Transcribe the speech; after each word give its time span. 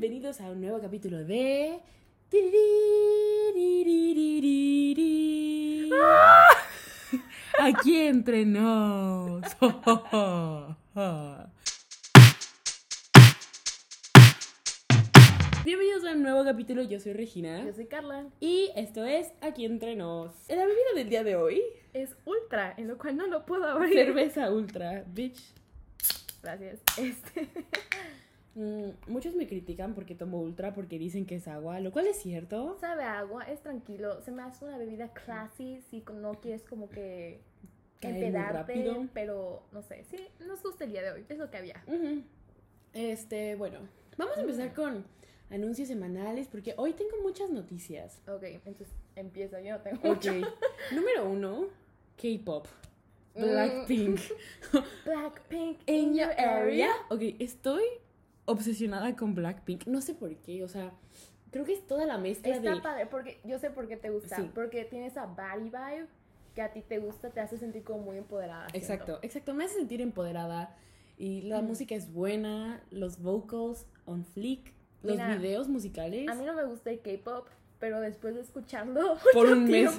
bienvenidos 0.00 0.40
a 0.40 0.48
un 0.48 0.60
nuevo 0.60 0.80
capítulo 0.80 1.24
de... 1.24 1.80
Aquí 7.58 7.96
entre 7.96 8.46
nos. 8.46 9.42
Bienvenidos 15.64 16.04
a 16.04 16.12
un 16.12 16.22
nuevo 16.22 16.44
capítulo, 16.44 16.82
yo 16.82 17.00
soy 17.00 17.14
Regina. 17.14 17.64
Yo 17.64 17.72
soy 17.72 17.86
Carla. 17.86 18.26
Y 18.38 18.70
esto 18.76 19.04
es 19.04 19.32
Aquí 19.40 19.64
entre 19.64 19.96
nos. 19.96 20.32
La 20.48 20.64
bebida 20.64 20.94
del 20.94 21.08
día 21.08 21.24
de 21.24 21.34
hoy, 21.34 21.60
Es 21.92 22.16
ultra, 22.24 22.72
en 22.76 22.86
lo 22.86 22.98
cual 22.98 23.16
no 23.16 23.26
lo 23.26 23.44
puedo 23.44 23.64
abrir. 23.64 23.94
cerveza 23.94 24.52
ultra, 24.52 25.02
bitch. 25.08 25.40
Gracias. 26.40 26.78
Este. 26.96 27.48
Mm, 28.58 28.90
muchos 29.06 29.36
me 29.36 29.46
critican 29.46 29.94
porque 29.94 30.16
tomo 30.16 30.40
ultra 30.40 30.74
porque 30.74 30.98
dicen 30.98 31.26
que 31.26 31.36
es 31.36 31.46
agua, 31.46 31.78
lo 31.78 31.92
cual 31.92 32.08
es 32.08 32.16
cierto. 32.16 32.76
Sabe 32.80 33.04
a 33.04 33.20
agua, 33.20 33.44
es 33.44 33.60
tranquilo. 33.60 34.20
Se 34.22 34.32
me 34.32 34.42
hace 34.42 34.64
una 34.64 34.76
bebida 34.76 35.12
classy 35.12 35.80
si 35.88 36.02
no 36.12 36.32
quieres 36.40 36.64
como 36.64 36.90
que 36.90 37.40
empedarte, 38.00 39.08
pero 39.14 39.62
no 39.70 39.80
sé. 39.82 40.02
Sí, 40.10 40.16
nos 40.44 40.60
gusta 40.60 40.86
el 40.86 40.90
día 40.90 41.02
de 41.02 41.10
hoy. 41.12 41.24
Es 41.28 41.38
lo 41.38 41.48
que 41.52 41.56
había. 41.56 41.84
Este, 42.94 43.54
bueno, 43.54 43.78
vamos 44.16 44.36
a 44.36 44.40
empezar 44.40 44.74
con 44.74 45.04
anuncios 45.50 45.86
semanales 45.86 46.48
porque 46.48 46.74
hoy 46.78 46.94
tengo 46.94 47.16
muchas 47.22 47.50
noticias. 47.50 48.20
Ok, 48.26 48.42
entonces 48.42 48.88
empieza. 49.14 49.60
Yo 49.60 49.74
no 49.74 49.82
tengo 49.82 49.98
Ok, 49.98 50.04
mucho. 50.26 50.32
número 50.96 51.28
uno, 51.30 51.66
K-pop. 52.20 52.66
Mm. 53.36 53.40
Blackpink. 53.40 54.20
Blackpink 55.04 55.78
In 55.86 56.16
your 56.16 56.32
area. 56.36 56.90
Ok, 57.08 57.22
estoy 57.38 57.84
obsesionada 58.48 59.14
con 59.16 59.34
Blackpink. 59.34 59.86
No 59.86 60.00
sé 60.00 60.14
por 60.14 60.34
qué, 60.36 60.64
o 60.64 60.68
sea, 60.68 60.92
creo 61.50 61.64
que 61.64 61.72
es 61.74 61.86
toda 61.86 62.04
la 62.06 62.18
mezcla 62.18 62.54
Está 62.56 62.74
de. 62.74 62.80
padre, 62.80 63.06
porque 63.06 63.40
yo 63.44 63.58
sé 63.58 63.70
por 63.70 63.86
qué 63.88 63.96
te 63.96 64.10
gusta. 64.10 64.36
Sí. 64.36 64.50
Porque 64.54 64.84
tiene 64.84 65.06
esa 65.06 65.26
body 65.26 65.64
vibe 65.70 66.06
que 66.54 66.62
a 66.62 66.72
ti 66.72 66.82
te 66.82 66.98
gusta, 66.98 67.30
te 67.30 67.40
hace 67.40 67.56
sentir 67.58 67.84
como 67.84 68.00
muy 68.00 68.16
empoderada. 68.18 68.68
siento. 68.70 68.78
Exacto, 68.92 69.18
exacto. 69.22 69.54
Me 69.54 69.64
hace 69.64 69.74
sentir 69.76 70.00
empoderada. 70.00 70.74
Y 71.16 71.42
la 71.42 71.62
Mm. 71.62 71.66
música 71.66 71.94
es 71.94 72.12
buena, 72.12 72.82
los 72.90 73.20
vocals 73.20 73.86
on 74.06 74.24
fleek, 74.24 74.72
los 75.02 75.12
Mira, 75.12 75.36
videos 75.36 75.68
musicales. 75.68 76.28
A 76.28 76.34
mí 76.34 76.44
no 76.44 76.54
me 76.54 76.64
gusta 76.64 76.90
el 76.90 77.00
K-pop, 77.00 77.46
pero 77.78 78.00
después 78.00 78.34
de 78.34 78.40
escucharlo 78.40 79.16
Por 79.32 79.46
un 79.48 79.64
mes. 79.68 79.90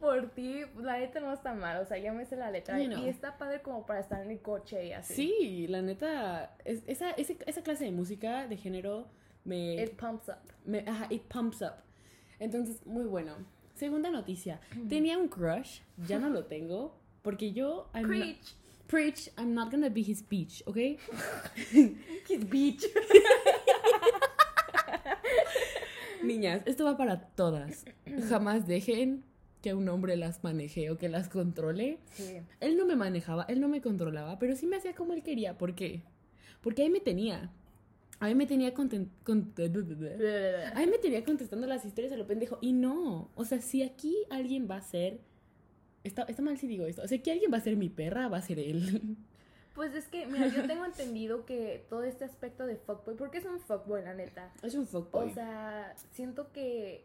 Por 0.00 0.30
ti, 0.30 0.60
la 0.80 0.98
neta 0.98 1.20
no 1.20 1.32
está 1.32 1.54
mal. 1.54 1.78
O 1.82 1.84
sea, 1.86 1.98
ya 1.98 2.12
me 2.12 2.24
sé 2.24 2.36
la 2.36 2.50
letra. 2.50 2.78
No. 2.78 3.04
Y 3.04 3.08
está 3.08 3.36
padre 3.38 3.62
como 3.62 3.84
para 3.86 4.00
estar 4.00 4.22
en 4.24 4.30
el 4.30 4.40
coche 4.40 4.86
y 4.86 4.92
así. 4.92 5.14
Sí, 5.14 5.66
la 5.68 5.82
neta, 5.82 6.56
es- 6.64 6.82
esa, 6.86 7.10
ese- 7.12 7.38
esa 7.46 7.62
clase 7.62 7.84
de 7.84 7.92
música 7.92 8.46
de 8.46 8.56
género 8.56 9.08
me, 9.44 9.74
It 9.82 9.92
pumps 9.96 10.28
up. 10.28 10.36
me- 10.64 10.84
ajá, 10.86 11.06
it 11.10 11.22
pumps 11.22 11.62
up. 11.62 11.74
Entonces, 12.38 12.84
muy 12.86 13.04
bueno. 13.04 13.34
Segunda 13.74 14.10
noticia. 14.10 14.60
Tenía 14.88 15.18
un 15.18 15.28
crush, 15.28 15.80
ya 16.06 16.18
no 16.18 16.28
lo 16.30 16.44
tengo, 16.46 16.98
porque 17.22 17.52
yo... 17.52 17.88
I'm 17.94 18.02
not- 18.02 18.10
Preach. 18.18 18.54
preach, 18.88 19.30
I'm 19.38 19.54
not 19.54 19.70
gonna 19.70 19.88
be 19.88 20.00
his 20.00 20.26
bitch, 20.28 20.62
¿ok? 20.66 20.76
His 22.28 22.48
beach. 22.48 22.84
Niñas, 26.22 26.62
esto 26.66 26.84
va 26.84 26.96
para 26.96 27.20
todas. 27.20 27.84
Jamás 28.28 28.66
dejen 28.66 29.24
que 29.62 29.74
un 29.74 29.88
hombre 29.88 30.16
las 30.16 30.42
maneje 30.44 30.90
o 30.90 30.98
que 30.98 31.08
las 31.08 31.28
controle. 31.28 31.98
Sí. 32.12 32.40
Él 32.60 32.76
no 32.76 32.86
me 32.86 32.96
manejaba, 32.96 33.44
él 33.48 33.60
no 33.60 33.68
me 33.68 33.80
controlaba, 33.80 34.38
pero 34.38 34.54
sí 34.56 34.66
me 34.66 34.76
hacía 34.76 34.94
como 34.94 35.12
él 35.14 35.22
quería. 35.22 35.58
¿Por 35.58 35.74
qué? 35.74 36.02
Porque 36.60 36.82
ahí 36.82 36.90
me 36.90 37.00
tenía. 37.00 37.50
Ahí 38.20 38.34
me 38.34 38.46
tenía 38.46 38.74
conten- 38.74 39.08
con- 39.24 39.52
Ahí 40.74 40.86
me 40.86 40.98
tenía 40.98 41.24
contestando 41.24 41.66
las 41.66 41.84
historias 41.84 42.12
a 42.12 42.16
lo 42.16 42.26
pendejo. 42.26 42.58
Y 42.60 42.72
no. 42.72 43.30
O 43.36 43.44
sea, 43.44 43.60
si 43.60 43.82
aquí 43.82 44.16
alguien 44.30 44.68
va 44.70 44.76
a 44.76 44.82
ser. 44.82 45.20
Está, 46.04 46.22
está 46.22 46.42
mal 46.42 46.56
si 46.58 46.66
digo 46.66 46.86
esto. 46.86 47.02
O 47.02 47.08
sea, 47.08 47.18
que 47.22 47.30
alguien 47.32 47.52
va 47.52 47.58
a 47.58 47.60
ser 47.60 47.76
mi 47.76 47.88
perra, 47.88 48.28
va 48.28 48.38
a 48.38 48.42
ser 48.42 48.58
él. 48.58 49.16
Pues 49.74 49.94
es 49.94 50.06
que, 50.08 50.26
mira, 50.26 50.48
yo 50.48 50.66
tengo 50.66 50.84
entendido 50.84 51.44
que 51.46 51.84
todo 51.88 52.02
este 52.02 52.24
aspecto 52.24 52.66
de 52.66 52.74
fuckboy, 52.74 53.14
porque 53.14 53.38
es 53.38 53.44
un 53.44 53.60
fuckboy, 53.60 54.02
la 54.02 54.12
neta. 54.12 54.52
Es 54.60 54.74
un 54.74 54.88
fuckboy. 54.88 55.28
O 55.30 55.32
sea, 55.32 55.94
siento 56.10 56.50
que 56.50 57.04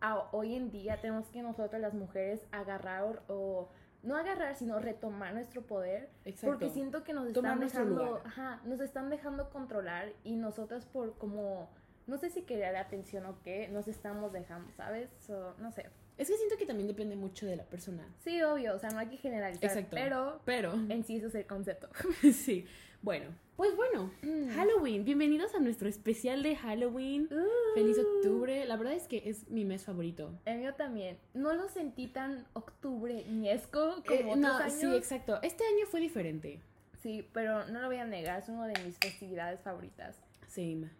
a- 0.00 0.28
hoy 0.32 0.54
en 0.54 0.70
día 0.70 1.00
tenemos 1.00 1.28
que 1.28 1.42
nosotras 1.42 1.80
las 1.80 1.94
mujeres 1.94 2.46
agarrar 2.52 3.04
o, 3.04 3.12
o- 3.28 3.68
no 4.02 4.16
agarrar, 4.16 4.54
sino 4.54 4.78
retomar 4.78 5.34
nuestro 5.34 5.62
poder. 5.62 6.08
Exacto. 6.24 6.46
Porque 6.52 6.70
siento 6.70 7.02
que 7.04 7.12
nos 7.12 7.32
Tomar 7.32 7.60
están 7.62 7.68
dejando, 7.96 8.22
ajá, 8.24 8.60
nos 8.64 8.80
están 8.80 9.10
dejando 9.10 9.50
controlar 9.50 10.12
y 10.22 10.36
nosotras 10.36 10.86
por 10.86 11.18
como, 11.18 11.68
no 12.06 12.16
sé 12.16 12.30
si 12.30 12.42
querer 12.42 12.76
atención 12.76 13.26
o 13.26 13.42
qué, 13.42 13.66
nos 13.68 13.88
estamos 13.88 14.32
dejando, 14.32 14.70
¿sabes? 14.72 15.10
So, 15.18 15.54
no 15.58 15.72
sé. 15.72 15.86
Es 16.18 16.28
que 16.28 16.36
siento 16.36 16.56
que 16.56 16.66
también 16.66 16.88
depende 16.88 17.14
mucho 17.16 17.46
de 17.46 17.56
la 17.56 17.64
persona. 17.64 18.04
Sí, 18.18 18.42
obvio, 18.42 18.74
o 18.74 18.78
sea, 18.78 18.90
no 18.90 18.98
hay 18.98 19.06
que 19.06 19.16
generalizar, 19.16 19.64
Exacto. 19.64 19.90
pero 19.96 20.40
Pero. 20.44 20.74
en 20.74 21.04
sí 21.04 21.16
ese 21.16 21.26
es 21.28 21.34
el 21.36 21.46
concepto. 21.46 21.88
sí. 22.32 22.66
Bueno. 23.02 23.26
Pues 23.56 23.74
bueno. 23.76 24.10
Mm. 24.22 24.48
Halloween. 24.50 25.04
Bienvenidos 25.04 25.54
a 25.54 25.60
nuestro 25.60 25.88
especial 25.88 26.42
de 26.42 26.56
Halloween. 26.56 27.28
Feliz 27.74 27.96
octubre. 27.98 28.64
La 28.66 28.76
verdad 28.76 28.94
es 28.94 29.06
que 29.08 29.22
es 29.28 29.48
mi 29.48 29.64
mes 29.64 29.84
favorito. 29.84 30.32
El 30.44 30.58
mío 30.58 30.74
también. 30.74 31.18
No 31.34 31.54
lo 31.54 31.68
sentí 31.68 32.08
tan 32.08 32.46
octubre 32.54 33.24
niesco 33.28 34.02
como 34.04 34.18
Eh, 34.18 34.24
otros 34.24 34.38
no, 34.38 34.56
años. 34.56 34.72
sí, 34.74 34.86
exacto. 34.96 35.38
Este 35.42 35.64
año 35.64 35.86
fue 35.86 36.00
diferente. 36.00 36.60
Sí, 37.00 37.28
pero 37.32 37.66
no 37.68 37.80
lo 37.80 37.86
voy 37.86 37.98
a 37.98 38.04
negar, 38.04 38.40
es 38.40 38.48
una 38.48 38.66
de 38.66 38.82
mis 38.84 38.96
festividades 38.98 39.60
favoritas. 39.60 40.20
Same. 40.48 40.90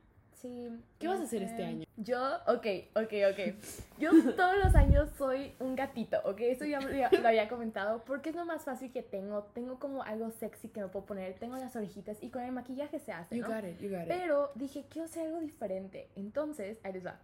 Sí. 0.40 0.68
¿Qué 1.00 1.08
vas 1.08 1.18
a 1.20 1.24
hacer 1.24 1.42
este 1.42 1.54
este 1.54 1.64
año? 1.64 1.86
Yo, 1.96 2.36
ok, 2.46 2.66
ok, 2.94 3.12
ok. 3.32 3.54
Yo 3.98 4.10
todos 4.36 4.56
los 4.62 4.74
años 4.76 5.08
soy 5.18 5.52
un 5.58 5.74
gatito, 5.74 6.20
¿ok? 6.24 6.40
Eso 6.42 6.64
ya, 6.64 6.78
ya 6.80 7.10
lo 7.10 7.26
había 7.26 7.48
comentado, 7.48 8.04
porque 8.04 8.30
es 8.30 8.36
lo 8.36 8.44
más 8.44 8.62
fácil 8.64 8.92
que 8.92 9.02
tengo. 9.02 9.42
Tengo 9.52 9.80
como 9.80 10.04
algo 10.04 10.30
sexy 10.30 10.68
que 10.68 10.80
me 10.80 10.86
puedo 10.88 11.06
poner, 11.06 11.34
tengo 11.34 11.56
las 11.56 11.74
orejitas 11.74 12.16
y 12.22 12.30
con 12.30 12.42
el 12.42 12.52
maquillaje 12.52 13.00
se 13.00 13.10
hace, 13.10 13.36
You 13.36 13.42
¿no? 13.42 13.48
got 13.48 13.64
it, 13.64 13.80
you 13.80 13.90
got 13.90 14.02
it. 14.02 14.08
Pero 14.08 14.52
dije, 14.54 14.84
quiero 14.88 15.06
hacer 15.06 15.26
algo 15.26 15.40
diferente. 15.40 16.08
Entonces, 16.14 16.78
ahí 16.84 16.92
les 16.92 17.04
va. 17.04 17.18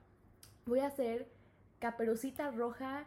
Voy 0.66 0.80
a 0.80 0.86
hacer 0.88 1.28
Caperucita 1.78 2.50
Roja 2.50 3.04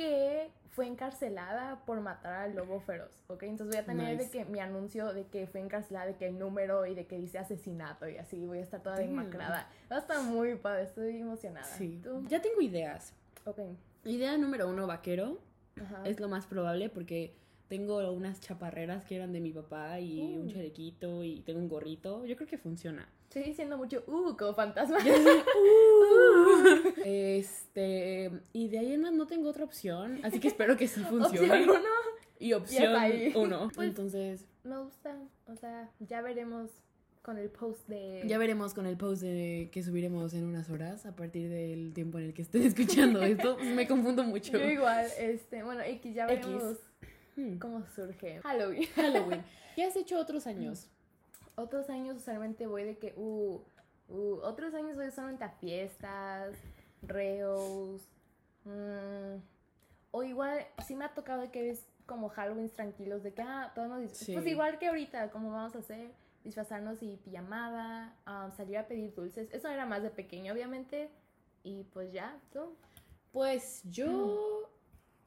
que 0.00 0.50
fue 0.70 0.86
encarcelada 0.86 1.84
por 1.84 2.00
matar 2.00 2.32
al 2.32 2.54
lobo 2.56 2.80
feroz, 2.80 3.22
¿ok? 3.28 3.42
Entonces 3.42 3.76
voy 3.76 3.82
a 3.82 3.86
tener 3.86 4.16
Nice. 4.16 4.24
de 4.24 4.30
que 4.30 4.50
mi 4.50 4.60
anuncio 4.60 5.12
de 5.12 5.26
que 5.26 5.46
fue 5.46 5.60
encarcelada, 5.60 6.06
de 6.06 6.16
que 6.16 6.26
el 6.26 6.38
número 6.38 6.86
y 6.86 6.94
de 6.94 7.06
que 7.06 7.18
dice 7.18 7.38
asesinato 7.38 8.08
y 8.08 8.16
así, 8.16 8.46
voy 8.46 8.58
a 8.58 8.62
estar 8.62 8.82
toda 8.82 8.96
demacrada. 8.96 9.68
Va 9.90 9.96
a 9.96 9.98
estar 9.98 10.22
muy 10.22 10.54
padre, 10.56 10.84
estoy 10.84 11.18
emocionada. 11.18 11.66
Sí. 11.66 12.00
¿Tú? 12.02 12.24
Ya 12.28 12.40
tengo 12.40 12.60
ideas. 12.62 13.12
Ok. 13.44 13.58
Idea 14.04 14.38
número 14.38 14.68
uno, 14.68 14.86
vaquero. 14.86 15.38
Ajá. 15.80 16.02
Es 16.06 16.18
lo 16.20 16.28
más 16.28 16.46
probable 16.46 16.88
porque 16.88 17.34
tengo 17.68 17.98
unas 18.12 18.40
chaparreras 18.40 19.04
que 19.04 19.16
eran 19.16 19.32
de 19.32 19.40
mi 19.40 19.52
papá 19.52 20.00
y 20.00 20.20
un 20.36 20.46
Uh. 20.46 20.50
chalequito 20.52 21.24
y 21.24 21.40
tengo 21.42 21.58
un 21.60 21.68
gorrito. 21.68 22.24
Yo 22.26 22.36
creo 22.36 22.48
que 22.48 22.58
funciona. 22.58 23.08
Estoy 23.30 23.44
diciendo 23.44 23.78
mucho, 23.78 24.02
uh, 24.08 24.36
como 24.36 24.54
fantasma. 24.54 24.98
Este, 27.04 28.30
y 28.52 28.68
de 28.68 28.78
ahí 28.78 28.92
en 28.92 29.02
más 29.02 29.12
no 29.12 29.26
tengo 29.26 29.48
otra 29.48 29.64
opción, 29.64 30.20
así 30.24 30.40
que 30.40 30.48
espero 30.48 30.76
que 30.76 30.88
sí 30.88 31.00
funcione. 31.08 31.46
Opción 31.46 31.62
uno, 31.70 31.80
Y 32.38 32.52
opción 32.52 32.96
ahí. 32.96 33.32
uno. 33.36 33.70
Pues- 33.74 33.88
Entonces, 33.88 34.44
me 34.64 34.78
gusta, 34.78 35.16
o 35.46 35.56
sea, 35.56 35.90
ya 36.00 36.22
veremos 36.22 36.70
con 37.22 37.36
el 37.38 37.50
post 37.50 37.86
de... 37.88 38.22
ya 38.26 38.38
veremos 38.38 38.72
con 38.74 38.86
el 38.86 38.96
post 38.96 39.22
de 39.22 39.68
que 39.72 39.82
subiremos 39.82 40.32
en 40.34 40.44
unas 40.44 40.70
horas 40.70 41.04
a 41.06 41.14
partir 41.14 41.48
del 41.50 41.92
tiempo 41.92 42.18
en 42.18 42.26
el 42.26 42.34
que 42.34 42.42
estén 42.42 42.62
escuchando 42.62 43.22
esto. 43.32 43.56
Me 43.76 43.86
confundo 43.86 44.24
mucho. 44.24 44.52
Yo 44.58 44.70
igual, 44.70 45.06
este, 45.18 45.62
bueno, 45.62 45.82
X, 45.82 46.14
ya 46.14 46.26
X. 46.32 46.46
veremos 46.46 46.76
Hmm. 47.36 47.58
cómo 47.58 47.84
surge. 47.94 48.40
Halloween. 48.42 48.88
Halloween. 48.96 49.42
¿Qué 49.76 49.84
has 49.84 49.94
hecho 49.94 50.18
otros 50.18 50.48
años? 50.48 50.88
Otros 51.56 51.90
años 51.90 52.16
usualmente 52.16 52.66
voy 52.66 52.84
de 52.84 52.96
que, 52.98 53.12
uh, 53.16 53.60
uh, 54.08 54.34
otros 54.42 54.72
años 54.74 54.96
voy 54.96 55.08
usualmente 55.08 55.44
a 55.44 55.50
fiestas, 55.50 56.54
reos, 57.02 58.02
mm, 58.64 59.36
o 60.12 60.22
igual, 60.22 60.66
sí 60.86 60.94
me 60.94 61.04
ha 61.04 61.14
tocado 61.14 61.42
de 61.42 61.50
que 61.50 61.70
es 61.70 61.86
como 62.06 62.28
Halloween 62.30 62.68
tranquilos, 62.70 63.22
de 63.22 63.32
que, 63.34 63.42
ah, 63.42 63.70
todos 63.74 63.88
nos 63.88 64.00
dis- 64.00 64.10
Sí. 64.14 64.32
Pues 64.32 64.46
igual 64.46 64.78
que 64.78 64.88
ahorita, 64.88 65.30
como 65.30 65.52
vamos 65.52 65.74
a 65.76 65.78
hacer, 65.78 66.10
disfrazarnos 66.42 67.02
y 67.02 67.16
pijamada, 67.18 68.14
ah, 68.26 68.50
salir 68.56 68.78
a 68.78 68.86
pedir 68.88 69.14
dulces, 69.14 69.48
eso 69.52 69.68
era 69.68 69.86
más 69.86 70.02
de 70.02 70.10
pequeño, 70.10 70.52
obviamente, 70.52 71.10
y 71.62 71.84
pues 71.92 72.12
ya, 72.12 72.36
tú. 72.52 72.74
Pues 73.32 73.82
yo 73.84 74.68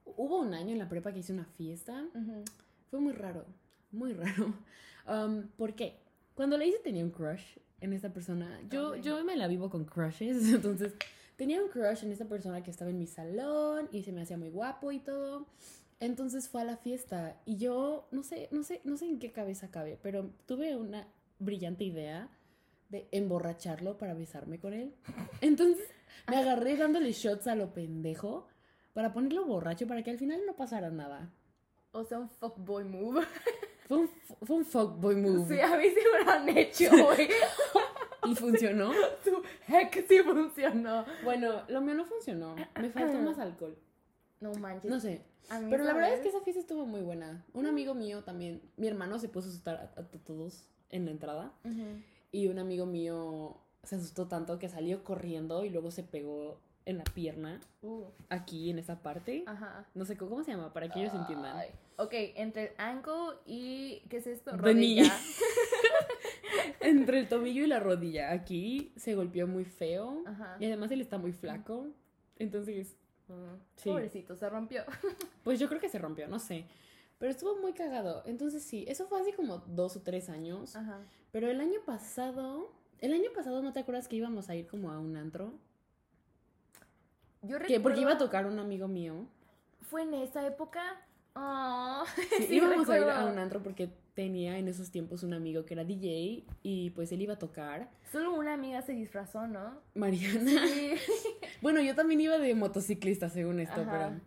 hubo 0.06 0.40
un 0.40 0.54
año 0.54 0.72
en 0.72 0.80
la 0.80 0.90
prepa 0.90 1.14
que 1.14 1.20
hice 1.20 1.32
una 1.32 1.46
fiesta. 1.46 2.04
Fue 2.90 3.00
muy 3.00 3.14
raro, 3.14 3.46
muy 3.92 4.14
raro. 4.14 4.54
Um, 5.06 5.50
¿Por 5.58 5.74
qué? 5.76 6.00
Cuando 6.36 6.58
la 6.58 6.66
hice 6.66 6.80
tenía 6.80 7.04
un 7.04 7.12
crush 7.12 7.58
en 7.82 7.94
esta 7.94 8.12
persona. 8.12 8.60
Yo, 8.70 8.90
bueno. 8.90 9.04
yo 9.04 9.24
me 9.24 9.36
la 9.36 9.48
vivo 9.48 9.70
con 9.70 9.86
crushes, 9.86 10.38
entonces 10.54 10.94
tenía 11.36 11.62
un 11.62 11.70
crush 11.70 12.04
en 12.04 12.12
esta 12.12 12.26
persona 12.26 12.64
que 12.64 12.72
estaba 12.72 12.92
en 12.92 12.98
mi 12.98 13.08
salón 13.08 13.90
y 13.92 14.04
se 14.04 14.12
me 14.12 14.22
hacía 14.22 14.38
muy 14.38 14.50
guapo 14.50 14.92
y 14.92 15.00
todo. 15.00 15.48
Entonces 16.00 16.50
fue 16.50 16.62
a 16.62 16.66
la 16.66 16.78
fiesta 16.78 17.42
y 17.46 17.58
yo 17.58 18.08
no 18.12 18.24
sé, 18.24 18.50
no 18.52 18.64
sé, 18.64 18.82
no 18.84 18.98
sé 18.98 19.06
en 19.06 19.20
qué 19.20 19.32
cabeza 19.32 19.72
cabe, 19.72 19.98
pero 20.02 20.32
tuve 20.46 20.76
una 20.76 21.08
brillante 21.40 21.84
idea 21.84 22.30
de 22.90 23.08
emborracharlo 23.12 23.98
para 23.98 24.14
besarme 24.14 24.60
con 24.60 24.74
él. 24.74 24.96
Entonces 25.42 25.88
me 26.28 26.38
agarré 26.38 26.78
dándole 26.78 27.12
shots 27.12 27.48
a 27.48 27.56
lo 27.56 27.74
pendejo 27.74 28.48
para 28.94 29.14
ponerlo 29.14 29.46
borracho 29.46 29.88
para 29.88 30.04
que 30.04 30.12
al 30.12 30.18
final 30.18 30.42
no 30.46 30.56
pasara 30.56 30.90
nada. 30.90 31.34
O 31.92 32.04
sea, 32.04 32.20
un 32.20 32.30
fuckboy 32.30 32.84
move. 32.86 33.22
Fue 33.88 33.98
un, 33.98 34.10
fue 34.44 34.56
un 34.58 34.66
fuckboy 34.66 35.16
move. 35.16 35.48
Sí, 35.48 35.60
a 35.60 35.76
mí 35.78 35.86
sí 35.90 36.00
me 36.12 36.24
lo 36.26 36.32
han 36.32 36.50
hecho, 36.50 36.90
güey. 36.92 37.30
¿Y 38.26 38.36
funcionó? 38.36 38.92
Tu 39.24 39.32
heck 39.68 40.08
sí 40.08 40.20
funcionó. 40.20 41.06
Bueno, 41.24 41.64
lo 41.68 41.82
mío 41.82 41.94
no 41.96 42.06
funcionó. 42.06 42.56
Me 42.80 42.90
faltó 42.90 43.20
más 43.20 43.38
alcohol. 43.40 43.78
No 44.40 44.54
manches. 44.54 44.90
No 44.90 45.00
sé. 45.00 45.22
Pero 45.70 45.84
la 45.84 45.94
verdad 45.94 46.10
es 46.14 46.20
vez- 46.20 46.22
que 46.24 46.30
esa 46.30 46.42
fiesta 46.42 46.62
estuvo 46.62 46.86
muy 46.86 47.02
buena. 47.02 47.44
Un 47.54 47.66
amigo 47.66 47.94
mío 47.94 48.24
también, 48.24 48.62
mi 48.78 48.88
hermano 48.88 49.20
se 49.20 49.28
puso 49.28 49.48
a 49.48 49.52
asustar 49.52 49.76
a, 49.98 50.00
a 50.00 50.04
todos 50.26 50.70
en 50.90 51.06
la 51.06 51.12
entrada. 51.12 51.52
Ujú. 51.66 52.02
Y 52.32 52.48
un 52.48 52.60
amigo 52.60 52.86
mío 52.86 53.58
se 53.84 53.96
asustó 53.96 54.28
tanto 54.28 54.58
que 54.58 54.70
salió 54.70 55.04
corriendo 55.04 55.66
y 55.66 55.70
luego 55.70 55.92
se 55.92 56.04
pegó 56.04 56.58
en 56.86 56.98
la 56.98 57.04
pierna, 57.04 57.60
Uh, 57.82 58.04
aquí 58.30 58.70
en 58.70 58.80
esa 58.80 59.02
parte. 59.02 59.44
ajá. 59.46 59.86
No 59.94 60.06
sé 60.06 60.16
cómo 60.18 60.42
se 60.44 60.52
llama, 60.52 60.72
para 60.74 60.90
que 60.90 61.02
ellos 61.02 61.14
entiendan. 61.14 61.58
Ok, 61.98 62.14
entre 62.36 62.64
el 62.64 62.72
ankle 62.78 63.14
y. 63.46 64.02
¿Qué 64.10 64.18
es 64.18 64.28
esto? 64.28 64.56
Rodilla. 64.58 65.04
Entre 66.80 67.20
el 67.20 67.30
tobillo 67.30 67.64
y 67.64 67.68
la 67.68 67.80
rodilla. 67.80 68.32
Aquí 68.32 68.92
se 68.98 69.16
golpeó 69.16 69.48
muy 69.48 69.64
feo. 69.66 70.24
Ajá. 70.26 70.58
Y 70.60 70.66
además 70.66 70.92
él 70.92 71.02
está 71.02 71.18
muy 71.18 71.32
flaco. 71.34 71.88
Entonces, 72.38 72.96
Mm, 73.30 73.56
Sí. 73.78 73.90
Pobrecito, 73.90 74.36
se 74.36 74.50
rompió. 74.50 74.84
pues 75.46 75.58
yo 75.58 75.70
creo 75.70 75.80
que 75.80 75.88
se 75.88 75.98
rompió, 75.98 76.28
no 76.28 76.40
sé. 76.40 76.66
Pero 77.20 77.32
estuvo 77.32 77.56
muy 77.56 77.72
cagado. 77.72 78.22
Entonces 78.26 78.64
sí, 78.64 78.84
eso 78.86 79.08
fue 79.08 79.22
hace 79.22 79.34
como 79.34 79.60
dos 79.60 79.96
o 79.96 80.02
tres 80.02 80.28
años. 80.30 80.76
Ajá. 80.76 81.00
Pero 81.32 81.50
el 81.50 81.62
año 81.62 81.80
pasado, 81.86 82.70
el 83.00 83.14
año 83.14 83.32
pasado, 83.34 83.62
¿no 83.62 83.72
te 83.72 83.80
acuerdas 83.80 84.10
que 84.10 84.18
íbamos 84.18 84.50
a 84.50 84.56
ir 84.56 84.68
como 84.68 84.92
a 84.92 85.00
un 85.00 85.16
antro? 85.16 85.54
Yo 87.44 87.60
Que 87.60 87.80
porque 87.80 88.02
iba 88.02 88.12
a 88.12 88.14
recuerdo- 88.16 88.26
tocar 88.26 88.46
un 88.46 88.60
amigo 88.60 88.90
mío. 88.90 89.26
Fue 89.82 90.04
en 90.04 90.14
esa 90.16 90.46
época. 90.46 91.02
Oh, 91.36 92.04
Sí, 92.38 92.44
sí, 92.48 92.56
íbamos 92.56 92.90
a 92.90 92.98
ir 92.98 93.04
a 93.06 93.26
un 93.26 93.38
antro 93.40 93.62
porque 93.64 93.90
tenía 94.14 94.58
en 94.60 94.68
esos 94.68 94.92
tiempos 94.92 95.24
un 95.24 95.34
amigo 95.34 95.66
que 95.66 95.74
era 95.74 95.84
DJ 95.84 96.44
y 96.62 96.92
pues 96.92 97.12
él 97.12 97.22
iba 97.22 97.34
a 97.34 97.40
tocar. 97.40 97.90
Solo 98.12 98.34
una 98.34 98.54
amiga 98.54 98.82
se 98.84 98.94
disfrazó, 98.94 99.48
¿no? 99.48 99.80
Mariana. 99.96 100.68
Sí. 100.68 100.92
Bueno, 101.62 101.82
yo 101.82 101.96
también 101.96 102.20
iba 102.22 102.38
de 102.38 102.54
motociclista 102.56 103.30
según 103.30 103.60
esto, 103.62 103.82
Ajá. 103.82 103.92
pero... 103.92 104.22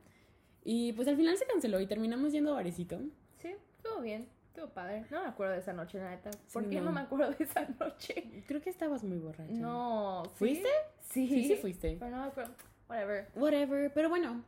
Y 0.64 0.94
pues 0.94 1.06
al 1.06 1.16
final 1.16 1.36
se 1.36 1.44
canceló 1.46 1.78
y 1.80 1.86
terminamos 1.86 2.32
yendo 2.32 2.52
a 2.52 2.54
Barecito. 2.54 2.98
sí, 3.38 3.54
estuvo 3.76 4.00
bien. 4.00 4.26
Estuvo 4.48 4.68
padre. 4.72 5.04
No 5.10 5.20
me 5.22 5.28
acuerdo 5.28 5.52
de 5.52 5.60
esa 5.60 5.74
noche, 5.74 5.98
la 5.98 6.10
neta. 6.10 6.30
¿Por 6.52 6.64
Sí, 6.64 6.70
qué 6.70 6.76
no. 6.80 6.86
no. 6.86 6.92
me 6.92 7.00
acuerdo 7.02 7.30
de 7.30 7.44
esa 7.44 7.68
noche? 7.78 8.42
Creo 8.48 8.62
que 8.62 8.70
estabas 8.70 9.04
muy 9.04 9.18
borracha. 9.18 9.52
No. 9.52 10.22
¿Fuiste? 10.36 10.68
Sí. 11.02 11.28
Sí, 11.28 11.44
sí 11.44 11.56
fuiste. 11.56 11.96
Pero 12.00 12.10
no 12.10 12.22
me 12.22 12.28
acuerdo. 12.28 12.52
Whatever. 12.88 13.28
Whatever, 13.36 13.92
pero 13.92 14.08
bueno, 14.08 14.42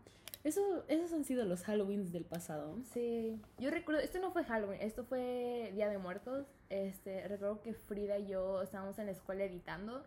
eso, 0.48 0.84
esos 0.88 1.12
han 1.12 1.24
sido 1.24 1.44
los 1.44 1.62
Halloweens 1.68 2.12
del 2.12 2.24
pasado. 2.24 2.78
Sí, 2.92 3.40
yo 3.58 3.70
recuerdo, 3.70 4.00
esto 4.00 4.18
no 4.18 4.32
fue 4.32 4.44
Halloween, 4.44 4.80
esto 4.80 5.04
fue 5.04 5.70
Día 5.74 5.88
de 5.88 5.98
Muertos. 5.98 6.46
Este, 6.70 7.26
recuerdo 7.28 7.60
que 7.60 7.74
Frida 7.74 8.18
y 8.18 8.26
yo 8.26 8.62
estábamos 8.62 8.98
en 8.98 9.06
la 9.06 9.12
escuela 9.12 9.44
editando 9.44 10.04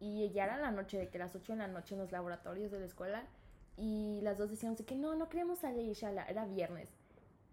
y 0.00 0.30
ya 0.30 0.44
era 0.44 0.58
la 0.58 0.70
noche, 0.70 0.98
de 0.98 1.08
que 1.08 1.18
las 1.18 1.34
8 1.34 1.52
de 1.52 1.58
la 1.58 1.68
noche 1.68 1.94
en 1.94 2.00
los 2.00 2.12
laboratorios 2.12 2.70
de 2.70 2.80
la 2.80 2.86
escuela 2.86 3.26
y 3.76 4.20
las 4.22 4.38
dos 4.38 4.50
decíamos 4.50 4.78
de 4.78 4.84
que 4.84 4.96
no, 4.96 5.14
no 5.14 5.28
queremos 5.28 5.60
salir, 5.60 5.92
Shala, 5.94 6.24
era 6.24 6.44
viernes. 6.46 6.90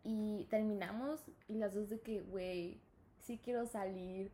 Y 0.03 0.47
terminamos 0.49 1.21
y 1.47 1.55
las 1.55 1.73
dos 1.73 1.89
de 1.89 2.01
que, 2.01 2.21
güey, 2.21 2.81
sí 3.19 3.39
quiero 3.43 3.65
salir. 3.65 4.31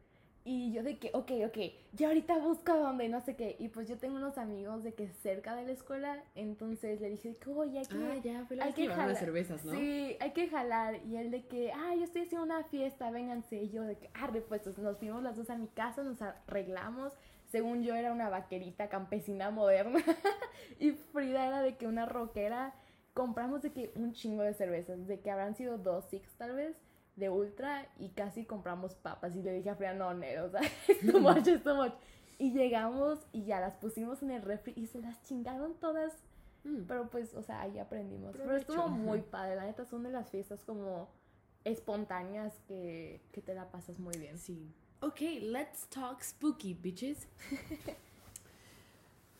Y 0.49 0.71
yo 0.71 0.81
de 0.81 0.97
que, 0.97 1.09
ok, 1.13 1.29
ok, 1.47 1.57
ya 1.91 2.07
ahorita 2.07 2.37
busco 2.37 2.73
dónde, 2.73 3.09
no 3.09 3.19
sé 3.19 3.35
qué. 3.35 3.57
Y 3.59 3.67
pues 3.67 3.89
yo 3.89 3.97
tengo 3.97 4.15
unos 4.15 4.37
amigos 4.37 4.81
de 4.81 4.93
que 4.93 5.09
cerca 5.09 5.53
de 5.57 5.65
la 5.65 5.73
escuela, 5.73 6.23
entonces 6.35 7.01
le 7.01 7.09
dije, 7.09 7.35
oye, 7.53 7.79
hay 7.79 7.85
que... 7.85 7.97
Ah, 7.97 8.15
ya, 8.23 8.45
fue 8.45 8.55
la 8.55 8.63
Hay 8.63 8.71
que 8.71 8.83
llevaron 8.83 9.09
las 9.09 9.17
jalar. 9.17 9.25
cervezas, 9.25 9.65
¿no? 9.65 9.73
Sí, 9.73 10.15
hay 10.21 10.31
que 10.31 10.47
jalar. 10.47 11.01
Y 11.05 11.17
él 11.17 11.31
de 11.31 11.45
que, 11.47 11.73
ah, 11.73 11.93
yo 11.95 12.05
estoy 12.05 12.21
haciendo 12.21 12.45
una 12.45 12.63
fiesta, 12.63 13.11
vénganse. 13.11 13.57
Y 13.57 13.71
yo 13.71 13.83
de 13.83 13.97
que, 13.97 14.09
arre, 14.13 14.39
pues 14.39 14.65
nos 14.77 14.97
fuimos 14.97 15.21
las 15.21 15.35
dos 15.35 15.49
a 15.49 15.57
mi 15.57 15.67
casa, 15.67 16.01
nos 16.01 16.21
arreglamos. 16.21 17.11
Según 17.47 17.83
yo 17.83 17.93
era 17.95 18.13
una 18.13 18.29
vaquerita 18.29 18.87
campesina 18.87 19.51
moderna. 19.51 19.99
y 20.79 20.91
Frida 20.91 21.45
era 21.45 21.61
de 21.61 21.75
que 21.75 21.87
una 21.87 22.05
rockera. 22.05 22.73
Compramos 23.13 23.63
de 23.63 23.73
que 23.73 23.91
un 23.95 24.13
chingo 24.13 24.43
de 24.43 24.53
cervezas, 24.53 25.07
de 25.07 25.19
que 25.19 25.29
habrán 25.29 25.55
sido 25.55 25.77
dos 25.77 26.05
six 26.05 26.37
tal 26.37 26.53
vez, 26.53 26.77
de 27.17 27.29
ultra. 27.29 27.87
Y 27.99 28.09
casi 28.09 28.45
compramos 28.45 28.95
papas. 28.95 29.35
Y 29.35 29.43
le 29.43 29.51
dije 29.53 29.69
a 29.69 29.75
Frida, 29.75 29.93
no, 29.93 30.13
Nero, 30.13 30.45
o 30.45 30.49
sea, 30.49 30.61
es 30.87 30.99
too 31.11 31.19
much, 31.19 31.47
es 31.47 31.61
too 31.63 31.75
much. 31.75 31.93
Y 32.39 32.53
llegamos 32.53 33.19
y 33.33 33.43
ya 33.45 33.59
las 33.59 33.75
pusimos 33.75 34.23
en 34.23 34.31
el 34.31 34.41
refri 34.41 34.73
y 34.75 34.87
se 34.87 35.01
las 35.01 35.21
chingaron 35.23 35.73
todas 35.75 36.13
Mm. 36.67 36.83
pero 36.87 37.09
pues, 37.09 37.33
o 37.33 37.41
sea, 37.41 37.61
ahí 37.61 37.79
aprendimos. 37.79 38.35
Pero 38.35 38.55
estuvo 38.55 38.87
muy 38.89 39.21
padre. 39.21 39.55
La 39.55 39.65
neta 39.65 39.85
son 39.85 40.03
de 40.03 40.09
las 40.11 40.29
fiestas 40.29 40.63
como 40.63 41.09
espontáneas 41.63 42.53
que, 42.67 43.21
que 43.31 43.41
te 43.41 43.53
la 43.53 43.69
pasas 43.71 43.99
muy 43.99 44.17
bien. 44.17 44.37
Sí. 44.37 44.73
Ok, 45.01 45.21
let's 45.41 45.87
talk 45.87 46.21
spooky, 46.21 46.73
bitches. 46.73 47.27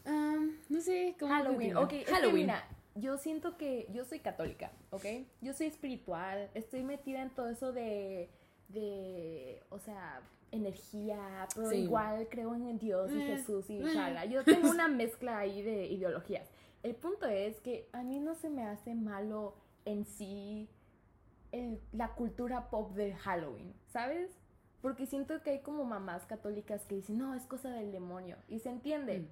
Um, 0.06 0.56
no 0.70 0.80
sé 0.80 1.18
cómo. 1.20 1.34
Halloween, 1.34 1.76
ok. 1.76 1.92
es 1.92 2.06
que 2.06 2.12
Halloween. 2.14 2.46
mira, 2.46 2.64
yo 3.00 3.18
siento 3.18 3.58
que 3.58 3.88
yo 3.94 4.06
soy 4.06 4.20
católica, 4.20 4.72
¿ok? 4.92 5.06
Yo 5.42 5.54
soy 5.54 5.68
espiritual, 5.68 6.50
estoy 6.54 6.84
metida 6.84 7.22
en 7.22 7.30
todo 7.30 7.50
eso 7.50 7.72
de, 7.72 8.30
de 8.70 9.64
o 9.70 9.80
sea, 9.80 10.22
energía, 10.52 11.48
pero 11.56 11.70
Sí. 11.70 11.78
igual 11.78 12.28
creo 12.30 12.56
en 12.56 12.78
Dios 12.80 13.12
y 13.12 13.22
Eh, 13.22 13.26
Jesús 13.38 13.70
y 13.70 13.80
eh. 13.80 13.94
shala. 13.94 14.26
Yo 14.26 14.44
tengo 14.44 14.70
una 14.70 14.88
mezcla 14.88 15.38
ahí 15.40 15.62
de 15.62 15.88
ideologías. 15.88 16.50
El 16.84 16.96
punto 16.96 17.26
es 17.28 17.60
que 17.62 17.90
a 17.92 18.04
mí 18.04 18.20
no 18.20 18.36
se 18.36 18.50
me 18.50 18.64
hace 18.64 18.96
malo 18.96 19.56
en 19.86 20.06
sí 20.06 20.70
el- 21.52 21.80
la 21.92 22.10
cultura 22.14 22.70
pop 22.70 22.94
de 22.94 23.14
Halloween, 23.16 23.74
¿sabes? 23.88 24.30
Porque 24.82 25.06
siento 25.06 25.42
que 25.42 25.50
hay 25.52 25.60
como 25.62 25.84
mamás 25.86 26.26
católicas 26.26 26.86
que 26.86 26.96
dicen, 26.96 27.18
no, 27.18 27.34
es 27.36 27.44
cosa 27.46 27.70
del 27.72 27.92
demonio. 27.92 28.38
Y 28.48 28.60
se 28.60 28.70
entiende. 28.70 29.20
Mm. 29.20 29.28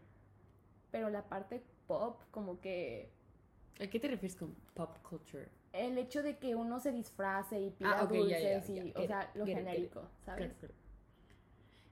Pero 0.91 1.09
la 1.09 1.23
parte 1.23 1.61
pop, 1.87 2.21
como 2.31 2.59
que 2.61 3.09
¿A 3.79 3.87
qué 3.87 3.99
te 3.99 4.07
refieres 4.07 4.35
con 4.37 4.53
pop 4.73 4.97
culture? 5.07 5.47
el 5.73 5.97
hecho 5.97 6.23
de 6.23 6.37
que 6.37 6.55
uno 6.55 6.79
se 6.79 6.93
disfrace 6.93 7.59
y 7.59 7.69
pida 7.69 7.99
Ah, 7.99 8.03
ok, 8.05 8.11
ya, 8.13 8.17
dulces 8.19 8.67
ya, 8.69 8.83
y, 8.85 8.93
o 8.95 9.05
sea, 9.05 9.29
lo 9.35 9.45
get 9.45 9.51
it, 9.51 9.57
get 9.57 9.61
it. 9.63 9.67
genérico, 9.67 10.09
¿sabes? 10.25 10.53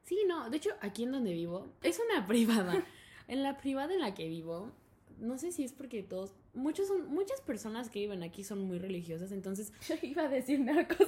Sí, 0.03 0.19
no, 0.25 0.50
de 0.50 0.56
hecho, 0.57 0.69
aquí 0.80 1.03
en 1.03 1.12
donde 1.12 1.33
vivo, 1.33 1.68
es 1.81 2.00
una 2.00 2.25
privada. 2.27 2.81
en 3.27 3.43
la 3.43 3.57
privada 3.57 3.93
en 3.93 4.00
la 4.00 4.13
que 4.13 4.29
vivo, 4.29 4.72
no 5.19 5.38
sé 5.38 5.51
si 5.51 5.65
es 5.65 5.74
porque 5.74 6.01
todos, 6.01 6.34
muchos 6.53 6.88
son, 6.88 7.07
muchas 7.10 7.41
personas 7.41 7.89
que 7.89 8.00
viven 8.00 8.24
aquí 8.24 8.46
son 8.46 8.60
muy 8.63 8.79
religiosas, 8.79 9.34
entonces, 9.34 9.74
Yo 9.89 9.96
iba 10.01 10.24
a 10.24 10.29
decir 10.29 10.62
narcos. 10.62 11.07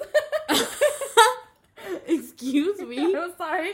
excuse 2.08 2.84
me. 2.86 2.98
I'm 2.98 3.34
sorry. 3.38 3.72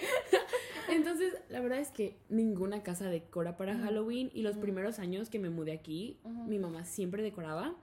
Entonces, 0.92 1.34
la 1.50 1.60
verdad 1.62 1.80
es 1.80 1.92
que 1.92 2.18
ninguna 2.30 2.84
casa 2.84 3.10
decora 3.10 3.58
para. 3.58 3.78
Halloween 3.78 4.30
y 4.34 4.42
los 4.42 4.58
primeros 4.58 5.00
años 5.00 5.30
que 5.30 5.40
me 5.40 5.50
mudé 5.50 5.72
aquí, 5.74 6.20
mi 6.48 6.60
mamá 6.60 6.86
siempre 6.86 7.24
decoraba. 7.24 7.76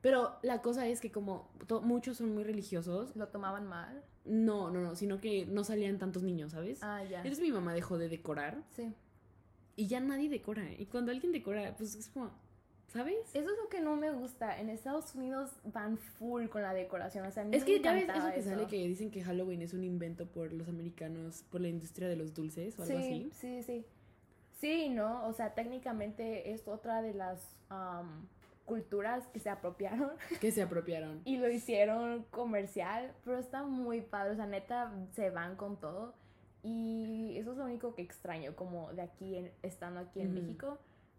Pero 0.00 0.36
la 0.42 0.62
cosa 0.62 0.86
es 0.86 1.00
que 1.00 1.10
como 1.10 1.50
muchos 1.82 2.18
son 2.18 2.32
muy 2.34 2.44
religiosos, 2.44 3.14
Lo 3.16 3.28
tomaban 3.28 3.66
mal. 3.66 4.04
no, 4.24 4.70
no, 4.70 4.80
no, 4.80 4.94
sino 4.94 5.20
que 5.20 5.46
no 5.46 5.64
salían 5.64 5.98
tantos 5.98 6.22
niños, 6.22 6.52
¿sabes? 6.52 6.80
Ah, 6.82 7.02
ya. 7.02 7.18
Entonces 7.18 7.40
mi 7.40 7.50
mamá 7.50 7.74
dejó 7.74 7.98
de 7.98 8.08
decorar 8.08 8.62
Sí. 8.70 8.92
y 9.74 9.86
ya 9.88 9.98
nadie 10.00 10.28
decora. 10.28 10.64
Y 10.78 10.86
cuando 10.86 11.10
alguien 11.12 11.32
decora, 11.32 11.74
pues 11.76 11.94
es 11.96 12.08
como, 12.08 12.30
¿sabes? 12.88 13.16
Eso 13.34 13.50
es 13.50 13.56
lo 13.62 13.68
que 13.68 13.80
no 13.80 13.96
me 13.96 14.10
gusta. 14.12 14.58
En 14.60 14.70
Estados 14.70 15.14
Unidos 15.14 15.50
van 15.64 15.98
full 15.98 16.46
con 16.48 16.62
la 16.62 16.72
decoración. 16.72 17.26
O 17.26 17.30
sea, 17.30 17.42
a 17.42 17.46
mí 17.46 17.56
Es 17.56 17.62
me 17.62 17.66
que 17.66 17.80
ya 17.80 17.92
ves 17.92 18.08
eso 18.08 18.32
que 18.34 18.42
sale 18.42 18.66
que 18.66 18.76
dicen 18.86 19.10
que 19.10 19.22
Halloween 19.22 19.62
es 19.62 19.74
un 19.74 19.84
invento 19.84 20.26
por 20.26 20.52
los 20.52 20.68
americanos, 20.68 21.44
por 21.50 21.60
la 21.60 21.68
industria 21.68 22.08
de 22.08 22.16
los 22.16 22.34
dulces 22.34 22.78
o 22.78 22.82
algo 22.82 22.96
sí, 22.98 23.02
así. 23.04 23.30
Sí, 23.34 23.62
sí. 23.62 23.84
Sí, 24.60 24.88
¿no? 24.88 25.26
O 25.26 25.32
sea, 25.34 25.54
técnicamente 25.54 26.52
es 26.52 26.66
otra 26.66 27.02
de 27.02 27.12
las 27.14 27.40
culturas 28.64 29.26
que 29.28 29.38
se 29.38 29.48
apropiaron 29.50 30.10
Que 30.40 30.50
se 30.50 30.62
apropiaron. 30.62 31.20
y 31.24 31.36
lo 31.38 31.48
hicieron 31.50 32.24
comercial, 32.30 33.12
pero 33.24 33.38
está 33.38 33.62
muy 33.64 34.00
padre. 34.00 34.32
O 34.32 34.36
sea, 34.36 34.46
neta, 34.46 34.92
se 35.12 35.30
van 35.30 35.56
con 35.56 35.76
todo. 35.78 36.14
Y 36.62 37.36
eso 37.38 37.52
es 37.52 37.58
lo 37.58 37.64
único 37.64 37.94
que 37.94 38.02
extraño, 38.02 38.56
como 38.56 38.92
de 38.92 39.02
aquí, 39.02 39.36
en- 39.36 39.52
estando 39.62 40.00
aquí 40.00 40.20
en. 40.20 40.34
México. 40.34 40.78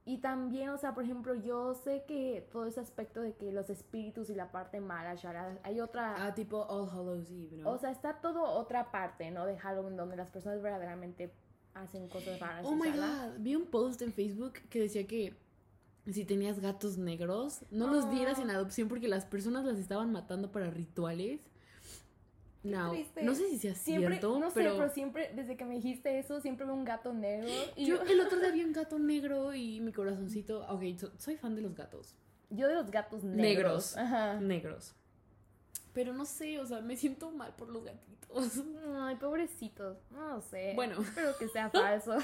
Y 0.10 0.20
también, 0.20 0.70
o 0.70 0.78
sea, 0.78 0.94
por 0.96 1.04
ejemplo, 1.04 1.36
yo 1.36 1.74
sé 1.74 2.06
que 2.08 2.48
todo 2.50 2.66
ese 2.66 2.80
aspecto 2.80 3.20
de 3.20 3.34
que 3.36 3.52
los 3.52 3.70
espíritus 3.70 4.30
y 4.30 4.36
la 4.36 4.52
parte 4.54 4.80
mala, 4.80 5.16
shara, 5.16 5.60
hay 5.64 5.82
otra... 5.82 6.16
Ah, 6.26 6.34
tipo 6.34 6.62
All 6.66 6.90
Hallows 6.90 7.30
Eve, 7.30 7.58
¿no? 7.58 7.72
O 7.72 7.78
sea, 7.78 7.92
está 7.92 8.22
todo 8.22 8.42
otra 8.44 8.90
parte, 8.90 9.30
¿no? 9.32 9.46
De 9.46 9.58
Halloween 9.58 9.98
donde 9.98 10.16
las 10.16 10.32
personas 10.32 10.62
verdaderamente 10.62 11.34
hacen 11.74 12.08
cosas 12.08 12.40
raras. 12.40 12.66
Oh 12.66 12.74
my 12.74 12.90
god, 12.90 13.38
vi 13.40 13.58
un 13.58 13.66
post 13.66 14.02
en 14.02 14.14
Facebook 14.14 14.54
que 14.70 14.80
decía 14.80 15.06
que 15.06 15.36
si 16.06 16.24
tenías 16.24 16.62
gatos 16.62 16.98
negros, 16.98 17.66
no 17.70 17.88
los 17.88 18.10
dieras 18.10 18.40
Ah. 18.40 18.44
en 18.44 18.52
adopción 18.52 18.88
porque 18.88 19.10
las 19.10 19.26
personas 19.26 19.66
las 19.66 19.78
estaban 19.78 20.14
matando 20.14 20.54
para 20.54 20.70
rituales. 20.70 21.42
No, 22.71 22.91
triste. 22.91 23.24
no 23.24 23.36
sé 23.36 23.50
si 23.50 23.57
sea 23.59 23.74
Siempre, 23.75 24.09
cierto, 24.19 24.39
no 24.39 24.50
sé, 24.50 24.53
pero, 24.55 24.77
pero 24.77 24.89
siempre, 24.89 25.31
desde 25.36 25.55
que 25.57 25.65
me 25.65 25.75
dijiste 25.75 26.19
eso, 26.19 26.39
siempre 26.41 26.65
veo 26.65 26.75
un 26.75 26.86
gato 26.86 27.13
negro. 27.13 27.47
Y 27.75 27.86
yo 27.86 28.01
el 28.01 28.19
otro 28.21 28.39
día 28.39 28.51
vi 28.53 28.63
un 28.63 28.74
gato 28.74 29.00
negro 29.00 29.53
y 29.53 29.79
mi 29.81 29.91
corazoncito, 29.93 30.65
ok, 30.69 30.83
so- 30.97 31.12
soy 31.17 31.38
fan 31.38 31.55
de 31.55 31.62
los 31.62 31.75
gatos, 31.75 32.15
yo 32.50 32.67
de 32.67 32.75
los 32.75 32.89
gatos 32.91 33.24
negros. 33.24 33.95
Negros. 33.95 33.97
Ajá. 33.97 34.33
negros. 34.39 34.95
Pero 35.93 36.13
no 36.13 36.25
sé, 36.25 36.59
o 36.59 36.65
sea, 36.65 36.79
me 36.81 36.95
siento 36.95 37.31
mal 37.31 37.55
por 37.55 37.69
los 37.69 37.83
gatitos. 37.83 38.62
Ay, 39.00 39.15
pobrecitos. 39.15 39.97
No 40.12 40.41
sé. 40.41 40.74
Bueno. 40.75 41.01
Espero 41.01 41.36
que 41.38 41.47
sea 41.47 41.69
falso. 41.71 42.17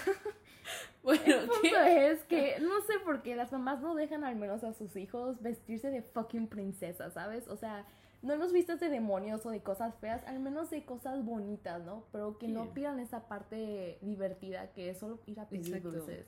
Bueno, 1.02 1.24
El 1.26 1.48
punto 1.48 1.62
¿qué? 1.62 2.12
es 2.12 2.24
que 2.24 2.60
no 2.62 2.82
sé 2.82 2.94
por 3.04 3.24
qué 3.24 3.36
las 3.36 3.52
mamás 3.52 3.82
no 3.82 3.96
dejan 3.96 4.24
al 4.24 4.36
menos 4.36 4.64
a 4.64 4.74
sus 4.74 4.96
hijos 4.96 5.42
vestirse 5.42 5.90
de 5.90 6.02
fucking 6.02 6.48
princesa, 6.48 7.10
¿sabes? 7.10 7.48
O 7.48 7.58
sea, 7.58 7.86
no 8.24 8.36
los 8.38 8.52
vistas 8.54 8.80
de 8.80 8.90
demonios 8.90 9.46
o 9.46 9.52
de 9.52 9.62
cosas 9.62 9.94
feas, 9.96 10.24
al 10.26 10.40
menos 10.40 10.70
de 10.72 10.84
cosas 10.86 11.24
bonitas, 11.24 11.84
¿no? 11.84 12.06
Pero 12.12 12.38
que 12.40 12.48
no 12.48 12.64
Sí. 12.64 12.70
pierdan 12.74 13.00
esa 13.00 13.28
parte 13.28 14.00
divertida 14.02 14.72
que 14.74 14.90
es 14.90 14.98
solo 14.98 15.20
ir 15.28 15.40
a 15.40 15.48
pedir 15.48 15.68
Exacto. 15.68 15.92
dulces. 15.92 16.26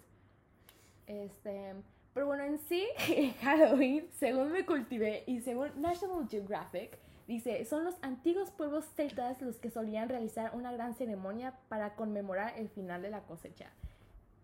Este, 1.07 1.73
pero 2.13 2.25
bueno, 2.27 2.43
en 2.43 2.59
sí, 2.59 2.85
Halloween, 3.41 4.07
según 4.13 4.51
me 4.51 4.65
cultivé 4.65 5.23
y 5.27 5.41
según 5.41 5.69
National 5.81 6.27
Geographic, 6.29 6.97
dice, 7.27 7.63
son 7.65 7.83
los 7.83 7.95
antiguos 8.01 8.51
pueblos 8.51 8.85
celtas 8.95 9.41
los 9.41 9.57
que 9.57 9.69
solían 9.69 10.09
realizar 10.09 10.51
una 10.55 10.71
gran 10.71 10.95
ceremonia 10.95 11.53
para 11.69 11.95
conmemorar 11.95 12.53
el 12.57 12.69
final 12.69 13.01
de 13.01 13.09
la 13.09 13.21
cosecha. 13.21 13.71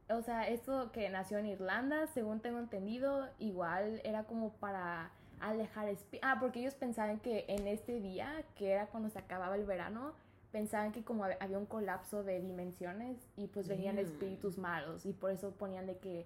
O 0.10 0.22
sea, 0.22 0.48
esto 0.48 0.92
que 0.92 1.10
nació 1.10 1.38
en 1.38 1.46
Irlanda, 1.48 2.08
según 2.08 2.42
tengo 2.42 2.60
entendido, 2.60 3.30
igual 3.40 4.02
era 4.04 4.26
como 4.26 4.52
para 4.54 5.12
alejar 5.42 5.88
espí- 5.90 6.20
Ah, 6.22 6.38
porque 6.40 6.60
ellos 6.60 6.76
pensaban 6.76 7.20
que 7.20 7.46
en 7.48 7.68
este 7.68 8.00
día, 8.00 8.44
que 8.56 8.72
era 8.72 8.88
cuando 8.88 9.10
se 9.10 9.20
acababa 9.20 9.56
el 9.56 9.66
verano, 9.66 10.14
pensaban 10.52 10.92
que 10.92 11.04
como 11.04 11.24
hab- 11.26 11.38
había 11.40 11.58
un 11.58 11.66
colapso 11.66 12.24
de 12.24 12.40
dimensiones 12.42 13.18
y 13.38 13.48
pues 13.48 13.68
venían 13.68 13.96
Damn. 13.96 14.06
espíritus 14.06 14.58
malos 14.58 15.06
y 15.06 15.14
por 15.14 15.32
eso 15.32 15.52
ponían 15.52 15.86
de 15.88 15.98
que 15.98 16.26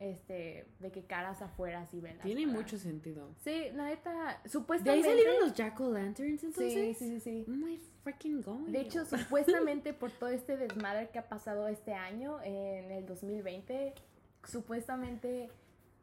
este 0.00 0.64
de 0.78 0.92
que 0.92 1.02
caras 1.02 1.42
afuera 1.42 1.84
y 1.92 1.98
velas. 2.00 2.22
Tiene 2.22 2.46
para- 2.46 2.56
mucho 2.56 2.78
sentido. 2.78 3.30
Sí, 3.42 3.64
la 3.74 3.86
neta, 3.86 4.12
¿De 4.12 4.18
ahí 4.28 4.36
supuestamente 4.48 5.08
salieron 5.08 5.40
los 5.40 5.54
Jack-o'-lanterns 5.54 6.38
Sí, 6.40 6.46
entonces? 6.46 6.98
sí, 6.98 7.08
sí, 7.08 7.20
sí. 7.20 7.44
Oh 7.48 7.50
my 7.50 7.76
freaking 8.04 8.40
god. 8.42 8.68
De 8.68 8.80
hecho, 8.80 9.04
supuestamente 9.04 9.92
por 9.92 10.12
todo 10.12 10.28
este 10.30 10.56
desmadre 10.56 11.08
que 11.10 11.18
ha 11.18 11.28
pasado 11.28 11.66
este 11.66 11.94
año, 11.94 12.40
en 12.44 12.92
el 12.92 13.06
2020, 13.06 13.92
supuestamente 14.44 15.50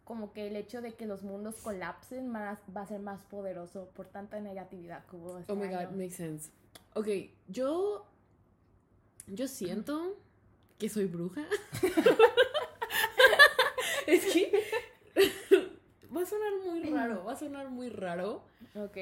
como 0.06 0.32
que 0.32 0.48
el 0.48 0.56
hecho 0.56 0.82
de 0.82 0.94
que 0.94 1.06
los 1.08 1.24
mundos 1.24 1.56
colapsen 1.56 2.30
más, 2.30 2.60
va 2.76 2.82
a 2.82 2.88
ser 2.88 3.02
más 3.02 3.22
poderoso 3.24 3.90
por 3.96 4.08
tanta 4.08 4.40
negatividad 4.40 5.06
que 5.08 5.16
hubo 5.18 5.40
este 5.40 5.52
Oh 5.52 5.56
my 5.56 5.68
god, 5.68 5.76
año. 5.76 5.92
makes 5.98 6.16
sense. 6.16 6.52
Ok, 6.94 7.08
yo. 7.48 8.06
Yo 9.28 9.48
siento 9.48 10.16
que 10.78 10.88
soy 10.88 11.06
bruja. 11.06 11.44
es 14.08 14.26
que. 14.32 14.52
va 16.16 16.22
a 16.22 16.26
sonar 16.26 16.54
muy 16.64 16.84
raro, 16.92 17.26
va 17.26 17.34
a 17.34 17.36
sonar 17.36 17.70
muy 17.70 17.90
raro. 17.90 18.44
Ok. 18.76 18.98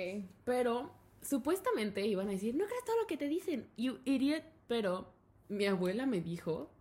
Pero 0.46 0.92
supuestamente 1.22 2.06
iban 2.08 2.30
a 2.30 2.32
decir: 2.32 2.56
No 2.56 2.66
creas 2.66 2.86
todo 2.86 3.02
lo 3.02 3.08
que 3.08 3.18
te 3.18 3.28
dicen, 3.28 3.68
you 3.76 4.00
idiot. 4.06 4.44
Pero 4.68 5.12
mi 5.50 5.66
abuela 5.66 6.06
me 6.06 6.22
dijo 6.22 6.72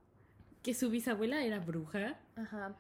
que 0.63 0.75
su 0.75 0.91
bisabuela 0.91 1.45
era 1.45 1.59
bruja. 1.59 2.21
Ajá. 2.37 2.77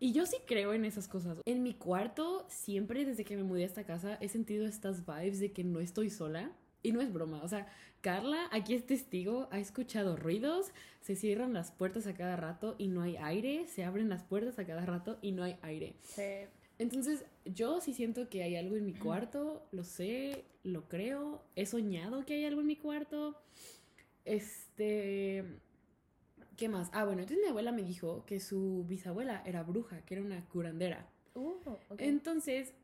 Y 0.00 0.12
yo 0.12 0.24
sí 0.24 0.38
creo 0.46 0.72
en 0.72 0.86
esas 0.86 1.06
cosas. 1.06 1.38
En 1.44 1.62
mi 1.62 1.74
cuarto, 1.74 2.46
siempre 2.48 3.04
desde 3.04 3.24
que 3.24 3.36
me 3.36 3.42
mudé 3.44 3.64
a 3.64 3.66
esta 3.66 3.84
casa, 3.84 4.16
he 4.20 4.28
sentido 4.28 4.66
estas 4.66 5.04
vibes 5.06 5.38
de 5.38 5.52
que 5.52 5.62
no 5.62 5.78
estoy 5.78 6.10
sola. 6.10 6.50
Y 6.82 6.92
no 6.92 7.02
es 7.02 7.12
broma. 7.12 7.42
O 7.42 7.48
sea, 7.48 7.68
Carla, 8.00 8.48
aquí 8.50 8.74
es 8.74 8.86
testigo, 8.86 9.48
ha 9.50 9.58
escuchado 9.58 10.16
ruidos, 10.16 10.72
se 11.02 11.14
cierran 11.14 11.52
las 11.52 11.72
puertas 11.72 12.06
a 12.06 12.14
cada 12.14 12.36
rato 12.36 12.74
y 12.78 12.88
no 12.88 13.02
hay 13.02 13.16
aire, 13.18 13.66
se 13.66 13.84
abren 13.84 14.08
las 14.08 14.22
puertas 14.22 14.58
a 14.58 14.64
cada 14.64 14.86
rato 14.86 15.18
y 15.20 15.32
no 15.32 15.42
hay 15.42 15.58
aire. 15.60 15.94
Sí. 16.02 16.46
Entonces, 16.78 17.26
yo 17.44 17.82
sí 17.82 17.92
siento 17.92 18.30
que 18.30 18.42
hay 18.42 18.56
algo 18.56 18.76
en 18.76 18.86
mi 18.86 18.94
cuarto, 18.94 19.66
lo 19.70 19.84
sé, 19.84 20.46
lo 20.62 20.88
creo, 20.88 21.42
he 21.54 21.66
soñado 21.66 22.24
que 22.24 22.32
hay 22.32 22.46
algo 22.46 22.62
en 22.62 22.68
mi 22.68 22.76
cuarto. 22.76 23.36
Este. 24.24 25.44
¿Qué 26.60 26.68
más? 26.68 26.90
Ah, 26.92 27.06
bueno, 27.06 27.22
entonces 27.22 27.42
mi 27.42 27.48
abuela 27.48 27.72
me 27.72 27.82
dijo 27.82 28.26
que 28.26 28.38
su 28.38 28.84
bisabuela 28.86 29.42
era 29.46 29.62
bruja, 29.62 30.02
que 30.04 30.12
era 30.14 30.22
una 30.22 30.44
curandera. 30.46 31.08
Uh, 31.34 31.54
ok. 31.88 31.98
Entonces, 32.00 32.74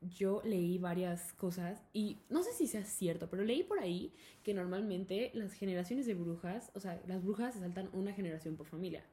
yo 0.00 0.40
leí 0.42 0.78
varias 0.78 1.34
cosas 1.34 1.82
y 1.92 2.22
no 2.30 2.42
sé 2.42 2.54
si 2.54 2.66
sea 2.66 2.82
cierto, 2.84 3.28
pero 3.28 3.44
leí 3.44 3.62
por 3.62 3.78
ahí 3.78 4.14
que 4.42 4.54
normalmente 4.54 5.32
las 5.34 5.52
generaciones 5.52 6.06
de 6.06 6.14
brujas, 6.14 6.70
o 6.74 6.80
sea, 6.80 6.98
las 7.06 7.22
brujas 7.22 7.52
se 7.52 7.60
saltan 7.60 7.90
una 7.92 8.14
generación 8.14 8.56
por 8.56 8.66
familia. 8.68 9.04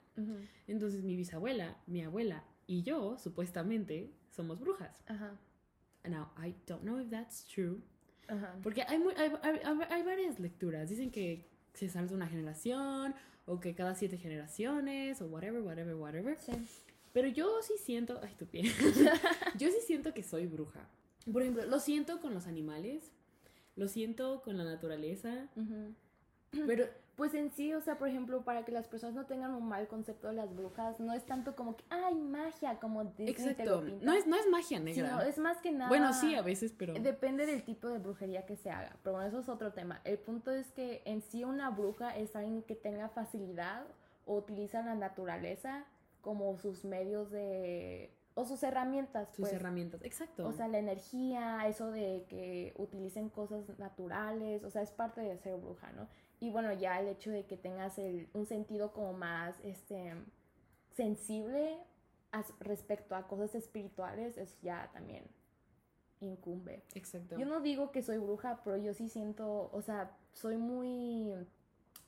Entonces, 0.68 1.04
mi 1.04 1.18
bisabuela, 1.18 1.76
mi 1.86 2.02
abuela 2.02 2.46
y 2.66 2.84
yo, 2.84 3.18
supuestamente, 3.18 4.14
somos 4.30 4.62
brujas. 4.62 5.04
Ajá. 5.08 5.38
Now, 6.08 6.30
I 6.42 6.56
don't 6.66 6.84
know 6.84 6.98
if 6.98 7.10
that's 7.10 7.46
true. 7.46 7.82
Ajá. 8.30 8.58
Porque 8.64 8.84
hay, 8.84 9.00
muy- 9.00 9.16
hay, 9.18 9.34
hay- 9.42 9.60
hay- 9.66 9.88
hay 9.90 10.04
varias 10.04 10.40
lecturas. 10.40 10.90
Dicen 10.90 11.12
que 11.12 11.52
se 11.74 11.90
salta 11.90 12.14
una 12.14 12.28
generación, 12.28 13.14
o 13.46 13.60
que 13.60 13.76
cada 13.76 13.96
siete 13.96 14.18
generaciones, 14.18 15.22
o 15.22 15.26
whatever, 15.26 15.62
whatever, 15.62 15.96
whatever. 15.96 16.38
Sí. 16.40 16.54
Pero 17.14 17.28
yo 17.28 17.62
sí 17.62 17.74
siento. 17.78 18.20
Ay, 18.24 18.34
tu 18.38 18.46
pie. 18.46 18.64
yo 19.58 19.70
sí 19.70 19.78
siento 19.86 20.14
que 20.14 20.24
soy 20.24 20.48
bruja. 20.48 20.88
Por 21.32 21.42
ejemplo, 21.42 21.66
lo 21.66 21.80
siento 21.80 22.20
con 22.20 22.34
los 22.34 22.48
animales, 22.48 23.12
lo 23.76 23.88
siento 23.88 24.42
con 24.42 24.58
la 24.58 24.64
naturaleza, 24.66 25.48
pero 26.66 26.86
Pues 27.16 27.36
en 27.36 27.52
sí, 27.52 27.72
o 27.74 27.82
sea, 27.82 28.00
por 28.00 28.08
ejemplo, 28.08 28.44
para 28.44 28.66
que 28.66 28.72
las 28.72 28.88
personas 28.88 29.14
no 29.14 29.26
tengan 29.28 29.54
un 29.54 29.68
mal 29.68 29.88
concepto 29.88 30.30
de 30.30 30.34
las 30.34 30.56
brujas, 30.56 31.00
no 31.00 31.14
es 31.14 31.24
tanto 31.26 31.56
como 31.56 31.78
que, 31.78 31.84
ay, 31.90 32.16
magia, 32.16 32.80
como 32.80 33.04
Disney 33.04 33.34
te 33.36 33.64
exacto. 33.64 33.82
lo 33.82 33.86
pinta, 33.86 34.06
No 34.06 34.14
es, 34.14 34.26
no 34.26 34.36
es 34.36 34.50
magia 34.50 34.80
sino 34.80 34.86
negra. 34.86 35.28
es 35.28 35.38
más 35.38 35.58
que 35.62 35.72
nada... 35.72 35.90
Bueno, 35.90 36.12
sí, 36.14 36.34
a 36.34 36.42
veces, 36.42 36.74
pero. 36.76 36.94
Depende 36.94 37.46
del 37.46 37.64
tipo 37.64 37.88
de 37.88 38.00
brujería 38.00 38.48
que 38.48 38.56
se 38.56 38.72
haga, 38.72 38.98
pero 39.04 39.16
bueno, 39.16 39.28
eso 39.30 39.40
es 39.40 39.50
otro 39.50 39.74
tema. 39.74 40.02
El 40.06 40.18
punto 40.18 40.52
es 40.52 40.72
que 40.72 41.04
en 41.06 41.22
sí 41.22 41.44
una 41.44 41.70
bruja 41.70 42.18
es 42.18 42.36
alguien 42.36 42.64
que 42.64 42.76
tenga 42.76 43.10
facilidad 43.10 43.86
o 44.26 44.38
utiliza 44.38 44.82
la 44.82 44.96
naturaleza 44.96 45.86
como 46.22 46.58
sus 46.58 46.84
medios 46.84 47.30
de... 47.30 48.12
o 48.34 48.46
sus 48.46 48.64
herramientas, 48.64 49.28
sus 49.36 49.44
pues. 49.44 49.54
herramientas. 49.54 50.02
Exacto. 50.04 50.48
O 50.48 50.52
sea, 50.52 50.68
la 50.68 50.80
energía, 50.80 51.68
eso 51.68 51.92
de 51.92 52.26
que 52.28 52.74
utilicen 52.78 53.30
cosas 53.30 53.78
naturales, 53.78 54.64
o 54.64 54.72
sea, 54.72 54.82
es 54.82 54.92
parte 54.92 55.22
de 55.22 55.38
ser 55.38 55.58
bruja, 55.58 55.92
¿no? 55.92 56.08
Y 56.44 56.50
bueno, 56.52 56.74
ya 56.74 57.00
el 57.00 57.08
hecho 57.08 57.32
de 57.32 57.46
que 57.46 57.56
tengas 57.56 57.98
el- 57.98 58.28
un 58.34 58.46
sentido 58.46 58.92
como 58.92 59.14
más, 59.14 59.58
este, 59.64 60.14
sensible 60.92 61.78
as- 62.32 62.54
respecto 62.60 63.16
a 63.16 63.28
cosas 63.28 63.56
espirituales, 63.56 64.38
eso 64.38 64.58
ya 64.62 64.90
también 64.94 65.24
incumbe. 66.20 66.84
exacto. 66.96 67.38
Yo 67.38 67.46
no 67.46 67.62
digo 67.62 67.92
que 67.92 68.02
soy 68.02 68.18
bruja, 68.18 68.62
pero 68.64 68.78
yo 68.78 68.94
sí 68.94 69.08
siento, 69.10 69.70
o 69.72 69.82
sea, 69.82 70.12
soy 70.34 70.58
muy, 70.58 71.34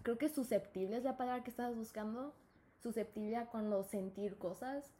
creo 0.04 0.18
que 0.18 0.28
susceptible 0.30 0.98
es 0.98 1.04
la 1.04 1.16
palabra 1.18 1.44
que 1.44 1.50
estabas 1.50 1.76
buscando, 1.76 2.34
susceptible 2.82 3.36
a 3.38 3.46
cuando 3.48 3.84
sentir 3.84 4.38
cosas. 4.38 4.94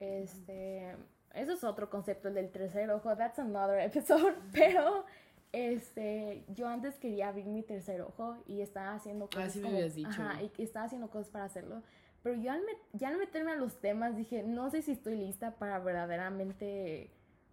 Este, 0.00 0.94
eso 1.34 1.52
es 1.52 1.64
otro 1.64 1.90
concepto, 1.90 2.28
el 2.28 2.34
del 2.34 2.50
tercer 2.50 2.90
ojo, 2.90 3.16
that's 3.16 3.38
another 3.38 3.80
episode, 3.80 4.34
pero 4.52 5.04
este, 5.52 6.44
yo 6.48 6.68
antes 6.68 6.96
quería 6.98 7.28
abrir 7.28 7.46
mi 7.46 7.62
tercer 7.62 8.00
ojo 8.02 8.36
y 8.46 8.60
estaba 8.60 8.94
haciendo 8.94 9.26
cosas 9.26 9.44
Ah, 9.46 9.50
sí 9.50 9.58
me 9.60 9.64
como- 9.64 9.76
habías 9.78 9.94
dicho. 9.94 10.08
ajá, 10.10 10.42
y 10.42 10.50
estaba 10.62 10.86
haciendo 10.86 11.08
cosas 11.10 11.28
para 11.28 11.44
hacerlo. 11.44 11.82
Pero 12.22 12.40
yo 12.40 12.50
al, 12.52 12.60
ya 12.92 13.08
al 13.08 13.16
meterme 13.18 13.52
a 13.52 13.56
los 13.56 13.80
temas 13.80 14.16
dije, 14.16 14.42
no 14.42 14.70
sé 14.70 14.82
si 14.82 14.92
estoy 14.92 15.16
lista 15.16 15.52
para 15.56 15.78
verdaderamente 15.78 17.10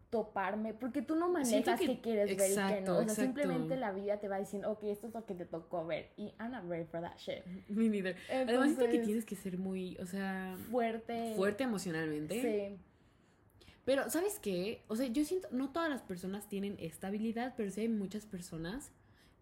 toparme, 0.09 0.73
porque 0.73 1.01
tú 1.01 1.15
no 1.15 1.29
manejas 1.29 1.79
que- 1.79 1.87
qué 1.87 2.01
quieres 2.01 2.25
ver 2.27 2.33
y 2.33 2.37
qué 2.37 2.45
exacto, 2.47 2.85
no. 2.85 2.91
O 2.93 2.95
sea, 2.95 3.03
exacto. 3.03 3.21
simplemente 3.23 3.75
la 3.75 3.91
vida 3.91 4.17
te 4.19 4.27
va 4.27 4.37
diciendo, 4.39 4.71
ok, 4.71 4.83
esto 4.83 5.07
es 5.07 5.13
lo 5.13 5.25
que 5.25 5.33
te 5.33 5.45
tocó 5.45 5.85
ver. 5.85 6.11
Y 6.15 6.33
I'm 6.39 6.51
not 6.51 6.63
ready 6.69 6.85
for 6.85 7.01
that 7.01 7.17
shit. 7.17 7.43
Me 7.69 7.89
neither. 7.89 8.15
Además, 8.29 8.65
siento 8.65 8.79
que 8.79 8.85
Entonces, 8.85 9.05
tienes 9.05 9.25
que 9.25 9.35
ser 9.35 9.57
muy, 9.57 9.97
o 9.97 10.05
sea, 10.05 10.55
fuerte. 10.69 11.33
fuerte 11.35 11.63
emocionalmente. 11.63 12.41
Sí. 12.41 12.77
Pero, 13.85 14.09
¿sabes 14.09 14.39
qué? 14.39 14.83
O 14.87 14.95
sea, 14.95 15.07
yo 15.07 15.23
siento, 15.23 15.47
no 15.51 15.69
todas 15.71 15.89
las 15.89 16.01
personas 16.01 16.47
tienen 16.49 16.75
esta 16.79 17.07
habilidad, 17.07 17.53
pero 17.55 17.71
sí 17.71 17.81
hay 17.81 17.89
muchas 17.89 18.25
personas 18.25 18.91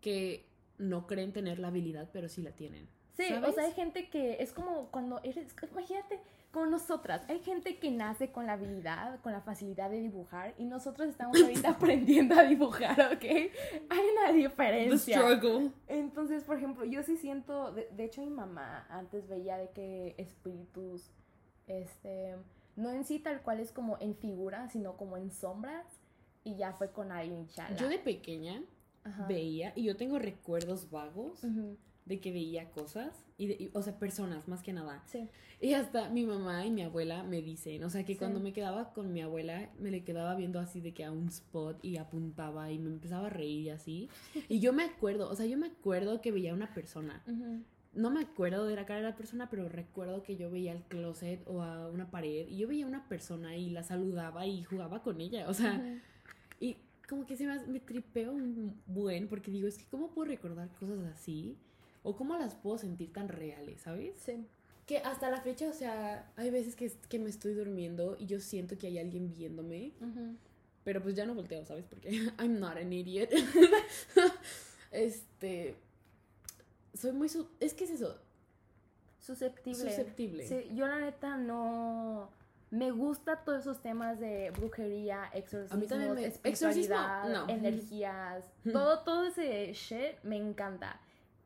que 0.02 0.46
no 0.78 1.08
creen 1.08 1.32
tener 1.32 1.60
la 1.60 1.70
habilidad, 1.70 2.10
pero 2.12 2.28
sí 2.28 2.42
la 2.42 2.52
tienen. 2.52 2.88
Sí, 3.16 3.26
o 3.32 3.52
sea, 3.52 3.66
hay 3.66 3.74
gente 3.74 4.10
que 4.10 4.38
es 4.42 4.52
como 4.52 4.88
cuando 4.88 5.22
eres, 5.24 5.56
imagínate, 5.72 6.20
como 6.52 6.66
nosotras, 6.66 7.22
hay 7.30 7.40
gente 7.40 7.78
que 7.78 7.92
nace 7.92 8.32
con 8.32 8.48
la 8.48 8.54
habilidad, 8.54 9.20
con 9.22 9.32
la 9.32 9.42
facilidad 9.42 9.90
de 9.92 10.02
dibujar 10.02 10.56
y 10.58 10.66
nosotros 10.66 11.08
estamos 11.08 11.40
ahorita 11.40 11.70
aprendiendo 11.78 12.36
a 12.36 12.44
dibujar, 12.44 13.00
¿ok? 13.14 13.24
Hay 13.24 14.06
una 14.12 14.28
The 14.28 14.34
diferencia. 14.34 15.20
struggle. 15.20 15.72
Entonces, 15.88 16.44
por 16.44 16.58
ejemplo, 16.58 16.86
yo 16.86 17.04
sí 17.04 17.18
siento, 17.18 17.72
de, 17.72 17.88
de 17.92 18.04
hecho 18.04 18.22
mi 18.22 18.32
mamá 18.32 18.86
antes 18.90 19.28
veía 19.28 19.58
de 19.58 19.70
que 19.70 20.16
espíritus, 20.18 21.12
este, 21.68 22.36
no 22.75 22.92
en 22.92 23.03
sí 23.06 23.20
tal 23.20 23.42
cual 23.42 23.60
es 23.60 23.72
como 23.72 23.98
en 24.00 24.15
figura, 24.15 24.70
sino 24.70 24.98
como 24.98 25.18
en 25.18 25.32
sombras 25.32 25.86
y 26.44 26.56
ya 26.56 26.74
fue 26.74 26.92
con 26.92 27.12
alguien 27.12 27.48
chala. 27.48 27.75
Yo 27.77 27.88
de 27.89 28.00
pequeña 28.00 28.62
Ajá. 29.03 29.27
veía, 29.27 29.74
y 29.75 29.84
yo 29.84 29.96
tengo 29.96 30.20
recuerdos 30.20 30.89
vagos 30.89 31.42
de 32.06 32.20
que 32.20 32.32
veía 32.34 32.70
cosas, 32.72 33.24
y, 33.38 33.48
de- 33.48 33.53
y- 33.60 33.72
o 33.74 33.82
sea, 33.82 33.98
personas 33.98 34.48
más 34.50 34.62
que 34.62 34.74
nada. 34.74 35.01
Sí. 35.06 35.30
Y 35.62 35.74
hasta 35.74 36.10
mi 36.10 36.25
mamá 36.25 36.65
y 36.65 36.72
mi 36.72 36.82
abuela 36.82 37.24
me 37.24 37.42
dicen, 37.42 37.82
o 37.86 37.89
sea, 37.89 38.03
que 38.03 38.13
Sí. 38.13 38.20
cuando 38.20 38.42
me 38.42 38.51
quedaba 38.51 38.92
con 38.94 39.13
mi 39.13 39.22
abuela, 39.22 39.70
me 39.80 39.89
le 39.89 40.03
quedaba 40.03 40.36
viendo 40.36 40.60
así 40.60 40.82
de 40.82 40.94
que 40.94 41.06
a 41.06 41.12
un 41.13 41.30
spot 41.30 41.80
y 41.84 41.96
apuntaba 41.96 42.70
y 42.72 42.77
me 42.80 42.89
empezaba 42.89 43.27
a 43.27 43.30
reír 43.30 43.62
y 43.68 43.70
así. 43.70 44.10
Y 44.50 44.60
yo 44.60 44.74
me 44.74 44.84
acuerdo, 44.84 45.30
o 45.30 45.36
sea, 45.36 45.46
yo 45.46 45.58
me 45.58 45.68
acuerdo 45.68 46.20
que 46.20 46.32
veía 46.34 46.53
una 46.53 46.74
persona. 46.74 47.24
Ujú. 47.25 47.63
No 47.94 48.10
me 48.10 48.22
acuerdo 48.22 48.66
de 48.66 48.76
la 48.76 48.86
cara 48.86 49.02
de 49.02 49.08
la 49.08 49.16
persona, 49.16 49.50
pero 49.50 49.70
recuerdo 49.70 50.24
que 50.24 50.36
yo 50.36 50.50
veía 50.50 50.72
el 50.72 50.82
closet 50.84 51.42
o 51.46 51.62
a 51.62 51.88
una 51.90 52.10
pared 52.10 52.48
y 52.48 52.58
yo 52.58 52.68
veía 52.68 52.88
una 52.88 53.08
persona 53.08 53.56
y 53.56 53.70
la 53.70 53.84
saludaba 53.84 54.48
y 54.48 54.64
jugaba 54.64 55.04
con 55.04 55.22
ella. 55.22 55.48
O 55.50 55.54
sea, 55.54 55.82
y 56.60 56.78
como 57.08 57.26
que 57.26 57.38
se 57.38 57.46
me, 57.46 57.60
me 57.68 57.80
tripeo 57.80 58.32
un 58.32 58.82
buen 58.88 59.28
porque 59.28 59.52
digo, 59.52 59.68
es 59.68 59.78
que 59.78 59.86
¿cómo 59.86 60.10
puedo 60.12 60.28
recordar 60.28 60.70
cosas 60.80 61.00
así? 61.14 61.58
O 62.02 62.16
cómo 62.16 62.36
las 62.38 62.56
puedo 62.56 62.78
sentir 62.78 63.14
tan 63.14 63.30
reales, 63.30 63.82
¿sabes? 63.82 64.16
Sí. 64.18 64.46
Que 64.86 64.98
hasta 64.98 65.30
la 65.30 65.42
fecha, 65.42 65.70
o 65.70 65.74
sea, 65.74 66.32
hay 66.36 66.50
veces 66.50 66.76
que, 66.76 66.92
que 67.08 67.20
me 67.20 67.30
estoy 67.30 67.54
durmiendo 67.54 68.18
y 68.20 68.26
yo 68.26 68.40
siento 68.40 68.78
que 68.78 68.88
hay 68.88 68.98
alguien 68.98 69.32
viéndome, 69.32 69.94
pero 70.84 71.02
pues 71.02 71.16
ya 71.16 71.26
no 71.26 71.34
volteo, 71.34 71.66
¿sabes? 71.66 71.86
Porque 71.86 72.10
I'm 72.40 72.60
not 72.60 72.78
an 72.78 72.92
idiot. 72.92 73.30
este. 74.92 75.76
Soy 76.94 77.12
muy. 77.12 77.30
su- 77.30 77.50
es 77.60 77.74
que 77.74 77.84
es 77.86 77.92
eso. 77.92 78.20
Susceptible. 79.20 79.80
Susceptible. 79.80 80.48
Sí, 80.48 80.70
yo 80.76 80.88
la 80.88 81.00
neta 81.00 81.38
no... 81.38 82.30
Me 82.72 82.90
gusta 82.90 83.36
todos 83.44 83.62
esos 83.62 83.82
temas 83.84 84.20
de 84.20 84.50
brujería, 84.50 85.30
exorcismo, 85.34 85.86
también 85.86 86.16
me- 86.16 86.26
espiritualidad, 86.26 87.20
exorcismo, 87.28 87.46
no. 87.46 87.54
energías, 87.54 88.44
todo, 88.74 89.00
todo 89.04 89.26
ese 89.28 89.72
shit 89.74 90.16
me 90.24 90.38
encanta. 90.38 91.00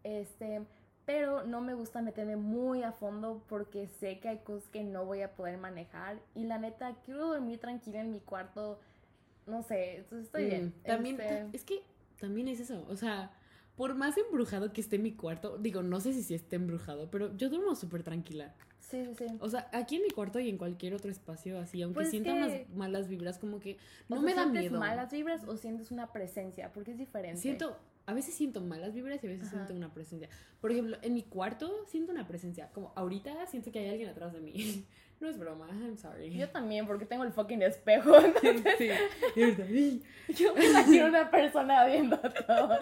Este, 0.06 0.62
pero 1.06 1.44
no 1.44 1.60
me 1.60 1.74
gusta 1.74 2.02
meterme 2.02 2.38
muy 2.38 2.82
a 2.84 2.94
fondo 2.94 3.44
porque 3.50 3.88
sé 3.88 4.20
que 4.20 4.30
hay 4.30 4.38
cosas 4.38 4.70
que 4.70 4.86
no 4.86 5.04
voy 5.04 5.22
a 5.22 5.36
poder 5.36 5.58
manejar 5.58 6.18
y 6.34 6.46
la 6.46 6.60
neta 6.60 6.96
quiero 7.04 7.28
dormir 7.28 7.60
tranquila 7.60 8.00
en 8.00 8.14
mi 8.14 8.22
cuarto, 8.22 8.80
no 9.48 9.64
sé, 9.64 9.98
entonces 9.98 10.28
estoy 10.28 10.46
Mm, 10.46 10.50
bien. 10.50 10.74
También. 10.86 11.20
Este, 11.20 11.46
Es 11.58 11.64
que 11.66 11.84
también 12.22 12.48
es 12.48 12.62
eso. 12.62 12.86
O 12.90 12.96
sea, 12.96 13.32
por 13.78 13.96
más 13.96 14.18
embrujado 14.18 14.74
que 14.74 14.82
esté 14.82 14.98
mi 14.98 15.14
cuarto, 15.14 15.58
digo, 15.58 15.82
no 15.84 16.02
sé 16.02 16.12
si 16.12 16.24
sí 16.24 16.34
esté 16.34 16.58
embrujado, 16.58 17.10
pero 17.10 17.34
yo 17.38 17.50
duermo 17.50 17.76
súper 17.76 18.04
tranquila. 18.04 18.54
sí, 18.80 19.06
sí, 19.06 19.28
sí. 19.30 19.38
O 19.40 19.50
sea, 19.50 19.70
aquí 19.72 19.98
en 19.98 20.02
mi 20.04 20.10
cuarto 20.10 20.40
y 20.40 20.50
en 20.50 20.58
cualquier 20.58 20.94
otro 20.96 21.12
espacio, 21.12 21.60
así, 21.60 21.82
aunque 21.82 21.96
Pues 21.96 22.10
sienta 22.10 22.32
que- 22.34 22.38
unas 22.66 22.70
malas 22.76 23.08
vibras, 23.08 23.38
como 23.38 23.60
que 23.60 23.74
O 24.10 24.16
no 24.16 24.16
sea, 24.18 24.26
me 24.26 24.34
da 24.34 24.42
¿sientes 24.44 24.62
miedo. 24.64 24.80
malas 24.80 25.12
vibras 25.12 25.44
o 25.48 25.56
sientes 25.58 25.92
una 25.92 26.12
presencia? 26.12 26.74
Porque 26.74 26.92
es 26.92 26.98
diferente. 26.98 27.40
Siento, 27.40 27.78
a 28.08 28.14
veces 28.14 28.34
siento 28.34 28.62
malas 28.62 28.94
vibras 28.94 29.24
y 29.24 29.28
a 29.28 29.30
veces 29.30 29.48
Ajá. 29.48 29.58
siento 29.58 29.74
una 29.76 29.94
presencia. 29.94 30.30
Por 30.62 30.72
ejemplo, 30.72 30.98
en 31.02 31.14
mi 31.14 31.24
cuarto 31.24 31.72
siento 31.88 32.12
una 32.14 32.26
presencia. 32.28 32.70
Como 32.72 32.94
ahorita 32.96 33.46
siento 33.48 33.72
que 33.72 33.80
hay 33.80 33.90
alguien 33.90 34.10
atrás 34.10 34.34
de 34.34 34.40
mí. 34.42 34.54
No 35.20 35.28
es 35.28 35.40
broma, 35.40 35.68
I'm 35.70 35.98
sorry. 35.98 36.32
Yo 36.38 36.50
también, 36.50 36.86
porque 36.86 37.06
tengo 37.06 37.24
el 37.24 37.32
fucking 37.32 37.62
espejo. 37.64 38.12
sí. 38.78 38.92
Yo 40.36 40.54
me 40.56 40.66
imagino 40.68 41.08
una 41.08 41.32
persona 41.32 41.86
viendo 41.86 42.18
todo. 42.20 42.78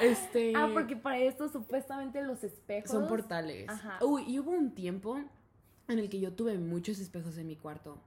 Este. 0.00 0.52
Ah, 0.54 0.70
porque 0.72 0.94
para 0.96 1.18
esto 1.18 1.48
supuestamente 1.48 2.22
los 2.22 2.44
espejos. 2.44 2.90
son 2.90 3.08
portales. 3.08 3.68
Ajá. 3.68 3.98
Uy, 4.04 4.24
y 4.28 4.38
hubo 4.38 4.50
un 4.52 4.74
tiempo 4.74 5.18
en 5.88 5.98
el 5.98 6.08
que 6.08 6.20
yo 6.20 6.32
tuve 6.32 6.58
muchos 6.58 6.98
espejos 7.00 7.36
en 7.38 7.46
mi 7.46 7.56
cuarto. 7.56 7.98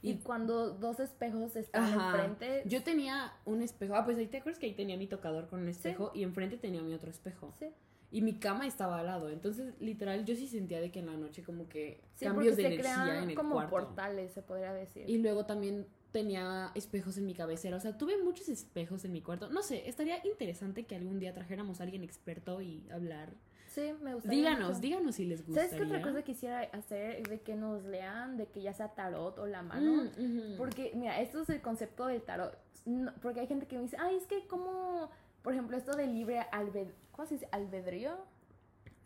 Y 0.00 0.12
Y 0.12 0.14
cuando 0.18 0.70
dos 0.70 1.00
espejos 1.00 1.56
están 1.56 1.82
Ajá. 1.84 2.10
enfrente. 2.10 2.62
yo 2.66 2.82
tenía 2.82 3.32
un 3.44 3.62
espejo. 3.62 3.96
Ah, 3.96 4.04
pues 4.04 4.16
ahí 4.18 4.26
te 4.26 4.38
acuerdas 4.38 4.58
que 4.60 4.66
ahí 4.66 4.74
tenía 4.74 4.96
mi 4.96 5.06
tocador 5.06 5.48
con 5.48 5.60
un 5.60 5.68
espejo 5.68 6.10
y 6.14 6.22
enfrente 6.22 6.56
tenía 6.56 6.82
mi 6.82 6.94
otro 6.94 7.10
espejo. 7.10 7.52
Sí, 7.58 7.66
Y 8.14 8.22
mi 8.22 8.34
cama 8.38 8.64
estaba 8.66 9.00
al 9.00 9.06
lado. 9.06 9.28
Entonces, 9.28 9.74
literal, 9.80 10.24
yo 10.24 10.36
sí 10.36 10.46
sentía 10.46 10.80
de 10.80 10.92
que 10.92 11.00
en 11.00 11.06
la 11.06 11.16
noche 11.16 11.42
como 11.42 11.68
que 11.68 12.00
sí 12.14 12.24
cambios 12.26 12.56
de 12.56 12.62
se 12.62 12.68
energía 12.68 13.22
en 13.24 13.30
el 13.30 13.36
como 13.36 13.54
cuarto. 13.56 13.70
portales, 13.70 14.30
se 14.32 14.40
podría 14.40 14.72
decir. 14.72 15.08
Y 15.10 15.18
luego 15.18 15.46
también 15.46 15.86
tenía 16.12 16.70
espejos 16.76 17.18
en 17.18 17.26
mi 17.26 17.34
cabecera. 17.34 17.76
O 17.76 17.80
sea, 17.80 17.98
tuve 17.98 18.22
muchos 18.22 18.48
espejos 18.48 19.04
en 19.04 19.10
mi 19.12 19.20
cuarto. 19.20 19.50
No 19.50 19.62
sé, 19.62 19.88
estaría 19.88 20.24
interesante 20.24 20.84
que 20.84 20.94
algún 20.94 21.18
día 21.18 21.34
trajéramos 21.34 21.80
a 21.80 21.82
alguien 21.82 22.04
experto 22.04 22.60
y 22.60 22.88
hablar. 22.90 23.30
Sí, 23.66 23.92
me 24.00 24.14
gustaría. 24.14 24.38
Díganos, 24.38 24.68
mucho. 24.68 24.80
díganos 24.80 25.14
si 25.16 25.24
les 25.24 25.44
gustaría. 25.44 25.70
¿Sabes 25.70 25.82
qué 25.88 25.92
otra 25.96 26.02
cosa 26.08 26.22
quisiera 26.22 26.60
hacer? 26.72 27.16
Es 27.16 27.24
de 27.28 27.40
que 27.40 27.56
nos 27.56 27.82
lean, 27.84 28.36
de 28.36 28.46
que 28.46 28.62
ya 28.62 28.72
sea 28.72 28.94
tarot 28.94 29.36
o 29.40 29.46
la 29.48 29.62
mano. 29.62 30.04
Mm, 30.04 30.06
ujú. 30.50 30.56
Porque, 30.56 30.92
mira, 30.94 31.20
esto 31.20 31.42
es 31.42 31.50
el 31.50 31.60
concepto 31.60 32.06
del 32.06 32.22
tarot. 32.22 32.56
No- 32.84 33.12
porque 33.20 33.40
hay 33.40 33.48
gente 33.48 33.66
que 33.66 33.74
me 33.74 33.82
dice, 33.82 33.96
ay, 33.98 34.14
es 34.14 34.26
que 34.28 34.46
como, 34.46 35.10
por 35.42 35.52
ejemplo, 35.52 35.76
esto 35.76 35.96
de 35.96 36.06
libre 36.06 36.38
albedrío. 36.52 36.94
¿Cómo 37.14 37.26
se 37.28 37.34
dice? 37.34 37.48
¿Albedrío? 37.52 38.16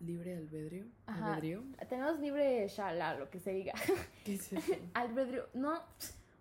Libre 0.01 0.37
albedrío. 0.37 0.85
Ajá. 1.07 1.35
¿Albedrío? 1.35 1.63
Tenemos 1.89 2.19
libre 2.21 2.67
shala, 2.69 3.15
lo 3.15 3.29
que 3.31 3.41
se 3.41 3.53
diga. 3.53 3.75
¿Qué 4.25 4.35
es 4.35 4.53
eso? 4.53 4.73
albedrío. 4.95 5.45
No, 5.55 5.81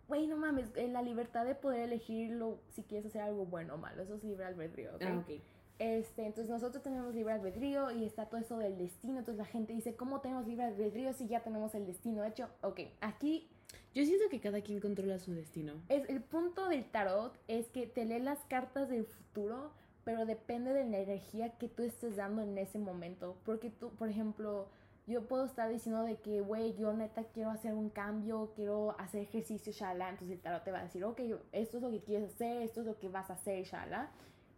güey, 0.07 0.27
no 0.27 0.37
mames. 0.37 0.69
La 0.75 1.01
libertad 1.01 1.45
de 1.45 1.55
poder 1.55 1.81
elegirlo 1.81 2.59
si 2.69 2.83
quieres 2.83 3.07
hacer 3.07 3.21
algo 3.21 3.45
bueno 3.45 3.75
o 3.75 3.77
malo. 3.77 4.03
Eso 4.03 4.15
es 4.15 4.23
libre 4.23 4.45
albedrío, 4.45 4.95
¿ok? 4.95 5.03
ah, 5.05 5.17
ok. 5.19 5.41
Este, 5.79 6.25
entonces 6.25 6.49
nosotros 6.49 6.81
tenemos 6.81 7.13
libre 7.13 7.33
albedrío 7.33 7.91
y 7.91 8.03
está 8.05 8.25
todo 8.27 8.39
eso 8.39 8.57
del 8.57 8.77
destino. 8.77 9.19
Entonces 9.19 9.37
la 9.37 9.45
gente 9.45 9.73
dice, 9.73 9.95
¿cómo 9.95 10.21
tenemos 10.21 10.47
libre 10.47 10.65
albedrío 10.65 11.13
si 11.13 11.27
ya 11.27 11.41
tenemos 11.41 11.75
el 11.75 11.85
destino 11.85 12.23
hecho? 12.23 12.47
Ok, 12.61 12.81
aquí 13.01 13.47
Yo 13.93 14.05
siento 14.05 14.25
que 14.29 14.39
cada 14.39 14.61
quien 14.61 14.79
controla 14.79 15.19
su 15.19 15.33
destino. 15.33 15.73
es 15.89 16.07
el 16.09 16.21
punto 16.21 16.67
del 16.69 16.85
tarot 16.85 17.37
es 17.47 17.67
que 17.69 17.85
te 17.87 18.05
lee 18.05 18.19
las 18.19 18.39
cartas 18.45 18.89
del 18.89 19.05
futuro, 19.05 19.71
pero 20.07 20.25
depende 20.25 20.71
de 20.71 20.85
la 20.85 20.99
energía 20.99 21.49
que 21.57 21.67
tú 21.67 21.83
estés 21.83 22.15
dando 22.15 22.41
en 22.41 22.57
ese 22.57 22.79
momento. 22.79 23.35
Porque 23.43 23.69
tú, 23.69 23.89
por 23.89 24.07
ejemplo, 24.07 24.69
yo 25.05 25.27
puedo 25.27 25.43
estar 25.43 25.69
diciendo 25.69 26.03
de 26.03 26.15
que, 26.15 26.39
güey, 26.39 26.77
yo 26.77 26.93
neta 26.93 27.25
quiero 27.25 27.49
hacer 27.49 27.73
un 27.73 27.89
cambio, 27.89 28.53
quiero 28.55 28.97
hacer 29.01 29.23
ejercicio, 29.23 29.73
shala. 29.73 30.07
Entonces 30.07 30.37
el 30.37 30.41
tarot 30.41 30.63
te 30.63 30.71
va 30.71 30.79
a 30.79 30.83
decir, 30.83 31.03
ok, 31.03 31.19
esto 31.51 31.75
es 31.75 31.83
lo 31.83 31.91
que 31.91 31.99
quieres 31.99 32.33
hacer, 32.33 32.61
esto 32.61 32.79
es 32.79 32.87
lo 32.87 32.97
que 32.97 33.09
vas 33.09 33.29
a 33.29 33.33
hacer, 33.33 33.65
shala. 33.65 34.09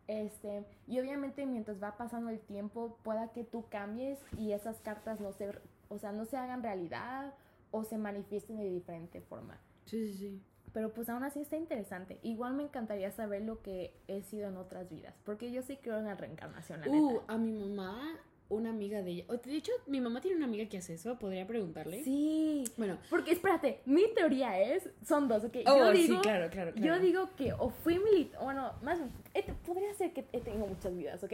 Este, 0.05 0.65
y 0.85 0.99
obviamente 0.99 1.47
mientras 1.47 1.81
va 1.81 1.97
pasando 1.97 2.29
el 2.29 2.41
tiempo, 2.41 2.99
pueda 3.01 3.29
que 3.29 3.43
tú 3.43 3.65
cambies 3.69 4.19
y 4.37 4.51
esas 4.51 4.79
cartas 4.81 5.19
no 5.19 5.33
se, 5.33 5.49
o 5.87 5.97
sea, 5.97 6.11
no 6.11 6.25
se 6.25 6.37
hagan 6.37 6.61
realidad 6.61 7.33
o 7.71 7.83
se 7.83 7.97
manifiesten 7.97 8.57
de 8.57 8.69
diferente 8.69 9.19
forma. 9.19 9.59
Sí, 9.85 10.13
sí, 10.13 10.13
sí. 10.13 10.43
Pero 10.73 10.93
pues 10.93 11.09
aún 11.09 11.23
así 11.23 11.39
está 11.41 11.57
interesante. 11.57 12.19
Igual 12.23 12.53
me 12.53 12.63
encantaría 12.63 13.11
saber 13.11 13.41
lo 13.43 13.61
que 13.61 13.93
he 14.07 14.21
sido 14.21 14.47
en 14.49 14.57
otras 14.57 14.89
vidas. 14.89 15.13
Porque 15.25 15.51
yo 15.51 15.61
sí 15.61 15.77
creo 15.81 15.97
en 15.97 16.05
la 16.05 16.15
reencarnación, 16.15 16.81
la 16.81 16.87
Uh, 16.89 17.11
neta. 17.13 17.23
a 17.27 17.37
mi 17.37 17.53
mamá, 17.53 18.19
una 18.49 18.69
amiga 18.71 19.01
de 19.03 19.11
ella. 19.11 19.25
De 19.43 19.55
hecho, 19.55 19.71
mi 19.87 20.01
mamá 20.01 20.21
tiene 20.21 20.37
una 20.37 20.45
amiga 20.45 20.67
que 20.69 20.77
hace 20.79 20.93
eso. 20.95 21.17
¿Podría 21.19 21.45
preguntarle? 21.47 22.03
Sí. 22.03 22.63
Bueno. 22.77 22.97
Porque 23.09 23.31
espérate, 23.31 23.81
mi 23.85 24.13
teoría 24.15 24.59
es, 24.59 24.89
son 25.07 25.27
dos, 25.27 25.43
¿ok? 25.43 25.57
Oh, 25.67 25.77
yo 25.77 25.91
digo, 25.91 26.15
sí, 26.15 26.21
claro, 26.21 26.49
claro, 26.49 26.71
claro. 26.73 26.87
Yo 26.95 26.99
digo 26.99 27.29
que 27.35 27.53
o 27.53 27.69
fui 27.69 27.99
militar, 27.99 28.43
bueno, 28.43 28.71
más 28.81 28.97
bien, 28.97 29.11
he- 29.33 29.51
podría 29.65 29.93
ser 29.93 30.13
que 30.13 30.25
he 30.31 30.39
tenido 30.41 30.65
muchas 30.67 30.95
vidas, 30.95 31.23
¿ok? 31.23 31.33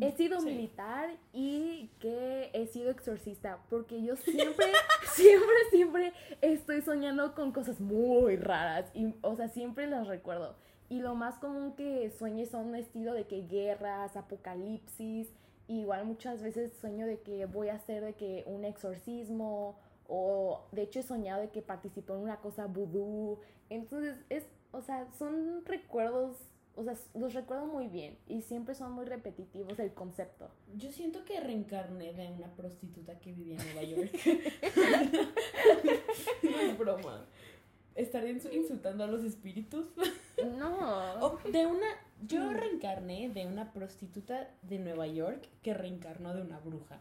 He 0.00 0.12
sido 0.12 0.40
Sí. 0.40 0.46
militar 0.46 1.10
y 1.32 1.90
que 2.00 2.50
he 2.52 2.66
sido 2.66 2.90
exorcista, 2.90 3.58
porque 3.70 4.02
yo 4.02 4.16
siempre, 4.16 4.66
siempre, 5.14 5.54
siempre 5.70 6.12
estoy 6.40 6.80
soñando 6.82 7.34
con 7.34 7.52
cosas 7.52 7.80
muy 7.80 8.36
raras, 8.36 8.90
y, 8.94 9.14
o 9.22 9.36
sea, 9.36 9.48
siempre 9.48 9.86
las 9.86 10.06
recuerdo. 10.08 10.56
Y 10.88 11.00
lo 11.00 11.14
más 11.14 11.38
común 11.38 11.74
que 11.76 12.10
sueñe 12.10 12.46
son 12.46 12.66
un 12.66 12.74
estilo 12.76 13.12
de 13.14 13.26
que 13.26 13.46
guerras, 13.46 14.16
apocalipsis, 14.16 15.32
igual 15.68 16.04
muchas 16.04 16.42
veces 16.42 16.72
sueño 16.80 17.06
de 17.06 17.20
que 17.20 17.46
voy 17.46 17.68
a 17.68 17.76
hacer 17.76 18.04
de 18.04 18.14
que 18.14 18.44
un 18.46 18.64
exorcismo, 18.64 19.78
o 20.08 20.66
de 20.72 20.82
hecho 20.82 21.00
he 21.00 21.02
soñado 21.02 21.40
de 21.40 21.48
que 21.50 21.62
participo 21.62 22.14
en 22.14 22.20
una 22.20 22.36
cosa 22.38 22.66
vudú, 22.66 23.38
entonces 23.70 24.18
es, 24.28 24.46
o 24.72 24.82
sea, 24.82 25.06
son 25.18 25.64
recuerdos, 25.64 26.36
o 26.76 26.84
sea, 26.84 26.94
los 27.14 27.34
recuerdo 27.34 27.66
muy 27.66 27.88
bien 27.88 28.16
y 28.26 28.42
siempre 28.42 28.74
son 28.74 28.92
muy 28.92 29.04
repetitivos 29.04 29.78
el 29.78 29.92
concepto. 29.92 30.50
Yo 30.76 30.90
siento 30.92 31.24
que 31.24 31.40
reencarné 31.40 32.12
de 32.12 32.28
una 32.28 32.48
prostituta 32.54 33.18
que 33.20 33.32
vivía 33.32 33.56
en 33.58 33.64
Nueva 33.66 33.82
York. 33.82 34.12
no 36.42 36.60
es 36.60 36.78
broma. 36.78 37.26
¿Estaré 37.94 38.34
insu- 38.34 38.52
insultando 38.52 39.04
a 39.04 39.06
los 39.06 39.22
espíritus? 39.22 39.86
No. 40.58 41.14
O 41.20 41.38
de 41.48 41.66
una. 41.66 41.86
Yo 42.26 42.52
reencarné 42.52 43.28
de 43.28 43.46
una 43.46 43.72
prostituta 43.72 44.50
de 44.62 44.78
Nueva 44.78 45.06
York 45.06 45.48
que 45.62 45.74
reencarnó 45.74 46.34
de 46.34 46.42
una 46.42 46.58
bruja. 46.58 47.00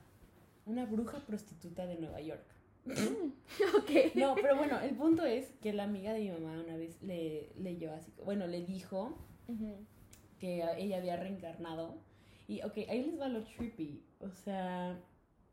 Una 0.66 0.86
bruja 0.86 1.20
prostituta 1.26 1.88
de 1.88 1.96
Nueva 1.96 2.22
York. 2.22 2.44
ok. 2.86 4.16
No, 4.16 4.36
pero 4.36 4.58
bueno, 4.58 4.80
el 4.82 4.96
punto 4.96 5.26
es 5.26 5.48
que 5.62 5.74
la 5.74 5.84
amiga 5.84 6.14
de 6.14 6.20
mi 6.20 6.30
mamá 6.32 6.62
una 6.62 6.76
vez 6.78 7.02
le 7.02 7.50
leyó 7.58 7.94
así, 7.94 8.12
bueno, 8.26 8.46
le 8.46 8.62
dijo 8.66 9.18
Que 10.40 10.64
ella 10.78 10.98
había 10.98 11.16
reencarnado. 11.16 11.96
Y, 12.48 12.62
ok, 12.64 12.78
ahí 12.90 13.04
les 13.04 13.20
va 13.20 13.28
lo 13.30 13.44
trippy. 13.44 14.04
O 14.20 14.30
sea, 14.30 15.00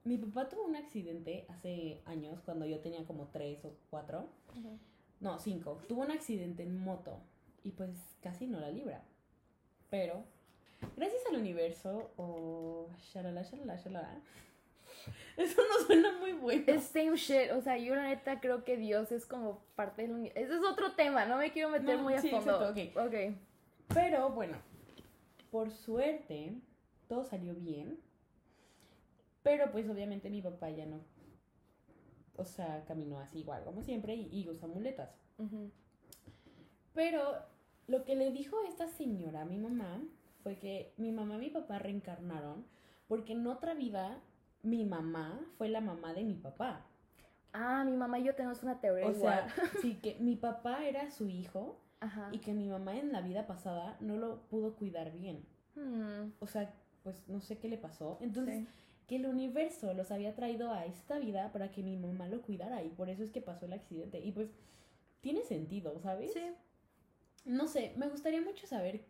mi 0.05 0.19
papá 0.19 0.49
tuvo 0.49 0.65
un 0.65 0.77
accidente 0.77 1.45
hace 1.49 2.01
años, 2.07 2.41
cuando 2.45 2.67
yo 2.67 2.81
tenía 2.81 3.05
como 3.05 3.29
tres 3.29 3.65
o 3.65 3.73
cuatro. 3.91 4.29
Ujú. 4.59 4.79
No, 5.21 5.39
cinco. 5.39 5.81
Tuvo 5.89 6.03
un 6.03 6.11
accidente 6.11 6.63
en 6.63 6.79
moto. 6.83 7.19
Y 7.63 7.73
pues 7.73 7.91
casi 8.23 8.47
no 8.47 8.59
la 8.59 8.71
libra. 8.71 9.03
Pero 9.91 10.25
gracias 10.97 11.23
al 11.31 11.37
universo 11.37 12.11
o 12.17 12.89
shalala, 13.13 13.43
shalala, 13.43 13.77
shalala. 13.77 14.21
Eso 15.37 15.61
no 15.69 15.87
suena 15.87 16.19
muy 16.19 16.33
bueno. 16.33 16.65
Es 16.67 16.85
same 16.85 17.17
shit. 17.17 17.51
O 17.53 17.61
sea, 17.61 17.77
yo 17.79 17.95
la 17.95 18.05
neta 18.09 18.41
creo 18.41 18.65
que 18.65 18.77
Dios 18.77 19.13
es 19.13 19.27
como 19.27 19.63
parte 19.77 20.03
del 20.03 20.13
universo. 20.13 20.41
Ese 20.41 20.55
es 20.57 20.65
otro 20.65 20.93
tema, 20.93 21.27
no 21.27 21.37
me 21.37 21.53
quiero 21.53 21.69
meter 21.71 21.97
No, 21.99 22.03
muy 22.05 22.15
a 22.15 22.21
sí, 22.21 22.31
fondo. 22.31 22.71
exacto, 22.71 23.05
ok. 23.05 23.35
Pero 23.95 24.31
bueno, 24.31 24.57
por 25.51 25.71
suerte, 25.71 26.55
todo 27.09 27.25
salió 27.25 27.55
bien. 27.55 27.99
Pero 29.43 29.71
pues 29.73 29.89
obviamente 29.89 30.31
mi 30.31 30.43
papá 30.43 30.71
ya 30.71 30.87
no. 30.87 31.01
O 32.37 32.45
sea, 32.45 32.85
caminó 32.87 33.19
así 33.19 33.41
igual 33.41 33.65
como 33.65 33.83
siempre 33.83 34.15
y, 34.15 34.29
y 34.33 34.49
usa 34.49 34.69
muletas. 34.69 35.11
Pero 36.95 37.35
lo 37.87 38.05
que 38.05 38.15
le 38.15 38.31
dijo 38.31 38.57
esta 38.69 38.89
señora 38.89 39.43
a 39.43 39.45
mi 39.45 39.59
mamá 39.59 40.03
fue 40.43 40.57
que 40.59 40.93
mi 40.97 41.13
mamá 41.13 41.37
y 41.37 41.39
mi 41.39 41.51
papá 41.51 41.79
reencarnaron 41.79 42.65
porque 43.09 43.33
en 43.33 43.47
otra 43.47 43.75
vida 43.75 44.19
mi 44.63 44.85
mamá 44.85 45.41
fue 45.59 45.69
la 45.69 45.81
mamá 45.81 46.13
de 46.13 46.25
mi 46.25 46.35
papá. 46.35 46.85
Ah, 47.53 47.85
mi 47.85 47.97
mamá 47.97 48.19
y 48.21 48.25
yo 48.25 48.35
tenemos 48.35 48.63
una 48.63 48.81
teoría 48.81 49.07
O 49.07 49.11
igual. 49.11 49.51
sea, 49.51 49.65
sí, 49.83 49.97
que 49.97 50.17
mi 50.21 50.37
papá 50.37 50.85
era 50.87 51.11
su 51.11 51.29
hijo 51.29 51.79
Ajá. 52.01 52.31
y 52.33 52.39
que 52.39 52.53
mi 52.55 52.69
mamá 52.69 52.97
en 52.99 53.13
la 53.13 53.21
vida 53.21 53.47
pasada 53.47 53.97
no 54.01 54.17
lo 54.17 54.41
pudo 54.49 54.75
cuidar 54.75 55.13
bien. 55.13 55.45
Hmm, 55.75 56.33
O 56.41 56.47
sea, 56.47 56.73
pues 57.03 57.29
no 57.29 57.41
sé 57.41 57.59
qué 57.59 57.69
le 57.69 57.79
pasó. 57.79 58.19
Entonces, 58.21 58.61
sí. 58.61 58.69
que 59.07 59.17
el 59.17 59.27
universo 59.27 59.93
los 59.95 60.11
había 60.11 60.35
traído 60.35 60.73
a 60.73 60.87
esta 60.87 61.19
vida 61.19 61.53
para 61.53 61.71
que 61.71 61.83
mi 61.83 61.97
mamá 61.97 62.27
lo 62.29 62.43
cuidara 62.43 62.83
y 62.83 62.89
por 62.91 63.09
eso 63.11 63.23
es 63.23 63.31
que 63.31 63.41
pasó 63.43 63.67
el 63.67 63.73
accidente. 63.75 64.19
Y 64.21 64.33
pues 64.33 64.49
tiene 65.21 65.43
sentido, 65.43 65.99
¿sabes? 66.01 66.33
Sí. 66.33 66.53
No 67.45 67.69
sé, 67.69 67.93
me 67.97 68.09
gustaría 68.09 68.41
mucho 68.43 68.67
saber 68.67 69.05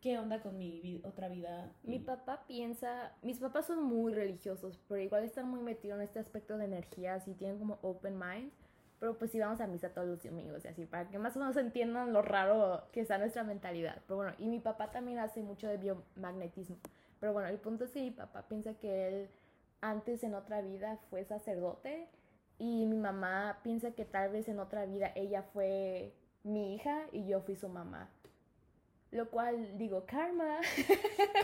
qué 0.00 0.18
onda 0.18 0.40
con 0.42 0.56
mi 0.58 1.00
otra 1.04 1.28
vida. 1.28 1.72
Mi 1.82 1.98
papá 1.98 2.44
piensa, 2.46 3.12
mis 3.22 3.38
papás 3.38 3.66
son 3.66 3.82
muy 3.82 4.12
religiosos, 4.14 4.78
pero 4.88 5.00
igual 5.00 5.24
están 5.24 5.48
muy 5.48 5.60
metidos 5.60 5.96
en 5.98 6.04
este 6.04 6.18
aspecto 6.18 6.56
de 6.58 6.66
energías 6.66 7.26
y 7.28 7.34
tienen 7.34 7.58
como 7.58 7.78
open 7.82 8.18
mind. 8.18 8.52
Pero 8.98 9.18
pues 9.18 9.30
sí 9.30 9.38
vamos 9.38 9.60
a 9.60 9.66
misa 9.66 9.90
todos 9.90 10.08
los 10.08 10.22
domingos 10.22 10.64
y 10.64 10.68
así, 10.68 10.86
para 10.86 11.08
que 11.08 11.18
más 11.18 11.36
o 11.36 11.40
menos 11.40 11.56
entiendan 11.56 12.12
lo 12.12 12.22
raro 12.22 12.84
que 12.92 13.00
está 13.00 13.18
nuestra 13.18 13.44
mentalidad. 13.44 14.00
Pero 14.06 14.16
bueno, 14.16 14.32
y 14.38 14.46
mi 14.48 14.58
papá 14.58 14.90
también 14.90 15.18
hace 15.18 15.42
mucho 15.42 15.68
de 15.68 15.76
biomagnetismo. 15.76 16.76
Pero 17.20 17.32
bueno, 17.32 17.48
el 17.48 17.58
punto 17.58 17.84
es 17.84 17.90
que 17.90 18.00
mi 18.00 18.10
papá 18.10 18.42
piensa 18.48 18.74
que 18.74 19.08
él 19.08 19.28
antes 19.80 20.24
en 20.24 20.34
otra 20.34 20.62
vida 20.62 20.98
fue 21.10 21.24
sacerdote 21.24 22.08
y 22.58 22.86
mi 22.86 22.96
mamá 22.96 23.58
piensa 23.62 23.90
que 23.92 24.04
tal 24.04 24.30
vez 24.30 24.48
en 24.48 24.58
otra 24.58 24.86
vida 24.86 25.12
ella 25.14 25.42
fue 25.42 26.14
mi 26.42 26.74
hija 26.74 27.06
y 27.12 27.26
yo 27.26 27.40
fui 27.42 27.56
su 27.56 27.68
mamá. 27.68 28.08
Lo 29.10 29.30
cual 29.30 29.76
digo, 29.78 30.04
karma. 30.06 30.58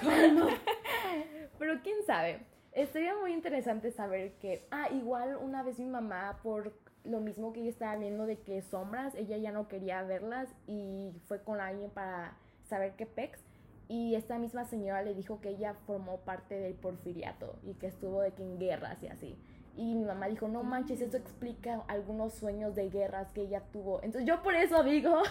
Karma. 0.01 0.49
Pero 1.59 1.81
quién 1.83 2.03
sabe. 2.07 2.41
Estaría 2.73 3.15
muy 3.17 3.33
interesante 3.33 3.91
saber 3.91 4.33
que, 4.39 4.67
ah, 4.71 4.89
igual 4.91 5.37
una 5.37 5.63
vez 5.63 5.79
mi 5.79 5.87
mamá, 5.87 6.39
por 6.43 6.73
lo 7.05 7.21
mismo 7.21 7.53
que 7.53 7.61
ella 7.61 7.71
estaba 7.71 7.97
viendo 7.97 8.27
de 8.27 8.39
que 8.39 8.63
sombras, 8.63 9.15
ella 9.15 9.37
ya 9.37 9.53
no 9.53 9.69
quería 9.69 10.03
verlas 10.03 10.49
y 10.67 11.13
fue 11.27 11.43
con 11.43 11.61
alguien 11.61 11.91
para 11.91 12.37
saber 12.65 12.95
qué 12.97 13.07
pex. 13.07 13.41
Y 13.89 14.15
esta 14.15 14.39
misma 14.39 14.65
señora 14.65 15.03
le 15.03 15.15
dijo 15.15 15.41
que 15.41 15.51
ella 15.51 15.75
formó 15.87 16.19
parte 16.21 16.59
del 16.59 16.75
porfiriato 16.75 17.59
y 17.63 17.75
que 17.75 17.89
estuvo 17.89 18.23
de 18.23 18.33
que 18.33 18.43
en 18.43 18.59
guerras 18.59 19.03
y 19.03 19.09
así. 19.09 19.37
Y 19.77 19.95
mi 19.95 20.05
mamá 20.05 20.29
dijo, 20.29 20.49
no 20.49 20.63
manches, 20.63 21.01
eso 21.01 21.17
explica 21.17 21.83
algunos 21.89 22.35
sueños 22.35 22.75
de 22.75 22.89
guerras 22.89 23.31
que 23.33 23.43
ella 23.43 23.63
tuvo. 23.73 24.03
Entonces 24.03 24.27
yo 24.27 24.43
por 24.43 24.55
eso 24.55 24.83
digo, 24.83 25.23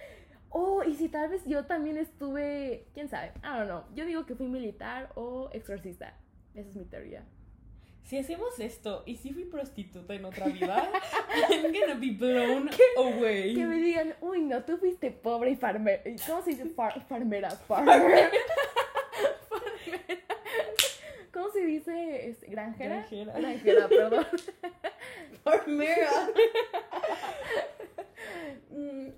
oh, 0.50 0.82
y 0.84 0.94
si 0.94 1.08
tal 1.08 1.30
vez 1.30 1.44
yo 1.46 1.64
también 1.66 1.96
estuve, 1.96 2.86
quién 2.92 3.08
sabe, 3.08 3.32
I 3.38 3.58
don't 3.58 3.66
know. 3.66 3.82
Yo 3.94 4.04
digo 4.04 4.26
que 4.26 4.34
fui 4.34 4.48
militar 4.48 5.10
o 5.14 5.48
exorcista. 5.52 6.14
Esa 6.54 6.68
es 6.68 6.76
mi 6.76 6.84
teoría. 6.84 7.24
Si 8.04 8.18
hacemos 8.18 8.58
esto 8.58 9.04
y 9.06 9.16
si 9.16 9.32
fui 9.32 9.44
prostituta 9.44 10.14
en 10.14 10.24
otra 10.24 10.46
vida, 10.46 10.90
I'm 11.50 11.72
gonna 11.72 11.94
be 11.94 12.10
blown 12.10 12.68
away. 12.96 13.54
Que 13.54 13.64
me 13.66 13.76
digan, 13.76 14.16
uy, 14.20 14.40
no, 14.42 14.64
tú 14.64 14.78
fuiste 14.78 15.12
pobre 15.12 15.50
y 15.52 15.56
farmera. 15.56 16.02
¿Cómo 16.26 16.42
se 16.42 16.50
dice? 16.50 16.66
Far- 16.70 17.00
farmera. 17.06 17.50
Farmer. 17.52 18.30
¿Cómo 21.32 21.50
se 21.52 21.60
dice? 21.64 22.28
este, 22.30 22.46
¿Granjera? 22.48 22.96
Granjera. 22.96 23.32
Granjera, 23.38 23.88
perdón. 23.88 24.26
Farmera. 25.44 26.10
Mm. 28.70 29.08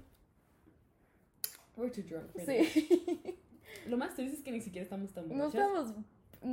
We're 1.77 1.91
too 1.91 2.03
drunk. 2.03 2.31
for 2.33 2.45
this. 2.45 2.73
Sí. 2.73 3.39
Lo 3.87 3.97
más 3.97 4.15
triste 4.15 4.37
es 4.37 4.43
que 4.45 4.53
ni 4.53 4.61
siquiera 4.61 4.85
estamos 4.85 5.13
tan 5.13 5.29
No 5.29 5.49
borrachas. 5.49 5.55
estamos. 5.55 6.05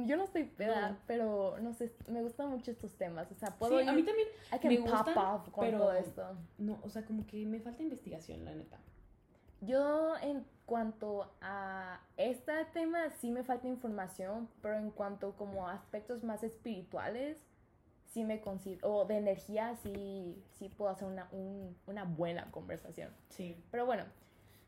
Yo 0.06 0.18
no 0.18 0.24
estoy 0.26 0.44
peda, 0.44 0.90
No. 0.92 0.98
pero 1.08 1.58
no 1.62 1.74
sé, 1.74 1.92
me 2.08 2.22
gustan 2.22 2.50
mucho 2.50 2.70
estos 2.72 2.94
temas. 2.96 3.32
O 3.32 3.36
sea, 3.36 3.50
Sí, 3.50 3.56
puedo 3.60 3.78
a 3.78 3.92
mí 3.92 4.04
también. 4.04 4.28
I 4.54 4.60
can 4.60 4.70
me 4.72 4.78
pop 4.80 4.90
gustan, 4.90 5.18
off 5.18 5.50
con 5.50 5.66
pero- 5.66 5.78
todo 5.80 5.94
esto. 5.94 6.38
No, 6.58 6.80
o 6.84 6.90
sea, 6.90 7.04
como 7.06 7.26
que 7.26 7.46
me 7.46 7.60
falta 7.60 7.82
investigación, 7.82 8.46
la 8.46 8.54
neta. 8.54 8.78
Yo 9.62 10.16
en 10.22 10.46
cuanto 10.66 11.32
a 11.42 12.00
este 12.18 12.54
tema 12.74 13.10
sí 13.20 13.32
me 13.32 13.44
falta 13.44 13.68
información, 13.68 14.48
pero 14.62 14.76
en 14.78 14.92
cuanto 14.92 15.34
como 15.36 15.68
a 15.68 15.74
aspectos 15.74 16.24
más 16.24 16.44
espirituales, 16.44 17.38
sí 18.06 18.24
me 18.24 18.40
considero, 18.42 18.94
o 18.96 19.06
de 19.06 19.18
energía, 19.18 19.76
sí, 19.84 20.42
sí 20.58 20.70
puedo 20.70 20.90
hacer 20.92 21.08
una, 21.08 21.28
un- 21.32 21.76
una 21.88 22.04
buena 22.06 22.50
conversación. 22.52 23.12
Sí. 23.30 23.58
Pero 23.72 23.86
bueno, 23.86 24.04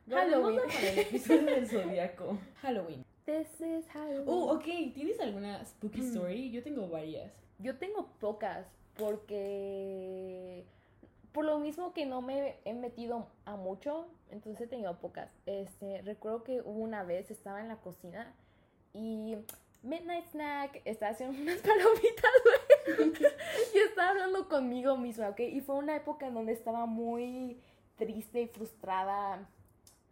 Halloween. 0.09 0.57
Halloween. 0.57 0.67
para 0.73 0.89
el 0.89 0.99
episodio 0.99 1.45
del 1.45 1.67
zodiaco. 1.69 2.37
Halloween. 2.61 3.05
This 3.25 3.47
is 3.61 3.87
Halloween. 3.89 4.25
Oh, 4.27 4.53
ok. 4.55 4.63
¿Tienes 4.93 5.19
alguna 5.19 5.63
spooky 5.65 6.01
Mm. 6.01 6.07
story? 6.11 6.51
Yo 6.51 6.63
tengo 6.63 6.87
varias. 6.87 7.31
Yo 7.59 7.77
tengo 7.77 8.07
pocas 8.19 8.65
porque 8.97 10.65
por 11.31 11.45
lo 11.45 11.59
mismo 11.59 11.93
que 11.93 12.05
no 12.05 12.21
me 12.21 12.55
he 12.65 12.73
metido 12.73 13.27
a 13.45 13.55
mucho, 13.55 14.07
entonces 14.31 14.61
he 14.61 14.67
tenido 14.67 14.97
pocas. 14.99 15.29
Este, 15.45 16.01
recuerdo 16.01 16.43
que 16.43 16.61
una 16.61 17.03
vez 17.03 17.31
estaba 17.31 17.61
en 17.61 17.67
la 17.69 17.77
cocina 17.77 18.33
y 18.93 19.37
midnight 19.83 20.25
snack, 20.31 20.81
estaba 20.85 21.11
haciendo 21.11 21.37
unas 21.41 21.59
palomitas, 21.61 22.31
y 23.73 23.77
estaba 23.77 24.09
hablando 24.09 24.49
conmigo 24.49 24.97
misma, 24.97 25.29
¿ok? 25.29 25.39
Y 25.41 25.61
fue 25.61 25.75
una 25.75 25.95
época 25.95 26.27
en 26.27 26.33
donde 26.33 26.51
estaba 26.53 26.85
muy 26.85 27.61
triste 27.97 28.41
y 28.41 28.47
frustrada. 28.47 29.47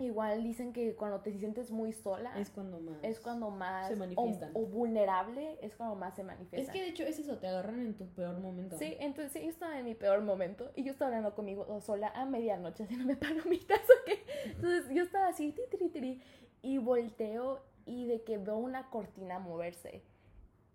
Igual 0.02 0.44
dicen 0.44 0.72
que 0.72 0.96
cuando 0.96 1.20
te 1.20 1.34
sientes 1.38 1.72
muy 1.72 1.92
sola 1.92 2.32
Es 2.40 2.50
cuando 2.50 2.80
más. 2.80 3.04
es 3.04 3.20
cuando 3.20 3.50
más 3.52 3.90
Se 3.90 3.98
manifiestan. 3.98 4.52
O, 4.54 4.62
o 4.62 4.66
vulnerable 4.66 5.58
es 5.62 5.76
cuando 5.76 5.96
más 5.96 6.16
se 6.16 6.24
manifiesta. 6.24 6.62
Es 6.62 6.70
que 6.70 6.82
de 6.82 6.90
hecho 6.90 7.04
es 7.04 7.20
eso, 7.20 7.38
te 7.38 7.48
agarran 7.48 7.82
en 7.82 7.94
tu 7.96 8.08
peor 8.08 8.40
momento. 8.40 8.78
Sí, 8.78 8.96
entonces 9.02 9.34
sí, 9.34 9.42
yo 9.44 9.50
estaba 9.50 9.78
en 9.78 9.84
mi 9.84 9.96
peor 9.96 10.22
momento 10.22 10.72
y 10.74 10.84
yo 10.84 10.92
estaba 10.94 11.10
hablando 11.10 11.36
conmigo 11.36 11.82
sola 11.82 12.14
a 12.16 12.26
medianoche 12.26 12.84
haciéndome 12.84 13.16
palomitas, 13.18 13.82
¿ok? 13.82 14.20
Entonces 14.46 14.86
yo 14.96 15.04
estaba 15.04 15.28
así, 15.28 15.52
ti, 15.52 15.64
ti, 15.70 15.90
ti, 15.90 15.90
ti, 15.90 16.22
y 16.62 16.78
volteo 16.78 17.62
y 17.86 18.06
de 18.06 18.24
que 18.24 18.38
veo 18.38 18.58
una 18.58 18.90
cortina 18.90 19.38
moverse. 19.40 20.02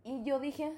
Y 0.04 0.22
yo 0.24 0.38
dije, 0.38 0.64
eh, 0.64 0.74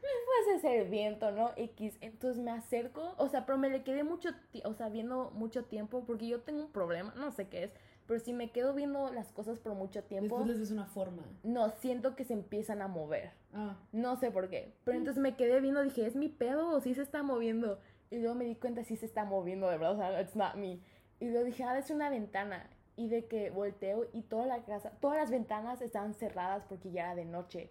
puede 0.00 0.60
ser 0.60 0.80
el 0.80 0.88
viento, 0.88 1.30
¿no? 1.30 1.52
X. 1.56 1.96
Entonces 2.00 2.42
me 2.42 2.50
acerco, 2.50 3.14
o 3.16 3.28
sea, 3.28 3.46
pero 3.46 3.58
me 3.58 3.68
le 3.70 3.82
quedé 3.82 4.04
mucho, 4.04 4.30
o 4.64 4.74
sea, 4.74 4.88
viendo 4.88 5.30
mucho 5.32 5.64
tiempo 5.64 6.04
porque 6.06 6.28
yo 6.28 6.40
tengo 6.40 6.62
un 6.62 6.72
problema, 6.72 7.12
no 7.16 7.30
sé 7.32 7.48
qué 7.48 7.64
es, 7.64 7.72
pero 8.06 8.20
si 8.20 8.32
me 8.32 8.50
quedo 8.50 8.72
viendo 8.74 9.12
las 9.12 9.32
cosas 9.32 9.58
por 9.58 9.74
mucho 9.74 10.02
tiempo, 10.04 10.36
Después 10.36 10.46
les 10.46 10.60
ves 10.60 10.70
una 10.70 10.86
forma. 10.86 11.22
no, 11.42 11.70
siento 11.70 12.16
que 12.16 12.24
se 12.24 12.32
empiezan 12.32 12.80
a 12.80 12.88
mover. 12.88 13.32
Ah. 13.52 13.76
No 13.92 14.16
sé 14.16 14.30
por 14.30 14.48
qué. 14.48 14.74
Pero 14.84 14.96
entonces 14.96 15.22
me 15.22 15.36
quedé 15.36 15.60
viendo, 15.60 15.82
dije, 15.82 16.06
¿es 16.06 16.16
mi 16.16 16.28
pedo 16.28 16.70
o 16.70 16.80
sí 16.80 16.94
se 16.94 17.02
está 17.02 17.22
moviendo? 17.22 17.78
Y 18.10 18.18
luego 18.18 18.34
me 18.34 18.44
di 18.44 18.54
cuenta, 18.54 18.82
sí 18.84 18.96
se 18.96 19.04
está 19.04 19.24
moviendo, 19.24 19.68
de 19.68 19.76
verdad, 19.76 19.92
o 19.92 19.96
sea, 19.96 20.20
it's 20.22 20.36
not 20.36 20.54
me. 20.54 20.80
Y 21.20 21.28
luego 21.28 21.44
dije, 21.44 21.64
ah, 21.64 21.76
es 21.78 21.90
una 21.90 22.08
ventana. 22.08 22.70
Y 22.96 23.08
de 23.08 23.26
que 23.26 23.50
volteo 23.50 24.08
y 24.12 24.22
toda 24.22 24.46
la 24.46 24.64
casa, 24.64 24.90
todas 25.00 25.18
las 25.18 25.30
ventanas 25.30 25.82
estaban 25.82 26.14
cerradas 26.14 26.64
porque 26.68 26.90
ya 26.90 27.04
era 27.04 27.14
de 27.14 27.26
noche. 27.26 27.70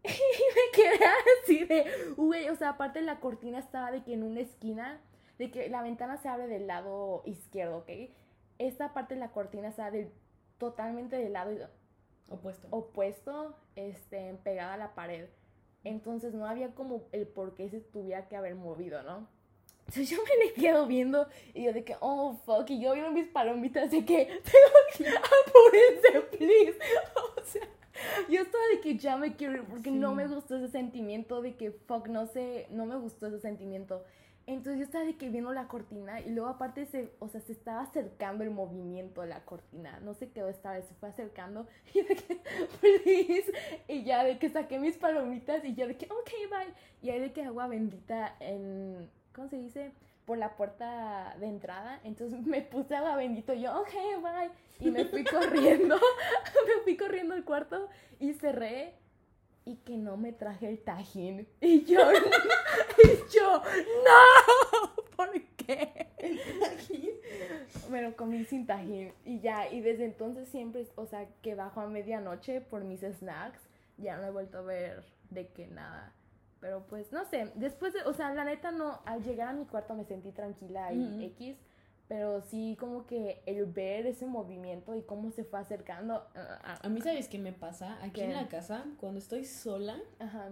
Y 0.04 0.08
me 0.08 0.72
quedé 0.72 1.04
así 1.42 1.64
de, 1.64 2.14
güey, 2.16 2.48
o 2.48 2.56
sea, 2.56 2.70
aparte 2.70 3.02
la 3.02 3.20
cortina 3.20 3.58
estaba 3.58 3.90
de 3.90 4.02
que 4.02 4.14
en 4.14 4.22
una 4.22 4.40
esquina, 4.40 5.00
de 5.38 5.50
que 5.50 5.68
la 5.68 5.82
ventana 5.82 6.16
se 6.16 6.28
abre 6.28 6.46
del 6.46 6.66
lado 6.66 7.22
izquierdo, 7.26 7.78
¿ok? 7.78 7.90
Esta 8.58 8.92
parte 8.92 9.14
de 9.14 9.20
la 9.20 9.32
cortina 9.32 9.68
estaba 9.68 9.90
del, 9.90 10.10
totalmente 10.58 11.16
del 11.16 11.32
lado 11.32 11.52
Opuesto. 12.28 12.68
opuesto, 12.70 13.56
este, 13.74 14.34
pegada 14.44 14.74
a 14.74 14.76
la 14.76 14.94
pared. 14.94 15.28
Entonces 15.82 16.34
no 16.34 16.46
había 16.46 16.74
como 16.74 17.08
el 17.12 17.26
por 17.26 17.54
qué 17.54 17.68
se 17.70 17.80
tuviera 17.80 18.28
que 18.28 18.36
haber 18.36 18.54
movido, 18.54 19.02
¿no? 19.02 19.26
Entonces 19.80 20.10
yo 20.10 20.18
me 20.22 20.44
le 20.44 20.52
quedo 20.52 20.86
viendo 20.86 21.26
y 21.52 21.64
yo 21.64 21.72
de 21.72 21.82
que, 21.82 21.96
oh, 22.00 22.34
fuck, 22.44 22.70
y 22.70 22.80
yo 22.80 22.92
viendo 22.92 23.10
mis 23.10 23.26
palomitas 23.26 23.90
de 23.90 24.04
que, 24.04 24.26
tengo 24.44 24.78
que 24.96 25.08
apúrense, 25.08 26.36
please. 26.36 26.78
O 27.40 27.44
sea, 27.44 27.66
yo 28.28 28.42
estaba 28.42 28.64
de 28.74 28.80
que 28.80 28.96
ya 28.96 29.16
me 29.16 29.36
quiero 29.36 29.54
ir 29.54 29.64
porque 29.64 29.90
no 29.90 30.14
me 30.14 30.26
gustó 30.26 30.56
ese 30.56 30.68
sentimiento 30.68 31.42
de 31.42 31.56
que, 31.56 31.70
fuck, 31.70 32.08
no 32.08 32.26
sé, 32.26 32.66
no 32.70 32.86
me 32.86 32.96
gustó 32.96 33.26
ese 33.26 33.40
sentimiento. 33.40 34.04
Entonces 34.46 34.78
yo 34.78 34.84
estaba 34.84 35.04
de 35.04 35.16
que 35.16 35.28
viendo 35.28 35.52
la 35.52 35.68
cortina 35.68 36.20
y 36.20 36.30
luego 36.30 36.48
aparte 36.48 36.84
se, 36.86 37.12
o 37.20 37.28
sea, 37.28 37.40
se 37.40 37.52
estaba 37.52 37.82
acercando 37.82 38.42
el 38.42 38.50
movimiento 38.50 39.20
de 39.20 39.28
la 39.28 39.44
cortina. 39.44 40.00
No 40.00 40.14
sé 40.14 40.30
qué 40.30 40.48
esta 40.48 40.72
vez 40.72 40.86
se 40.86 40.94
fue 40.94 41.08
acercando 41.08 41.68
y 41.94 42.02
de 42.02 42.16
que, 42.16 42.40
please. 42.80 43.52
Y 43.86 44.02
ya 44.02 44.24
de 44.24 44.38
que 44.38 44.48
saqué 44.48 44.78
mis 44.78 44.96
palomitas 44.96 45.64
y 45.64 45.74
ya 45.74 45.86
de 45.86 45.96
que, 45.96 46.06
ok, 46.06 46.30
bye. 46.50 46.74
Y 47.02 47.10
ahí 47.10 47.20
de 47.20 47.32
que 47.32 47.44
agua 47.44 47.68
bendita 47.68 48.34
en, 48.40 49.08
¿cómo 49.32 49.48
se 49.48 49.56
dice? 49.56 49.92
Por 50.30 50.38
la 50.38 50.54
puerta 50.54 51.34
de 51.40 51.48
entrada. 51.48 51.98
Entonces 52.04 52.40
me 52.46 52.62
puse 52.62 52.94
agua 52.94 53.16
bendito 53.16 53.52
yo, 53.52 53.80
ok, 53.80 53.90
bye. 54.22 54.52
Y 54.78 54.92
me 54.92 55.04
fui 55.04 55.24
corriendo, 55.24 55.96
me 56.66 56.82
fui 56.84 56.96
corriendo 56.96 57.34
al 57.34 57.44
cuarto 57.44 57.88
y 58.20 58.32
cerré 58.34 58.94
y 59.64 59.78
que 59.78 59.96
no 59.96 60.16
me 60.16 60.32
traje 60.32 60.68
el 60.68 60.78
tajín. 60.84 61.48
Y 61.60 61.82
yo, 61.82 62.00
y 62.12 63.34
yo, 63.34 63.60
no, 64.04 64.94
¿por 65.16 65.32
qué? 65.56 66.06
El 66.18 66.38
tajín. 66.60 67.10
Me 67.90 68.00
lo 68.00 68.14
comí 68.14 68.44
sin 68.44 68.68
tajín 68.68 69.12
y 69.24 69.40
ya, 69.40 69.68
y 69.68 69.80
desde 69.80 70.04
entonces 70.04 70.48
siempre, 70.48 70.86
o 70.94 71.06
sea, 71.06 71.26
que 71.42 71.56
bajo 71.56 71.80
a 71.80 71.88
medianoche 71.88 72.60
por 72.60 72.84
mis 72.84 73.00
snacks, 73.00 73.68
ya 73.96 74.16
no 74.16 74.28
he 74.28 74.30
vuelto 74.30 74.58
a 74.58 74.62
ver 74.62 75.02
de 75.30 75.48
que 75.48 75.66
nada. 75.66 76.14
Pero 76.60 76.86
pues, 76.86 77.10
no 77.10 77.24
sé, 77.24 77.50
después 77.54 77.94
de, 77.94 78.02
o 78.02 78.12
sea, 78.12 78.34
la 78.34 78.44
neta 78.44 78.70
no, 78.70 79.00
al 79.06 79.22
llegar 79.22 79.48
a 79.48 79.52
mi 79.52 79.64
cuarto 79.64 79.94
me 79.94 80.04
sentí 80.04 80.30
tranquila 80.30 80.92
y 80.92 81.24
X, 81.24 81.56
pero 82.06 82.42
sí 82.42 82.76
como 82.78 83.06
que 83.06 83.42
el 83.46 83.64
ver 83.66 84.06
ese 84.06 84.26
movimiento 84.26 84.94
y 84.94 85.02
cómo 85.02 85.30
se 85.30 85.44
fue 85.44 85.58
acercando. 85.58 86.26
a 86.34 86.88
mí, 86.88 87.00
¿sabes 87.00 87.28
qué 87.28 87.38
me 87.38 87.52
pasa? 87.52 87.98
Aquí 88.02 88.20
en 88.20 88.34
la 88.34 88.48
casa, 88.48 88.84
cuando 88.98 89.18
estoy 89.20 89.44
sola, 89.44 89.96
Ajá. 90.18 90.50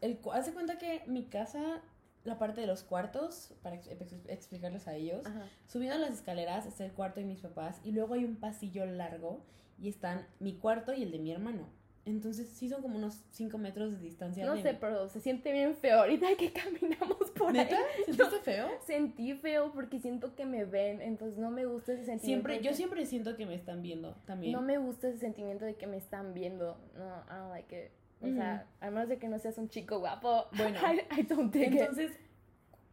el, 0.00 0.20
hace 0.32 0.54
cuenta 0.54 0.78
que 0.78 1.02
mi 1.06 1.24
casa, 1.24 1.82
la 2.22 2.38
parte 2.38 2.62
de 2.62 2.66
los 2.66 2.82
cuartos, 2.82 3.52
para 3.62 3.76
explicarles 3.76 4.88
a 4.88 4.94
ellos, 4.94 5.26
subiendo 5.66 5.98
las 5.98 6.12
escaleras 6.12 6.64
está 6.64 6.86
el 6.86 6.92
cuarto 6.92 7.20
de 7.20 7.26
mis 7.26 7.40
papás 7.40 7.78
y 7.84 7.92
luego 7.92 8.14
hay 8.14 8.24
un 8.24 8.36
pasillo 8.36 8.86
largo 8.86 9.44
y 9.78 9.88
están 9.88 10.26
mi 10.40 10.54
cuarto 10.54 10.94
y 10.94 11.02
el 11.02 11.10
de 11.10 11.18
mi 11.18 11.30
hermano. 11.30 11.68
Entonces 12.06 12.48
sí 12.50 12.68
son 12.68 12.82
como 12.82 12.98
unos 12.98 13.22
5 13.30 13.56
metros 13.56 13.92
de 13.92 13.98
distancia. 13.98 14.44
No 14.44 14.56
sé, 14.60 14.76
pero 14.78 15.08
se 15.08 15.20
siente 15.20 15.52
bien 15.52 15.74
feo 15.74 16.00
ahorita 16.00 16.36
que 16.36 16.52
caminamos 16.52 17.30
por 17.30 17.52
¿Neta? 17.52 17.76
ahí. 17.76 18.04
¿Sentiste 18.04 18.40
feo? 18.40 18.68
Sentí 18.86 19.32
feo 19.34 19.72
porque 19.72 19.98
siento 19.98 20.34
que 20.34 20.44
me 20.44 20.64
ven, 20.64 21.00
entonces 21.00 21.38
no 21.38 21.50
me 21.50 21.64
gusta 21.64 21.92
ese 21.92 22.04
sentimiento. 22.04 22.48
Siempre, 22.48 22.60
yo 22.62 22.74
siempre 22.74 23.06
siento 23.06 23.36
que 23.36 23.46
me 23.46 23.54
están 23.54 23.80
viendo 23.82 24.14
también. 24.26 24.52
No 24.52 24.60
me 24.60 24.76
gusta 24.76 25.08
ese 25.08 25.18
sentimiento 25.18 25.64
de 25.64 25.76
que 25.76 25.86
me 25.86 25.96
están 25.96 26.34
viendo. 26.34 26.76
No, 26.96 27.04
I 27.04 27.38
don't 27.38 27.50
like 27.50 27.84
it. 27.86 27.90
O 28.20 28.34
sea, 28.34 28.66
a 28.80 28.90
menos 28.90 29.08
de 29.08 29.18
que 29.18 29.28
no 29.28 29.38
seas 29.38 29.58
un 29.58 29.68
chico 29.68 29.98
guapo. 29.98 30.46
Bueno, 30.56 30.78
I, 31.18 31.22
don't 31.22 31.54
entonces, 31.54 32.12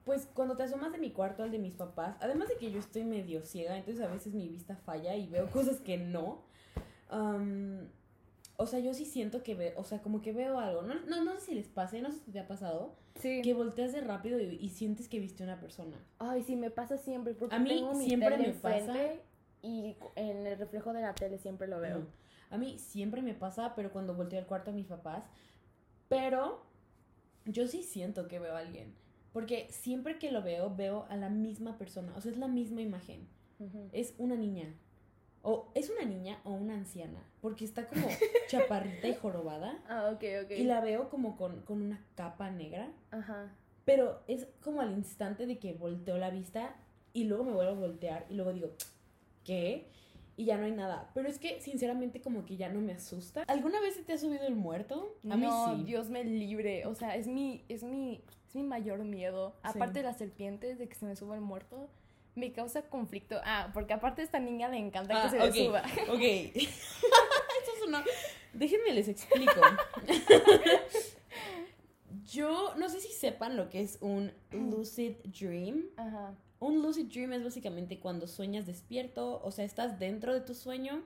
pues 0.06 0.28
cuando 0.34 0.56
te 0.56 0.63
asomas 0.63 0.91
de 0.91 0.97
mi 0.97 1.12
cuarto 1.12 1.43
al 1.43 1.52
de 1.52 1.60
mis 1.60 1.74
papás, 1.74 2.17
además 2.19 2.50
de 2.50 2.56
que 2.56 2.71
yo 2.71 2.80
estoy 2.80 3.04
medio 3.04 3.43
ciega, 3.43 3.78
entonces 3.78 4.04
a 4.04 4.08
veces 4.08 4.34
mi 4.34 4.47
vista 4.47 4.76
falla 4.76 5.15
y 5.15 5.28
veo 5.28 5.47
cosas 5.47 5.80
que 5.80 5.97
no. 5.97 6.43
Um, 7.12 7.88
o 8.62 8.67
sea, 8.67 8.80
yo 8.80 8.93
sí 8.93 9.06
siento 9.06 9.41
que 9.41 9.56
veo, 9.56 9.74
o 9.76 9.84
sea, 9.84 10.04
como 10.04 10.21
que 10.21 10.34
veo 10.34 10.60
algo. 10.60 10.84
No, 10.84 10.93
no, 11.08 11.24
no 11.24 11.34
sé 11.34 11.47
si 11.47 11.56
les 11.56 11.67
pase, 11.67 12.00
no 12.00 12.12
sé 12.12 12.19
si 12.19 12.32
te 12.32 12.39
ha 12.39 12.47
pasado. 12.47 12.95
Sí. 13.15 13.41
Que 13.41 13.56
volteas 13.56 13.91
de 13.91 14.02
rápido 14.02 14.39
y, 14.39 14.69
sientes 14.69 15.10
que 15.10 15.19
viste 15.19 15.43
una 15.43 15.60
persona. 15.60 15.97
Ay, 16.19 16.43
sí, 16.43 16.56
me 16.56 16.69
pasa 16.69 17.00
siempre. 17.00 17.34
Porque 17.34 17.56
a 17.56 17.60
mí 17.60 17.69
tengo 17.69 17.95
mi 17.95 18.06
siempre 18.06 18.38
me 18.38 18.50
pasa. 18.50 18.93
Y 19.63 19.95
en 20.15 20.45
el 20.45 20.60
reflejo 20.60 20.93
de 20.93 21.02
la 21.02 21.15
tele 21.15 21.39
siempre 21.39 21.67
lo 21.67 21.80
veo. 21.80 22.06
A 22.52 22.58
mí 22.60 22.78
siempre 22.78 23.24
me 23.24 23.34
pasa, 23.34 23.74
pero 23.76 23.91
cuando 23.91 24.13
volteo 24.13 24.39
al 24.39 24.45
cuarto 24.45 24.69
a 24.69 24.74
mis 24.76 24.86
papás. 24.86 25.24
Pero 26.08 26.63
yo 27.45 27.67
sí 27.67 27.82
siento 27.82 28.28
que 28.28 28.38
veo 28.38 28.56
a 28.56 28.60
alguien. 28.60 28.93
Porque 29.34 29.69
siempre 29.71 30.19
que 30.19 30.32
lo 30.32 30.43
veo, 30.43 30.76
veo 30.76 31.08
a 31.10 31.15
la 31.15 31.30
misma 31.30 31.80
persona. 31.80 32.13
O 32.15 32.21
sea, 32.21 32.32
es 32.32 32.38
la 32.38 32.47
misma 32.47 32.82
imagen. 32.82 33.28
Es 33.91 34.13
una 34.19 34.36
niña. 34.36 34.76
O 35.43 35.71
es 35.73 35.89
una 35.89 36.06
niña 36.06 36.39
o 36.43 36.51
una 36.51 36.75
anciana, 36.75 37.23
porque 37.41 37.65
está 37.65 37.88
como 37.88 38.08
chaparrita 38.47 39.08
y 39.08 39.15
jorobada. 39.15 39.80
Ah, 39.88 40.12
ok, 40.13 40.23
ok. 40.45 40.51
Y 40.51 40.63
la 40.63 40.82
veo 40.82 41.10
como 41.10 41.36
con, 41.36 41.63
una 41.67 42.06
capa 42.15 42.51
negra. 42.51 42.91
Ajá. 43.10 43.51
Pero 43.86 44.21
es 44.27 44.47
como 44.62 44.82
al 44.82 44.91
instante 44.91 45.47
de 45.47 45.58
que 45.58 45.73
volteo 45.73 46.17
la 46.17 46.30
vista 46.30 46.75
y 47.13 47.23
luego 47.23 47.43
me 47.43 47.54
vuelvo 47.54 47.71
a 47.71 47.75
voltear 47.75 48.25
y 48.30 48.36
luego 48.36 48.54
digo, 48.54 48.71
¿qué? 49.43 49.88
Y 50.38 50.45
ya 50.45 50.58
no 50.58 50.65
hay 50.65 50.71
nada. 50.71 51.10
Pero 51.13 51.27
es 51.27 51.39
que, 51.39 51.60
sinceramente, 51.60 52.21
como 52.21 52.45
que 52.45 52.56
ya 52.56 52.69
no 52.69 52.80
me 52.80 52.93
asusta. 52.93 53.43
¿Alguna 53.47 53.82
vez 53.82 53.95
se 53.95 54.04
te 54.04 54.13
ha 54.13 54.17
subido 54.17 54.45
el 54.45 54.56
muerto? 54.56 55.17
A 55.30 55.36
mí 55.36 55.47
sí. 55.47 55.84
Dios 55.86 56.10
me 56.10 56.23
libre. 56.23 56.86
O 56.86 56.95
sea, 56.95 57.15
es 57.15 57.27
mi, 57.27 57.65
es 57.67 57.84
mi, 57.84 58.23
es 58.47 58.56
mi 58.56 58.63
mayor 58.63 59.04
miedo. 59.04 59.56
Aparte 59.63 59.99
de 59.99 60.04
las 60.04 60.17
serpientes, 60.17 60.77
de 60.77 60.88
que 60.88 60.95
se 60.95 61.06
me 61.06 61.15
suba 61.15 61.36
el 61.36 61.41
muerto 61.41 61.89
me 62.36 62.52
causa 62.52 62.84
conflicto. 62.84 63.39
Ah, 63.44 63.70
porque 63.74 63.94
aparte 63.94 64.22
a 64.22 64.26
esta 64.26 64.39
niña 64.39 64.70
le 64.70 64.78
encanta 64.78 65.13
que 65.13 65.28
ah, 65.28 65.30
se 65.30 65.39
le 65.39 65.52
suba. 65.52 65.84
Ok. 66.10 66.22
Eso 66.56 67.72
es 67.78 67.88
una... 67.88 68.04
Déjenme 68.54 68.94
les 68.94 69.08
explico. 69.08 69.62
Yo 72.32 72.76
no 72.78 72.89
sé 72.89 73.00
si 73.00 73.12
sepan 73.13 73.58
lo 73.58 73.70
que 73.70 73.82
es 73.82 73.98
un 74.02 74.32
lucid 74.52 75.15
dream. 75.24 75.86
Ajá. 75.98 76.36
Un 76.60 76.82
lucid 76.82 77.06
dream 77.08 77.34
es 77.34 77.44
básicamente 77.44 78.00
cuando 78.00 78.28
sueñas 78.28 78.65
despierto, 78.65 79.41
o 79.44 79.52
sea, 79.52 79.65
estás 79.65 80.00
dentro 80.00 80.34
de 80.34 80.41
tu 80.41 80.54
sueño. 80.54 81.02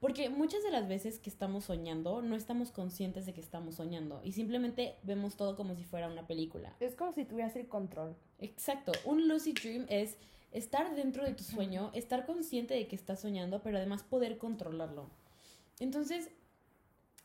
Porque 0.00 0.30
muchas 0.30 0.62
de 0.62 0.70
las 0.70 0.88
veces 0.88 1.18
que 1.18 1.28
estamos 1.28 1.66
soñando, 1.66 2.22
no 2.22 2.34
estamos 2.34 2.70
conscientes 2.70 3.26
de 3.26 3.34
que 3.34 3.40
estamos 3.42 3.74
soñando 3.74 4.22
y 4.24 4.32
simplemente 4.32 4.96
vemos 5.02 5.36
todo 5.36 5.56
como 5.56 5.74
si 5.74 5.84
fuera 5.84 6.08
una 6.08 6.26
película. 6.26 6.74
Es 6.80 6.96
como 6.96 7.12
si 7.12 7.26
tuvieras 7.26 7.54
el 7.56 7.68
control. 7.68 8.16
Exacto. 8.38 8.92
Un 9.04 9.28
lucid 9.28 9.58
dream 9.62 9.84
es 9.90 10.16
estar 10.52 10.94
dentro 10.94 11.24
de 11.24 11.34
tu 11.34 11.44
sueño, 11.44 11.90
estar 11.94 12.26
consciente 12.26 12.74
de 12.74 12.86
que 12.88 12.96
estás 12.96 13.20
soñando, 13.20 13.62
pero 13.62 13.76
además 13.78 14.02
poder 14.02 14.38
controlarlo. 14.38 15.08
Entonces, 15.78 16.30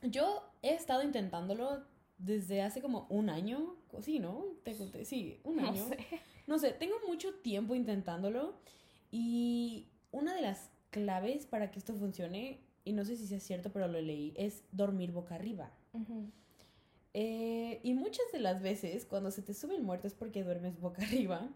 yo 0.01 0.43
he 0.61 0.73
estado 0.73 1.03
intentándolo 1.03 1.83
desde 2.17 2.61
hace 2.61 2.81
como 2.81 3.07
un 3.09 3.29
año, 3.29 3.75
sí, 4.01 4.19
¿no? 4.19 4.45
Te 4.63 4.75
conté, 4.75 5.05
sí, 5.05 5.39
un 5.43 5.59
año. 5.61 5.81
No 5.81 5.89
sé. 5.89 5.97
No 6.47 6.59
sé, 6.59 6.71
tengo 6.71 6.95
mucho 7.07 7.33
tiempo 7.35 7.75
intentándolo 7.75 8.53
y 9.11 9.88
una 10.11 10.35
de 10.35 10.41
las 10.41 10.69
claves 10.91 11.45
para 11.45 11.71
que 11.71 11.79
esto 11.79 11.93
funcione, 11.95 12.59
y 12.83 12.93
no 12.93 13.03
sé 13.03 13.17
si 13.17 13.27
sea 13.27 13.39
cierto, 13.39 13.71
pero 13.71 13.88
lo 13.88 13.99
leí, 13.99 14.33
es 14.38 14.63
dormir 14.71 15.11
boca 15.11 15.35
arriba. 15.35 15.71
Eh, 17.13 17.79
y 17.83 17.93
muchas 17.93 18.25
de 18.31 18.39
las 18.39 18.61
veces 18.61 19.05
cuando 19.05 19.31
se 19.31 19.41
te 19.41 19.53
sube 19.53 19.75
el 19.75 19.83
muerto 19.83 20.07
es 20.07 20.13
porque 20.13 20.43
duermes 20.43 20.79
boca 20.79 21.01
arriba. 21.05 21.49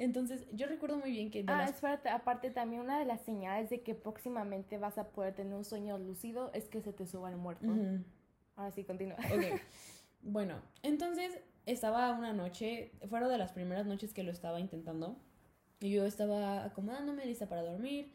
Entonces, 0.00 0.46
yo 0.50 0.66
recuerdo 0.66 0.96
muy 0.96 1.10
bien 1.10 1.30
que... 1.30 1.44
ah, 1.46 1.66
espérate, 1.66 2.08
aparte 2.08 2.50
también 2.50 2.80
una 2.80 2.98
de 2.98 3.04
las 3.04 3.20
señales 3.20 3.68
de 3.68 3.82
que 3.82 3.94
próximamente 3.94 4.78
vas 4.78 4.96
a 4.96 5.10
poder 5.10 5.34
tener 5.34 5.52
un 5.52 5.62
sueño 5.62 5.98
lúcido 5.98 6.50
es 6.54 6.70
que 6.70 6.80
se 6.80 6.94
te 6.94 7.06
suba 7.06 7.28
el 7.28 7.36
muerto. 7.36 7.66
Ahora 8.56 8.70
sí, 8.70 8.82
continúa. 8.84 9.18
Ok. 9.18 9.60
bueno, 10.22 10.62
entonces 10.82 11.38
estaba 11.66 12.12
una 12.12 12.32
noche, 12.32 12.92
fueron 13.10 13.28
de 13.28 13.36
las 13.36 13.52
primeras 13.52 13.84
noches 13.84 14.14
que 14.14 14.22
lo 14.22 14.32
estaba 14.32 14.58
intentando. 14.58 15.18
Y 15.80 15.90
yo 15.90 16.06
estaba 16.06 16.64
acomodándome, 16.64 17.26
lista 17.26 17.46
para 17.46 17.62
dormir. 17.62 18.10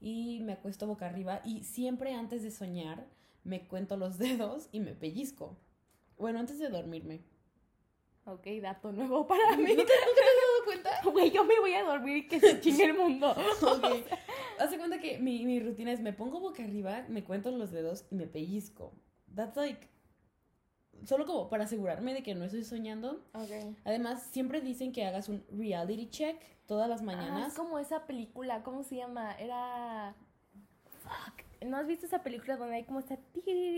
Y 0.00 0.40
me 0.42 0.54
acuesto 0.54 0.86
boca 0.86 1.04
arriba. 1.04 1.42
Y 1.44 1.64
siempre 1.64 2.14
antes 2.14 2.44
de 2.44 2.50
soñar, 2.50 3.04
me 3.44 3.68
cuento 3.68 3.98
los 3.98 4.16
dedos 4.18 4.70
y 4.72 4.80
me 4.80 4.94
pellizco. 4.94 5.58
Bueno, 6.16 6.38
antes 6.38 6.58
de 6.58 6.70
dormirme. 6.70 7.20
Ok, 8.24 8.46
dato 8.62 8.90
nuevo 8.90 9.26
para 9.26 9.56
mí. 9.58 9.76
¿No 10.66 10.82
te, 10.82 10.90
cuenta? 10.90 10.90
Güey, 11.12 11.30
yo 11.30 11.44
me 11.44 11.58
voy 11.60 11.72
a 11.74 11.84
dormir 11.84 12.16
y 12.18 12.28
que 12.28 12.40
se 12.40 12.60
chingue 12.60 12.84
el 12.84 12.94
mundo. 12.94 13.30
ok. 13.62 13.84
Hace 14.58 14.78
cuenta 14.78 14.98
que 14.98 15.18
mi, 15.18 15.44
mi 15.44 15.60
rutina 15.60 15.92
es 15.92 16.00
me 16.00 16.12
pongo 16.12 16.40
boca 16.40 16.62
arriba, 16.62 17.04
me 17.08 17.24
cuento 17.24 17.50
los 17.50 17.70
dedos 17.70 18.06
y 18.10 18.14
me 18.14 18.26
pellizco. 18.26 18.92
That's 19.34 19.56
like 19.56 19.88
solo 21.04 21.26
como 21.26 21.48
para 21.48 21.64
asegurarme 21.64 22.14
de 22.14 22.22
que 22.22 22.34
no 22.34 22.44
estoy 22.44 22.64
soñando. 22.64 23.22
Okay. 23.34 23.76
Además, 23.84 24.22
siempre 24.30 24.60
dicen 24.60 24.92
que 24.92 25.04
hagas 25.04 25.28
un 25.28 25.44
reality 25.50 26.08
check 26.08 26.40
todas 26.66 26.88
las 26.88 27.02
ah, 27.02 27.04
mañanas. 27.04 27.48
es 27.48 27.54
como 27.54 27.78
esa 27.78 28.06
película, 28.06 28.62
¿cómo 28.62 28.82
se 28.82 28.96
llama? 28.96 29.32
Era. 29.34 30.14
Fuck. 31.02 31.44
¿No 31.66 31.76
has 31.76 31.86
visto 31.86 32.06
esa 32.06 32.22
película 32.22 32.56
donde 32.56 32.76
hay 32.76 32.84
como 32.84 33.00
esta 33.00 33.18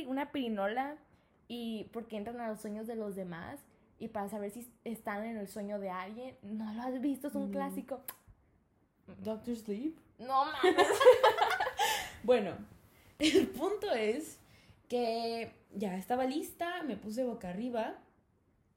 una 0.06 0.32
pirinola 0.32 0.96
y 1.46 1.84
porque 1.92 2.16
entran 2.16 2.40
a 2.40 2.48
los 2.48 2.60
sueños 2.60 2.86
de 2.86 2.96
los 2.96 3.14
demás? 3.14 3.60
Y 3.98 4.08
para 4.08 4.28
saber 4.28 4.50
si 4.50 4.72
están 4.84 5.24
en 5.24 5.36
el 5.36 5.48
sueño 5.48 5.78
de 5.78 5.90
alguien. 5.90 6.36
No 6.42 6.72
lo 6.74 6.82
has 6.82 7.00
visto, 7.00 7.28
es 7.28 7.34
un 7.34 7.50
clásico. 7.50 8.02
Doctor 9.22 9.56
Sleep. 9.56 9.96
No 10.18 10.44
mames. 10.44 10.86
bueno, 12.22 12.52
el 13.18 13.48
punto 13.48 13.92
es 13.92 14.38
que 14.88 15.52
ya 15.74 15.96
estaba 15.96 16.24
lista, 16.24 16.82
me 16.82 16.96
puse 16.96 17.24
boca 17.24 17.50
arriba 17.50 17.98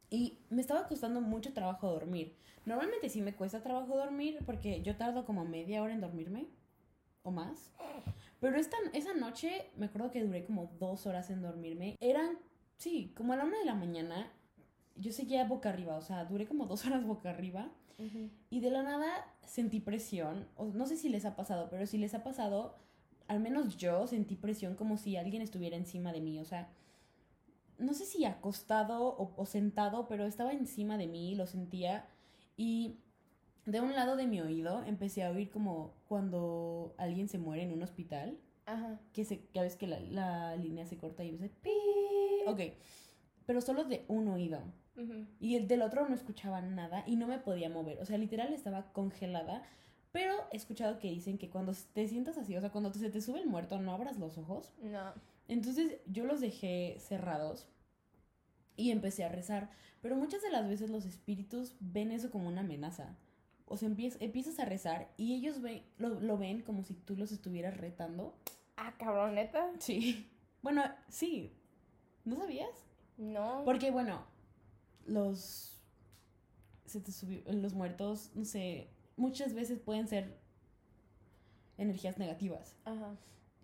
y 0.09 0.39
me 0.49 0.61
estaba 0.61 0.87
costando 0.87 1.21
mucho 1.21 1.53
trabajo 1.53 1.91
dormir. 1.91 2.35
Normalmente 2.65 3.09
sí 3.09 3.21
me 3.21 3.33
cuesta 3.33 3.61
trabajo 3.61 3.95
dormir 3.95 4.39
porque 4.45 4.81
yo 4.81 4.95
tardo 4.95 5.25
como 5.25 5.45
media 5.45 5.81
hora 5.81 5.93
en 5.93 6.01
dormirme 6.01 6.47
o 7.23 7.31
más. 7.31 7.71
Pero 8.39 8.57
esta, 8.57 8.77
esa 8.93 9.13
noche 9.13 9.69
me 9.77 9.85
acuerdo 9.85 10.11
que 10.11 10.23
duré 10.23 10.45
como 10.45 10.71
dos 10.79 11.05
horas 11.05 11.29
en 11.29 11.41
dormirme. 11.41 11.95
Eran, 11.99 12.37
sí, 12.77 13.13
como 13.15 13.33
a 13.33 13.35
la 13.35 13.45
una 13.45 13.59
de 13.59 13.65
la 13.65 13.75
mañana 13.75 14.31
yo 14.95 15.11
seguía 15.11 15.45
boca 15.45 15.69
arriba, 15.69 15.97
o 15.97 16.01
sea, 16.01 16.25
duré 16.25 16.47
como 16.47 16.65
dos 16.65 16.85
horas 16.85 17.05
boca 17.05 17.29
arriba. 17.29 17.69
Y 18.49 18.61
de 18.61 18.71
la 18.71 18.81
nada 18.81 19.31
sentí 19.45 19.79
presión, 19.79 20.47
o 20.55 20.65
no 20.65 20.87
sé 20.87 20.97
si 20.97 21.07
les 21.07 21.23
ha 21.23 21.35
pasado, 21.35 21.67
pero 21.69 21.85
si 21.85 21.99
les 21.99 22.15
ha 22.15 22.23
pasado, 22.23 22.79
al 23.27 23.39
menos 23.39 23.77
yo 23.77 24.07
sentí 24.07 24.35
presión 24.35 24.73
como 24.73 24.97
si 24.97 25.17
alguien 25.17 25.43
estuviera 25.43 25.77
encima 25.77 26.11
de 26.11 26.19
mí, 26.19 26.39
o 26.39 26.45
sea, 26.45 26.71
no 27.77 27.93
sé 27.93 28.05
si 28.05 28.25
acostado 28.25 29.03
o, 29.03 29.33
o 29.35 29.45
sentado, 29.45 30.07
pero 30.07 30.25
estaba 30.25 30.51
encima 30.51 30.97
de 30.97 31.05
mí, 31.05 31.35
lo 31.35 31.45
sentía 31.45 32.07
y 32.57 32.97
de 33.65 33.81
un 33.81 33.93
lado 33.93 34.15
de 34.15 34.27
mi 34.27 34.41
oído 34.41 34.83
empecé 34.85 35.23
a 35.23 35.31
oír 35.31 35.49
como 35.49 35.93
cuando 36.07 36.95
alguien 36.97 37.27
se 37.27 37.37
muere 37.37 37.63
en 37.63 37.73
un 37.73 37.83
hospital. 37.83 38.37
Ajá. 38.65 38.99
Que 39.13 39.25
se, 39.25 39.47
ya 39.53 39.61
ves 39.61 39.75
que 39.75 39.87
la, 39.87 39.99
la 39.99 40.55
línea 40.55 40.85
se 40.85 40.97
corta 40.97 41.23
y 41.23 41.29
empieza 41.29 41.53
pi. 41.61 41.71
Ok. 42.47 42.59
Pero 43.51 43.59
solo 43.59 43.83
de 43.83 44.05
un 44.07 44.29
oído. 44.29 44.61
Ujú. 44.95 45.25
Y 45.41 45.57
el 45.57 45.67
del 45.67 45.81
otro 45.81 46.07
no 46.07 46.15
escuchaba 46.15 46.61
nada 46.61 47.03
y 47.05 47.17
no 47.17 47.27
me 47.27 47.37
podía 47.37 47.67
mover. 47.69 47.99
O 47.99 48.05
sea, 48.05 48.17
literal 48.17 48.53
estaba 48.53 48.93
congelada. 48.93 49.61
Pero 50.13 50.33
he 50.53 50.55
escuchado 50.55 50.99
que 50.99 51.09
dicen 51.09 51.37
que 51.37 51.49
cuando 51.49 51.73
te 51.91 52.07
sientas 52.07 52.37
así, 52.37 52.55
o 52.55 52.61
sea, 52.61 52.71
cuando 52.71 52.93
se 52.93 53.09
te 53.09 53.19
sube 53.19 53.39
el 53.41 53.47
muerto, 53.47 53.77
no 53.77 53.91
abras 53.93 54.17
los 54.17 54.37
ojos. 54.37 54.71
No. 54.81 55.13
Entonces 55.49 55.99
yo 56.05 56.23
los 56.23 56.39
dejé 56.39 56.95
cerrados 57.01 57.67
y 58.77 58.91
empecé 58.91 59.25
a 59.25 59.29
rezar. 59.29 59.69
Pero 60.01 60.15
muchas 60.15 60.41
de 60.41 60.49
las 60.49 60.65
veces 60.69 60.89
los 60.89 61.05
espíritus 61.05 61.75
ven 61.81 62.11
eso 62.13 62.31
como 62.31 62.47
una 62.47 62.61
amenaza. 62.61 63.17
O 63.65 63.75
sea, 63.75 63.89
empiez- 63.89 64.15
empiezas 64.21 64.59
a 64.61 64.65
rezar 64.65 65.11
y 65.17 65.33
ellos 65.35 65.61
ven, 65.61 65.83
lo, 65.97 66.21
lo 66.21 66.37
ven 66.37 66.61
como 66.61 66.85
si 66.85 66.93
tú 66.93 67.17
los 67.17 67.33
estuvieras 67.33 67.75
retando. 67.75 68.33
Ah, 68.77 68.93
cabrón, 68.97 69.35
neta. 69.35 69.71
Sí. 69.79 70.25
Bueno, 70.61 70.83
sí. 71.09 71.51
¿No 72.23 72.37
sabías? 72.37 72.69
No. 73.17 73.63
Porque, 73.65 73.91
bueno, 73.91 74.25
los. 75.05 75.81
Se 76.85 76.99
te 76.99 77.11
subió. 77.11 77.41
Los 77.51 77.73
muertos, 77.73 78.31
no 78.35 78.45
sé. 78.45 78.89
Muchas 79.15 79.53
veces 79.53 79.79
pueden 79.79 80.07
ser 80.07 80.37
energías 81.77 82.17
negativas. 82.17 82.75
Ajá. 82.85 83.15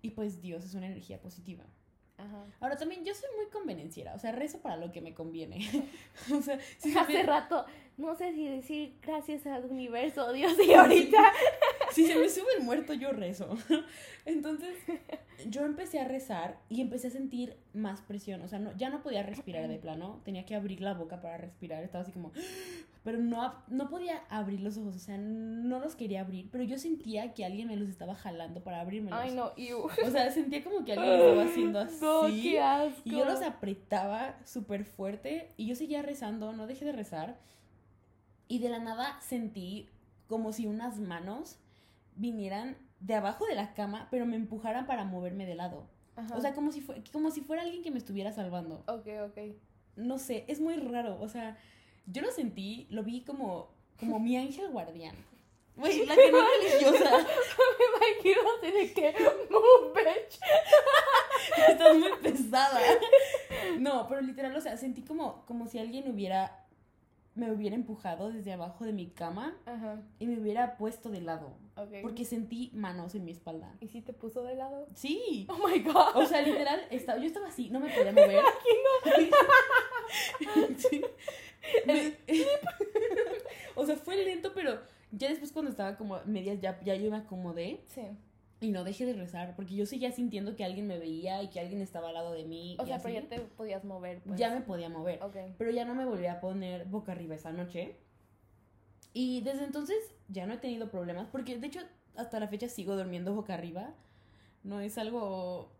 Y 0.01 0.11
pues 0.11 0.41
Dios 0.41 0.63
es 0.63 0.73
una 0.73 0.87
energía 0.87 1.19
positiva. 1.19 1.63
Ajá. 2.17 2.45
Ahora 2.59 2.77
también 2.77 3.05
yo 3.05 3.13
soy 3.13 3.29
muy 3.35 3.45
convenenciera, 3.47 4.15
o 4.15 4.19
sea, 4.19 4.31
rezo 4.31 4.59
para 4.59 4.75
lo 4.75 4.91
que 4.91 5.01
me 5.01 5.13
conviene. 5.13 5.59
o 6.33 6.41
sea, 6.41 6.59
si 6.79 6.97
Hace 6.97 7.13
me, 7.13 7.23
rato, 7.23 7.65
no 7.97 8.15
sé 8.15 8.33
si 8.33 8.47
decir 8.47 8.97
gracias 9.01 9.45
al 9.45 9.65
universo, 9.65 10.31
Dios, 10.33 10.53
y 10.65 10.73
ahorita. 10.73 11.31
Si 11.91 12.05
se 12.05 12.15
me 12.15 12.29
sube 12.29 12.47
el 12.57 12.63
muerto, 12.63 12.93
yo 12.93 13.11
rezo. 13.11 13.55
Entonces, 14.25 14.75
yo 15.49 15.65
empecé 15.65 15.99
a 15.99 16.07
rezar 16.07 16.59
y 16.69 16.81
empecé 16.81 17.07
a 17.07 17.11
sentir 17.11 17.57
más 17.73 18.01
presión, 18.01 18.41
o 18.41 18.47
sea, 18.47 18.59
no, 18.59 18.75
ya 18.75 18.89
no 18.89 19.01
podía 19.01 19.23
respirar 19.23 19.67
de 19.67 19.77
plano, 19.77 20.21
tenía 20.25 20.45
que 20.45 20.55
abrir 20.55 20.81
la 20.81 20.93
boca 20.93 21.21
para 21.21 21.37
respirar, 21.37 21.83
estaba 21.83 22.03
así 22.03 22.11
como, 22.11 22.31
pero 23.03 23.19
no, 23.19 23.53
no 23.67 23.89
podía 23.89 24.23
abrir 24.29 24.61
los 24.61 24.77
ojos, 24.77 24.95
o 24.95 24.99
sea, 24.99 25.17
no 25.17 25.79
los 25.79 25.95
quería 25.95 26.21
abrir, 26.21 26.49
pero 26.51 26.63
yo 26.63 26.77
sentía 26.77 27.33
que 27.33 27.45
alguien 27.45 27.67
me 27.67 27.77
los 27.77 27.87
estaba 27.87 28.15
jalando 28.15 28.61
para 28.63 28.81
abrirmelos. 28.81 29.19
Ay, 29.19 29.33
no, 29.33 29.53
ew. 29.55 29.87
O 30.05 30.11
sea, 30.11 30.29
sentía 30.31 30.63
como 30.63 30.83
que 30.83 30.93
alguien 30.93 31.11
me 31.11 31.17
estaba 31.29 31.43
haciendo 31.43 31.79
así. 31.79 31.97
No, 32.01 32.21
qué 32.27 32.59
asco. 32.59 33.01
Y 33.05 33.11
yo 33.11 33.25
los 33.25 33.41
apretaba 33.41 34.37
súper 34.43 34.83
fuerte 34.83 35.49
y 35.55 35.67
yo 35.67 35.75
seguía 35.75 36.01
rezando, 36.01 36.51
no 36.51 36.67
dejé 36.67 36.85
de 36.85 36.91
rezar. 36.91 37.39
Y 38.49 38.59
de 38.59 38.69
la 38.69 38.79
nada 38.79 39.19
sentí 39.21 39.89
como 40.27 40.53
si 40.53 40.67
unas 40.67 40.99
manos 40.99 41.59
vinieran 42.17 42.77
de 42.99 43.15
abajo 43.15 43.45
de 43.45 43.55
la 43.55 43.73
cama, 43.73 44.07
pero 44.11 44.25
me 44.25 44.35
empujaran 44.35 44.85
para 44.85 45.05
moverme 45.05 45.45
de 45.45 45.55
lado. 45.55 45.87
Ajá. 46.15 46.35
O 46.35 46.41
sea, 46.41 46.53
como 46.53 46.71
si, 46.71 46.85
como 47.11 47.31
si 47.31 47.41
fuera 47.41 47.61
alguien 47.61 47.83
que 47.83 47.91
me 47.91 47.99
estuviera 47.99 48.31
salvando. 48.31 48.83
Ok, 48.87 49.07
ok. 49.25 49.55
No 49.95 50.17
sé, 50.17 50.45
es 50.47 50.59
muy 50.59 50.75
raro. 50.75 51.19
O 51.21 51.29
sea, 51.29 51.57
yo 52.07 52.21
lo 52.21 52.31
sentí, 52.31 52.87
lo 52.89 53.03
vi 53.03 53.21
como, 53.21 53.69
como 53.99 54.19
mi 54.19 54.35
ángel 54.35 54.69
guardián. 54.69 55.15
Güey, 55.77 56.07
la 56.07 56.15
que 56.15 56.31
no 56.31 56.39
es 56.39 56.73
religiosa. 56.73 57.17
Me 57.77 58.07
imagino 58.07 58.41
así 58.57 58.71
de 58.71 58.93
que, 58.93 59.13
move, 59.51 59.93
bitch. 59.93 60.39
Estás 61.69 61.95
muy 61.95 62.11
pesada. 62.21 62.79
No, 63.79 64.07
pero 64.07 64.21
literal, 64.21 64.55
o 64.55 64.61
sea, 64.61 64.75
sentí 64.77 65.03
como, 65.03 65.45
como 65.45 65.67
si 65.67 65.77
alguien 65.77 66.09
hubiera, 66.09 66.65
me 67.35 67.51
hubiera 67.51 67.75
empujado 67.75 68.31
desde 68.31 68.53
abajo 68.53 68.85
de 68.85 68.93
mi 68.93 69.07
cama 69.11 69.55
Ajá, 69.65 70.01
y 70.17 70.25
me 70.25 70.39
hubiera 70.39 70.77
puesto 70.77 71.09
de 71.09 71.21
lado. 71.21 71.55
Ok. 71.77 72.01
Porque 72.01 72.25
sentí 72.25 72.71
manos 72.73 73.15
en 73.15 73.25
mi 73.25 73.31
espalda. 73.31 73.73
¿Y 73.79 73.87
si 73.87 74.01
te 74.01 74.13
puso 74.13 74.43
de 74.43 74.55
lado? 74.55 74.87
Sí. 74.95 75.47
Oh 75.49 75.67
my 75.67 75.79
god. 75.79 76.15
O 76.15 76.25
sea, 76.25 76.41
literal, 76.41 76.81
estaba, 76.91 77.19
yo 77.19 77.25
estaba 77.25 77.47
así, 77.47 77.69
no 77.69 77.79
me 77.79 77.89
podía 77.89 78.11
mover. 78.11 78.43
Sí. 80.77 81.01
Me- 81.85 82.13
o 83.75 83.85
sea, 83.85 83.95
fue 83.97 84.15
lento, 84.23 84.51
pero 84.53 84.79
ya 85.11 85.29
después 85.29 85.51
cuando 85.51 85.71
estaba 85.71 85.97
como 85.97 86.19
medias, 86.25 86.59
ya, 86.61 86.79
ya 86.83 86.95
yo 86.95 87.11
me 87.11 87.17
acomodé 87.17 87.81
Sí. 87.87 88.03
y 88.61 88.69
no 88.71 88.83
dejé 88.83 89.05
de 89.05 89.13
rezar, 89.13 89.53
porque 89.55 89.75
yo 89.75 89.85
seguía 89.85 90.11
sintiendo 90.11 90.55
que 90.55 90.63
alguien 90.63 90.87
me 90.87 90.97
veía 90.97 91.43
y 91.43 91.49
que 91.49 91.59
alguien 91.59 91.81
estaba 91.81 92.07
al 92.09 92.13
lado 92.13 92.31
de 92.33 92.45
mí. 92.45 92.77
O 92.79 92.83
y 92.83 92.87
sea, 92.87 92.95
así. 92.97 93.07
pero 93.07 93.21
ya 93.21 93.27
te 93.27 93.39
podías 93.41 93.83
mover, 93.83 94.21
pues. 94.25 94.39
Ya 94.39 94.49
me 94.53 94.61
podía 94.61 94.87
mover. 94.89 95.21
Ok. 95.23 95.35
Pero 95.57 95.71
ya 95.71 95.83
no 95.85 95.93
me 95.93 96.05
volví 96.05 96.25
a 96.27 96.39
poner 96.39 96.85
boca 96.85 97.11
arriba 97.11 97.35
esa 97.35 97.51
noche. 97.51 97.95
Y 99.13 99.41
desde 99.41 99.63
entonces 99.63 99.97
ya 100.27 100.45
no 100.45 100.53
he 100.53 100.57
tenido 100.57 100.89
problemas, 100.89 101.27
porque 101.31 101.57
de 101.57 101.67
hecho 101.67 101.79
hasta 102.15 102.39
la 102.39 102.47
fecha 102.47 102.67
sigo 102.67 102.95
durmiendo 102.95 103.33
boca 103.33 103.53
arriba. 103.53 103.93
No 104.63 104.79
es 104.81 104.97
algo... 104.97 105.71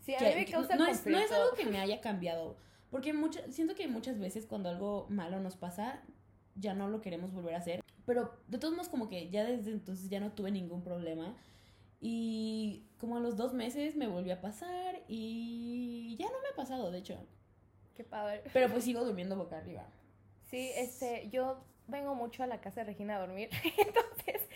Sí, 0.00 0.14
a 0.14 0.20
mí 0.20 0.26
me 0.34 0.44
que- 0.44 0.52
causa 0.52 0.76
no, 0.76 0.86
es, 0.86 1.04
no 1.06 1.18
es 1.18 1.32
algo 1.32 1.54
que 1.56 1.64
me 1.66 1.80
haya 1.80 2.00
cambiado. 2.00 2.56
Porque 2.90 3.12
mucha- 3.12 3.50
siento 3.50 3.74
que 3.74 3.88
muchas 3.88 4.18
veces 4.18 4.46
cuando 4.46 4.68
algo 4.68 5.06
malo 5.10 5.40
nos 5.40 5.56
pasa, 5.56 6.02
ya 6.54 6.74
no 6.74 6.88
lo 6.88 7.00
queremos 7.00 7.32
volver 7.32 7.54
a 7.54 7.58
hacer. 7.58 7.82
Pero 8.06 8.38
de 8.46 8.58
todos 8.58 8.72
modos 8.74 8.88
como 8.88 9.08
que 9.08 9.28
ya 9.30 9.44
desde 9.44 9.72
entonces 9.72 10.08
ya 10.08 10.20
no 10.20 10.32
tuve 10.32 10.50
ningún 10.52 10.82
problema. 10.82 11.34
Y 12.00 12.84
como 12.98 13.16
a 13.16 13.20
los 13.20 13.36
dos 13.36 13.52
meses 13.54 13.96
me 13.96 14.06
volvió 14.06 14.34
a 14.34 14.40
pasar 14.40 15.02
y 15.08 16.14
ya 16.18 16.26
no 16.26 16.40
me 16.42 16.48
ha 16.52 16.54
pasado, 16.56 16.90
de 16.92 16.98
hecho. 16.98 17.18
Qué 17.94 18.04
padre. 18.04 18.42
Pero 18.52 18.70
pues 18.70 18.84
sigo 18.84 19.04
durmiendo 19.04 19.34
boca 19.36 19.56
arriba. 19.58 19.88
Sí, 20.44 20.70
este, 20.76 21.28
yo 21.30 21.64
vengo 21.88 22.14
mucho 22.14 22.42
a 22.42 22.46
la 22.46 22.60
casa 22.60 22.80
de 22.80 22.86
Regina 22.86 23.16
a 23.16 23.20
dormir, 23.20 23.50
entonces 23.78 24.48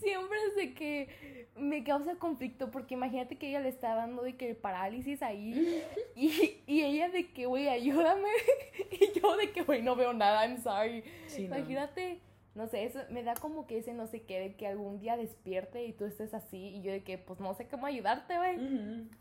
siempre 0.00 0.38
es 0.48 0.56
de 0.56 0.74
que 0.74 1.46
me 1.56 1.84
causa 1.84 2.16
conflicto, 2.16 2.70
porque 2.70 2.94
imagínate 2.94 3.36
que 3.36 3.48
ella 3.48 3.60
le 3.60 3.68
está 3.68 3.94
dando 3.94 4.22
de 4.22 4.36
que 4.36 4.54
parálisis 4.54 5.22
ahí, 5.22 5.82
y, 6.16 6.62
y 6.66 6.82
ella 6.82 7.08
de 7.08 7.30
que, 7.32 7.46
güey, 7.46 7.68
ayúdame, 7.68 8.28
y 8.90 9.18
yo 9.18 9.36
de 9.36 9.52
que, 9.52 9.62
güey, 9.62 9.82
no 9.82 9.96
veo 9.96 10.12
nada, 10.12 10.46
I'm 10.46 10.58
sorry. 10.58 11.04
Sí, 11.26 11.48
no. 11.48 11.56
Imagínate, 11.56 12.20
no 12.54 12.66
sé, 12.66 12.84
eso 12.84 13.00
me 13.10 13.22
da 13.22 13.34
como 13.34 13.66
que 13.66 13.78
ese 13.78 13.94
no 13.94 14.06
sé 14.06 14.22
qué, 14.22 14.40
de 14.40 14.54
que 14.56 14.66
algún 14.66 14.98
día 14.98 15.16
despierte 15.16 15.84
y 15.84 15.92
tú 15.92 16.04
estés 16.04 16.34
así, 16.34 16.76
y 16.76 16.82
yo 16.82 16.92
de 16.92 17.02
que, 17.02 17.18
pues 17.18 17.40
no 17.40 17.54
sé 17.54 17.66
cómo 17.68 17.86
ayudarte, 17.86 18.36
güey, 18.36 18.58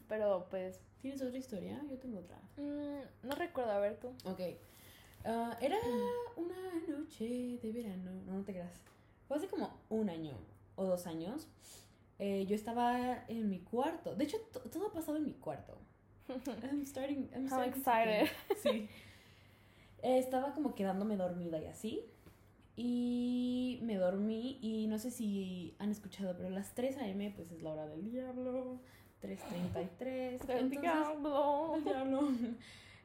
pero 0.07 0.47
pues, 0.49 0.81
¿Tienes 1.01 1.21
otra 1.21 1.37
historia? 1.37 1.81
Yo 1.89 1.97
tengo 1.99 2.19
otra. 2.19 2.37
mm, 2.55 3.27
no 3.27 3.35
recuerdo, 3.35 3.71
a 3.73 3.79
ver 3.79 3.99
tú. 3.99 4.07
Ok. 4.23 4.39
Ah, 5.25 5.57
era 5.61 5.77
una 6.35 6.97
noche 6.97 7.59
de 7.61 7.71
verano. 7.71 8.11
No, 8.25 8.33
no 8.37 8.43
te 8.43 8.51
creas. 8.53 8.81
Fue 9.27 9.37
hace 9.37 9.47
como 9.47 9.69
un 9.89 10.09
año 10.09 10.37
o 10.75 10.85
dos 10.85 11.07
años. 11.07 11.47
Eh, 12.19 12.45
yo 12.45 12.55
estaba 12.55 13.23
en 13.27 13.49
mi 13.49 13.59
cuarto. 13.59 14.15
De 14.15 14.25
hecho, 14.25 14.37
to- 14.51 14.59
todo 14.69 14.87
ha 14.87 14.91
pasado 14.93 15.17
en 15.17 15.25
mi 15.25 15.33
cuarto. 15.33 15.77
I'm 16.63 16.85
starting. 16.85 17.29
I'm 17.33 17.47
to 17.49 17.63
excited. 17.63 18.27
Sí. 18.61 18.87
Eh, 20.01 20.17
estaba 20.19 20.53
como 20.53 20.75
quedándome 20.75 21.15
dormida 21.17 21.59
y 21.61 21.65
así. 21.65 22.01
Y 22.75 23.79
me 23.83 23.95
dormí 23.97 24.57
y 24.61 24.87
no 24.87 24.97
sé 24.97 25.11
si 25.11 25.75
han 25.79 25.91
escuchado, 25.91 26.35
pero 26.35 26.49
las 26.49 26.73
3 26.73 26.97
a.m. 26.97 27.31
pues 27.35 27.51
es 27.51 27.61
la 27.61 27.71
hora 27.71 27.87
del 27.87 28.11
diablo. 28.11 28.79
3.33. 29.21 30.39
Del 30.47 30.69
diablo. 30.69 31.71
del 31.75 31.83
diablo. 31.85 32.27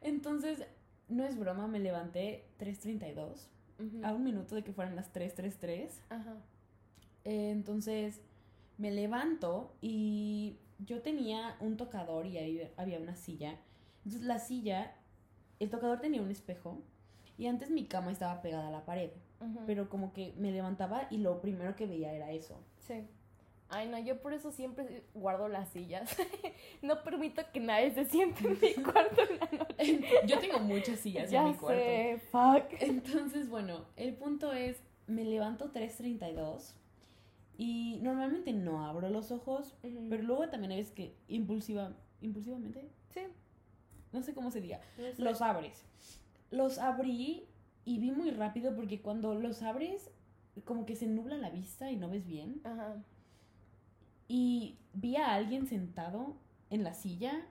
Entonces, 0.00 0.64
no 1.08 1.24
es 1.24 1.38
broma, 1.38 1.66
me 1.66 1.78
levanté 1.78 2.46
3.32. 2.58 3.48
Ujú. 3.78 4.04
A 4.04 4.12
un 4.12 4.24
minuto 4.24 4.54
de 4.54 4.64
que 4.64 4.72
fueran 4.72 4.96
las 4.96 5.12
3.33. 5.12 5.90
Ajá. 6.10 6.36
Eh, 7.24 7.50
entonces, 7.50 8.20
me 8.76 8.90
levanto 8.90 9.74
y 9.80 10.58
yo 10.78 11.02
tenía 11.02 11.56
un 11.60 11.76
tocador 11.76 12.26
y 12.26 12.38
ahí 12.38 12.70
había 12.76 12.98
una 12.98 13.16
silla. 13.16 13.58
Entonces, 14.04 14.22
la 14.22 14.38
silla, 14.38 14.94
el 15.58 15.70
tocador 15.70 16.00
tenía 16.00 16.22
un 16.22 16.30
espejo 16.30 16.82
y 17.36 17.46
antes 17.46 17.70
mi 17.70 17.86
cama 17.86 18.10
estaba 18.10 18.42
pegada 18.42 18.68
a 18.68 18.70
la 18.70 18.84
pared. 18.84 19.10
Pero 19.66 19.88
como 19.88 20.12
que 20.12 20.34
me 20.36 20.50
levantaba 20.50 21.06
y 21.10 21.18
lo 21.18 21.40
primero 21.40 21.76
que 21.76 21.86
veía 21.86 22.12
era 22.12 22.32
eso. 22.32 22.60
Sí. 22.78 23.06
Ay, 23.70 23.86
no, 23.88 23.98
yo 23.98 24.20
por 24.22 24.32
eso 24.32 24.50
siempre 24.50 25.02
guardo 25.14 25.48
las 25.48 25.68
sillas. 25.68 26.16
no 26.82 27.02
permito 27.02 27.42
que 27.52 27.60
nadie 27.60 27.90
se 27.92 28.06
siente 28.06 28.46
en 28.46 28.58
mi 28.60 28.82
cuarto 28.82 29.22
en 29.28 29.38
la 29.38 29.58
noche. 29.58 30.00
Yo 30.26 30.38
tengo 30.38 30.58
muchas 30.60 31.00
sillas 31.00 31.30
ya 31.30 31.42
en 31.42 31.48
mi 31.48 31.54
cuarto. 31.54 31.78
sé, 31.78 32.18
fuck. 32.30 32.80
Entonces, 32.80 33.48
bueno, 33.50 33.84
el 33.96 34.14
punto 34.14 34.52
es, 34.54 34.82
me 35.06 35.24
levanto 35.24 35.70
3.32 35.72 36.72
y 37.58 37.98
normalmente 38.02 38.52
no 38.52 38.86
abro 38.86 39.10
los 39.10 39.30
ojos, 39.32 39.74
pero 39.82 40.22
luego 40.22 40.48
también 40.48 40.70
hay 40.72 40.78
veces 40.78 40.94
que 40.94 41.14
impulsiva, 41.28 41.92
impulsivamente, 42.22 42.88
Sí, 43.10 43.20
no 44.12 44.22
sé 44.22 44.32
cómo 44.34 44.50
se 44.50 44.60
diga, 44.60 44.80
no 44.96 45.12
sé. 45.12 45.22
los 45.22 45.42
abres. 45.42 45.84
los 46.50 46.78
abrí 46.78 47.46
y 47.84 47.98
vi 47.98 48.12
muy 48.12 48.30
rápido 48.30 48.74
porque 48.76 49.00
cuando 49.02 49.34
los 49.34 49.60
abres, 49.62 50.10
como 50.64 50.86
que 50.86 50.94
se 50.96 51.06
nubla 51.06 51.36
la 51.36 51.50
vista 51.50 51.90
y 51.90 51.96
no 51.96 52.08
ves 52.08 52.26
bien. 52.26 52.60
Ajá. 52.64 52.96
Y 54.28 54.76
vi 54.92 55.16
a 55.16 55.34
alguien 55.34 55.66
sentado 55.66 56.36
en 56.70 56.84
la 56.84 56.94
silla 56.94 57.46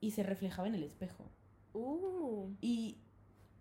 y 0.00 0.10
se 0.10 0.22
reflejaba 0.22 0.68
en 0.68 0.74
el 0.74 0.82
espejo. 0.84 1.24
Uh. 1.72 2.50
Y 2.60 2.98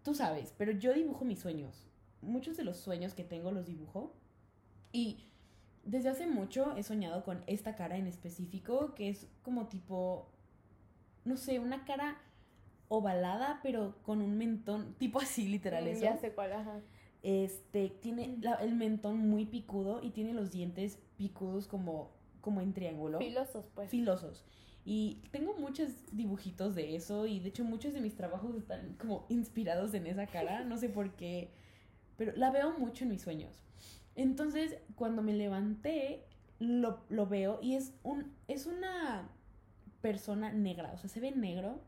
tú 0.04 0.14
sabes, 0.14 0.54
pero 0.58 0.72
yo 0.74 0.94
dibujo 0.94 1.24
mis 1.26 1.40
sueños. 1.40 1.88
Muchos 2.22 2.58
de 2.58 2.64
los 2.64 2.78
sueños 2.78 3.14
que 3.14 3.24
tengo 3.24 3.52
los 3.52 3.66
dibujo. 3.66 4.14
Y 4.92 5.26
desde 5.86 6.10
hace 6.10 6.28
mucho 6.28 6.76
he 6.76 6.84
soñado 6.84 7.24
con 7.24 7.44
esta 7.48 7.76
cara 7.76 7.98
en 7.98 8.08
específico, 8.08 8.94
que 8.94 9.10
es 9.10 9.28
como 9.42 9.68
tipo, 9.68 10.28
no 11.26 11.38
sé, 11.38 11.60
una 11.60 11.86
cara 11.86 12.18
ovalada, 12.90 13.60
pero 13.64 13.96
con 14.04 14.22
un 14.22 14.38
mentón, 14.38 14.94
tipo 15.00 15.20
así, 15.20 15.48
literal. 15.48 15.86
Mm, 15.86 15.88
Eso. 15.88 16.02
Ya 16.02 16.18
sé 16.18 16.34
cuál, 16.34 16.54
ajá. 16.54 16.82
Este, 17.24 17.88
tiene 17.90 18.38
la- 18.42 18.56
el 18.56 18.76
mentón 18.76 19.18
muy 19.30 19.46
picudo 19.46 20.04
y 20.04 20.10
tiene 20.12 20.34
los 20.34 20.52
dientes 20.52 21.00
picudos 21.18 21.68
como, 21.68 22.12
como 22.44 22.60
en 22.62 22.74
triángulo. 22.74 23.18
Filosos, 23.20 23.66
pues. 23.74 23.90
Filosos. 23.90 24.44
Y 24.86 25.22
tengo 25.32 25.56
muchos 25.56 25.90
dibujitos 26.12 26.76
de 26.76 26.96
eso 26.96 27.26
y 27.26 27.40
de 27.40 27.50
hecho 27.50 27.64
muchos 27.64 27.94
de 27.94 28.02
mis 28.02 28.16
trabajos 28.16 28.54
están 28.56 28.96
como 29.00 29.26
inspirados 29.30 29.94
en 29.94 30.06
esa 30.08 30.28
cara, 30.28 30.66
no 30.66 30.78
sé 30.78 30.90
por 30.90 31.16
qué, 31.16 31.52
pero 32.18 32.34
la 32.36 32.52
veo 32.52 32.78
mucho 32.78 33.06
en 33.06 33.12
mis 33.12 33.22
sueños. 33.22 33.64
Entonces, 34.16 34.78
cuando 34.96 35.22
me 35.22 35.34
levanté, 35.34 36.26
lo, 36.60 37.00
lo 37.10 37.28
veo 37.28 37.60
y 37.62 37.76
es, 37.76 37.94
un, 38.04 38.34
es 38.50 38.66
una 38.66 39.30
persona 40.02 40.52
negra, 40.52 40.92
o 40.94 40.98
sea, 40.98 41.10
se 41.10 41.22
ve 41.22 41.32
negro, 41.32 41.80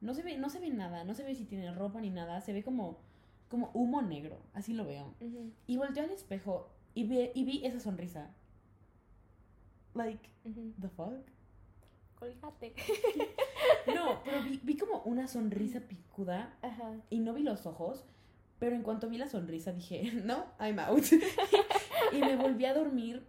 no 0.00 0.14
se 0.14 0.22
ve, 0.22 0.38
no 0.38 0.48
se 0.48 0.60
ve 0.60 0.70
nada, 0.70 1.02
no 1.02 1.14
se 1.14 1.24
ve 1.24 1.34
si 1.34 1.44
tiene 1.44 1.74
ropa 1.74 2.00
ni 2.00 2.10
nada, 2.10 2.40
se 2.40 2.52
ve 2.52 2.62
como, 2.62 3.00
como 3.48 3.72
humo 3.74 4.00
negro, 4.00 4.38
así 4.54 4.74
lo 4.74 4.84
veo. 4.84 5.12
Ujú, 5.20 5.50
Y 5.66 5.76
volteé 5.76 6.04
al 6.04 6.10
espejo 6.10 6.70
y 6.94 7.02
vi, 7.02 7.30
y 7.34 7.44
vi 7.44 7.66
esa 7.66 7.80
sonrisa. 7.80 8.30
Like, 9.98 10.28
ujú. 10.44 10.72
the 10.80 10.88
fuck? 10.88 11.26
Colgate. 12.18 12.74
No, 13.94 14.22
pero 14.24 14.42
vi, 14.42 14.60
vi 14.62 14.76
como 14.76 15.02
una 15.02 15.26
sonrisa 15.28 15.80
picuda 15.80 16.54
Ajá. 16.62 16.94
y 17.10 17.20
no 17.20 17.32
vi 17.34 17.42
los 17.42 17.66
ojos, 17.66 18.04
pero 18.58 18.76
en 18.76 18.82
cuanto 18.82 19.08
vi 19.08 19.18
la 19.18 19.28
sonrisa 19.28 19.72
dije, 19.72 20.12
no, 20.24 20.46
I'm 20.60 20.78
out. 20.78 21.04
y 22.12 22.18
me 22.20 22.36
volví 22.36 22.64
a 22.64 22.74
dormir 22.74 23.24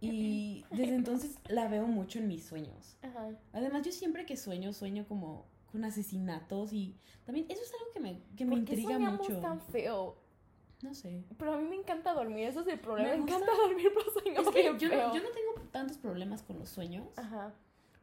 y 0.00 0.64
desde 0.70 0.94
entonces 0.94 1.36
la 1.48 1.68
veo 1.68 1.86
mucho 1.86 2.18
en 2.18 2.28
mis 2.28 2.44
sueños. 2.44 2.96
Ajá. 3.02 3.30
Además, 3.52 3.84
yo 3.84 3.92
siempre 3.92 4.24
que 4.24 4.36
sueño, 4.36 4.72
sueño 4.72 5.06
como 5.06 5.46
con 5.70 5.84
asesinatos 5.84 6.72
y 6.72 6.96
también 7.26 7.46
eso 7.48 7.62
es 7.62 7.72
algo 7.74 7.92
que 7.92 8.00
me, 8.00 8.22
que 8.36 8.44
me 8.44 8.56
¿Por 8.56 8.64
qué 8.64 8.74
intriga 8.74 8.98
mucho. 8.98 9.40
tan 9.40 9.60
feo? 9.60 10.16
No 10.82 10.94
sé. 10.94 11.24
Pero 11.36 11.52
a 11.54 11.58
mí 11.58 11.68
me 11.68 11.76
encanta 11.76 12.14
dormir, 12.14 12.46
eso 12.48 12.60
es 12.62 12.66
el 12.68 12.80
problema. 12.80 13.10
Me 13.10 13.16
encanta 13.22 13.52
dormir, 13.54 13.90
pero 13.94 14.10
sueño 14.12 14.40
Es 14.40 14.48
que 14.48 14.60
bien 14.62 14.78
yo 14.78 14.88
feo. 14.88 15.14
yo 15.14 15.22
no 15.22 15.28
tengo 15.30 15.68
tantos 15.70 15.98
problemas 15.98 16.42
con 16.42 16.58
los 16.58 16.68
sueños, 16.70 17.06
Ajá. 17.18 17.52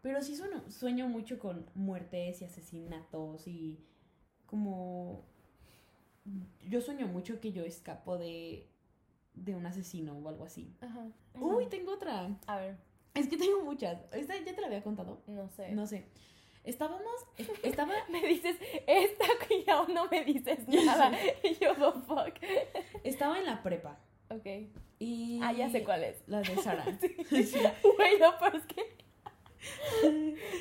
pero 0.02 0.22
sí 0.22 0.36
sueño, 0.36 0.64
sueño 0.70 1.08
mucho 1.08 1.40
con 1.40 1.66
muertes 1.76 2.42
y 2.42 2.46
asesinatos 2.46 3.48
y 3.48 3.80
como... 4.46 5.24
Yo 6.68 6.82
sueño 6.82 7.08
mucho 7.08 7.40
que 7.40 7.52
yo 7.54 7.64
escapo 7.64 8.18
de, 8.18 8.68
de 9.34 9.56
un 9.56 9.66
asesino 9.66 10.14
o 10.18 10.28
algo 10.28 10.44
así. 10.44 10.74
Ajá. 10.82 11.08
Uy, 11.40 11.68
tengo 11.68 11.94
otra. 11.94 12.38
A 12.48 12.58
ver, 12.58 12.78
Es 13.14 13.28
que 13.30 13.38
tengo 13.38 13.64
muchas. 13.64 13.98
¿Esta 14.12 14.36
ya 14.38 14.54
te 14.54 14.60
la 14.62 14.68
había 14.68 14.84
contado? 14.84 15.22
no 15.28 15.50
sé. 15.50 15.72
No 15.72 15.88
sé. 15.88 16.06
Estábamos... 16.68 17.02
es- 17.38 17.50
Estaba... 17.64 17.94
Me 18.10 18.22
dices 18.28 18.58
esta 18.86 19.26
y 19.50 19.70
aún 19.70 19.94
no 19.94 20.08
me 20.10 20.24
dices 20.24 20.68
nada. 20.68 21.12
y 21.44 21.54
yo, 21.64 21.74
the 21.76 22.00
fuck. 22.06 22.34
Estaba 23.04 23.40
en 23.40 23.46
la 23.46 23.64
prepa. 23.64 23.98
Ok. 24.30 24.46
Y... 25.00 25.40
Ah, 25.42 25.54
ya 25.54 25.70
sé 25.70 25.84
cuál 25.84 26.04
es. 26.04 26.18
La 26.28 26.42
de 26.42 26.56
Sara. 26.58 26.86
Sí. 27.30 27.44
Sí. 27.44 27.60
Güey, 27.96 28.20
no, 28.20 28.34
pero 28.40 28.58
es 28.58 28.66
que. 28.66 28.82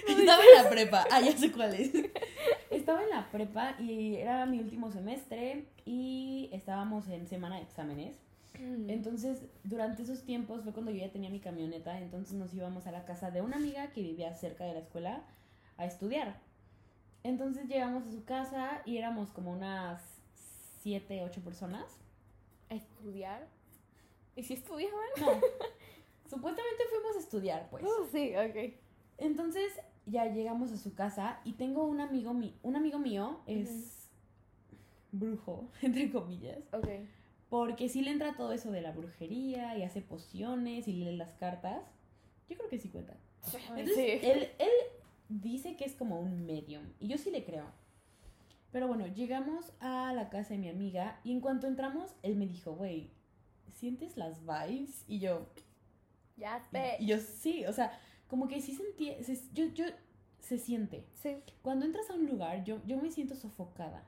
Estaba 0.08 0.42
en 0.42 0.64
la 0.64 0.70
prepa. 0.70 1.04
Ah, 1.10 1.20
ya 1.20 1.32
sé 1.36 1.52
cuál 1.52 1.74
es. 1.74 1.90
Estaba 2.70 3.02
en 3.02 3.10
la 3.10 3.30
prepa 3.30 3.76
y 3.80 4.16
era 4.16 4.46
mi 4.46 4.58
último 4.60 4.90
semestre 4.90 5.64
y 5.84 6.48
estábamos 6.52 7.08
en 7.08 7.26
semana 7.26 7.56
de 7.56 7.62
exámenes. 7.62 8.16
Entonces, 8.88 9.42
durante 9.64 10.02
esos 10.02 10.22
tiempos 10.24 10.62
fue 10.62 10.72
cuando 10.72 10.90
yo 10.90 10.98
ya 10.98 11.12
tenía 11.12 11.28
mi 11.28 11.40
camioneta, 11.40 11.98
entonces 12.00 12.32
nos 12.34 12.54
íbamos 12.54 12.86
a 12.86 12.90
la 12.90 13.04
casa 13.04 13.30
de 13.30 13.42
una 13.42 13.56
amiga 13.56 13.88
que 13.92 14.00
vivía 14.00 14.32
cerca 14.32 14.64
de 14.64 14.72
la 14.72 14.80
escuela 14.80 15.22
a 15.76 15.86
estudiar. 15.86 16.40
Entonces 17.22 17.66
llegamos 17.66 18.06
a 18.06 18.12
su 18.12 18.24
casa 18.24 18.82
y 18.84 18.98
éramos 18.98 19.30
como 19.30 19.52
unas 19.52 20.02
siete, 20.80 21.22
ocho 21.24 21.42
personas. 21.42 21.98
¿A 22.70 22.74
estudiar? 22.74 23.48
¿Y 24.36 24.42
si 24.44 24.54
estudiaban? 24.54 25.00
No, 25.20 25.26
supuestamente 26.30 26.84
fuimos 26.90 27.16
a 27.16 27.20
estudiar, 27.20 27.68
pues. 27.70 27.84
Uh, 27.84 28.06
sí, 28.12 28.32
ok. 28.36 28.74
Entonces 29.18 29.72
ya 30.04 30.26
llegamos 30.26 30.70
a 30.72 30.76
su 30.76 30.94
casa 30.94 31.40
y 31.44 31.54
tengo 31.54 31.84
un 31.84 32.00
amigo, 32.00 32.32
mi 32.34 32.56
un 32.62 32.76
amigo 32.76 32.98
mío, 32.98 33.40
es 33.46 34.08
brujo, 35.10 35.68
entre 35.82 36.10
comillas, 36.10 36.58
Ok. 36.72 36.88
porque 37.48 37.88
sí 37.88 38.02
le 38.02 38.10
entra 38.10 38.36
todo 38.36 38.52
eso 38.52 38.70
de 38.70 38.82
la 38.82 38.92
brujería 38.92 39.76
y 39.76 39.82
hace 39.82 40.02
pociones 40.02 40.86
y 40.86 40.92
lee 40.92 41.16
las 41.16 41.32
cartas. 41.34 41.82
Yo 42.48 42.56
creo 42.56 42.68
que 42.68 42.78
sí 42.78 42.88
cuenta. 42.88 43.16
Entonces, 43.76 43.94
sí. 43.96 44.26
él, 44.26 44.50
él 44.58 44.70
dice 45.28 45.76
que 45.76 45.84
es 45.84 45.94
como 45.94 46.20
un 46.20 46.46
medium 46.46 46.84
y 47.00 47.08
yo 47.08 47.18
sí 47.18 47.30
le 47.30 47.44
creo. 47.44 47.66
Pero 48.72 48.88
bueno, 48.88 49.06
llegamos 49.06 49.72
a 49.80 50.12
la 50.12 50.28
casa 50.28 50.50
de 50.54 50.58
mi 50.58 50.68
amiga 50.68 51.20
y 51.24 51.32
en 51.32 51.40
cuanto 51.40 51.66
entramos, 51.66 52.14
él 52.22 52.36
me 52.36 52.46
dijo, 52.46 52.74
güey, 52.74 53.10
¿sientes 53.72 54.16
las 54.16 54.40
vibes? 54.44 55.04
Y 55.08 55.18
yo, 55.18 55.46
Ya 56.36 56.60
sé. 56.70 56.96
y 57.00 57.06
yo 57.06 57.18
sí, 57.18 57.64
o 57.66 57.72
sea, 57.72 57.92
como 58.28 58.48
que 58.48 58.60
sí 58.60 58.74
sentí, 58.74 59.12
se, 59.24 59.38
yo, 59.54 59.66
yo, 59.66 59.84
se 60.40 60.58
siente. 60.58 61.06
Sí. 61.14 61.36
Cuando 61.62 61.86
entras 61.86 62.10
a 62.10 62.14
un 62.14 62.26
lugar, 62.26 62.64
yo, 62.64 62.80
yo 62.86 63.00
me 63.00 63.10
siento 63.10 63.34
sofocada. 63.34 64.04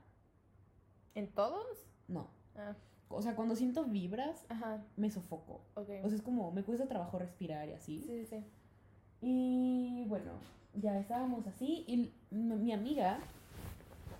¿En 1.15 1.27
todos? 1.31 1.65
No. 2.07 2.27
Ah, 2.55 2.75
O 3.07 3.21
sea, 3.21 3.35
cuando 3.35 3.55
siento 3.55 3.85
vibras, 3.85 4.45
ajá. 4.49 4.83
me 4.97 5.09
sofoco. 5.09 5.61
Ok. 5.75 5.89
O 6.03 6.09
sea, 6.09 6.15
es 6.15 6.21
como, 6.21 6.51
me 6.51 6.63
cuesta 6.63 6.87
trabajo 6.87 7.17
respirar 7.17 7.67
y 7.69 7.73
así. 7.73 8.01
sí, 8.01 8.19
sí, 8.19 8.25
sí. 8.25 8.43
Y 9.21 10.05
bueno, 10.07 10.33
ya 10.73 10.99
estábamos 10.99 11.45
así 11.47 11.83
y 11.87 12.11
mi 12.31 12.71
amiga 12.71 13.19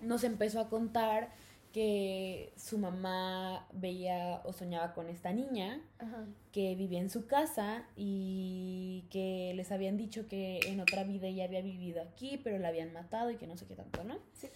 nos 0.02 0.24
empezó 0.24 0.60
a 0.60 0.68
contar 0.68 1.30
que 1.72 2.52
su 2.56 2.78
mamá 2.78 3.66
veía 3.72 4.40
o 4.44 4.52
soñaba 4.52 4.92
con 4.92 5.08
esta 5.08 5.32
niña 5.32 5.80
Ajá. 5.98 6.24
que 6.52 6.74
vivía 6.74 6.98
en 6.98 7.10
su 7.10 7.26
casa 7.26 7.84
y 7.96 9.04
que 9.10 9.52
les 9.54 9.70
habían 9.70 9.96
dicho 9.96 10.26
que 10.26 10.60
en 10.66 10.80
otra 10.80 11.04
vida 11.04 11.28
ella 11.28 11.44
había 11.44 11.62
vivido 11.62 12.02
aquí, 12.02 12.40
pero 12.42 12.58
la 12.58 12.68
habían 12.68 12.92
matado 12.92 13.30
y 13.30 13.36
que 13.36 13.46
no 13.46 13.56
sé 13.56 13.66
qué 13.66 13.76
tanto, 13.76 14.02
¿no? 14.02 14.18
Sí. 14.32 14.48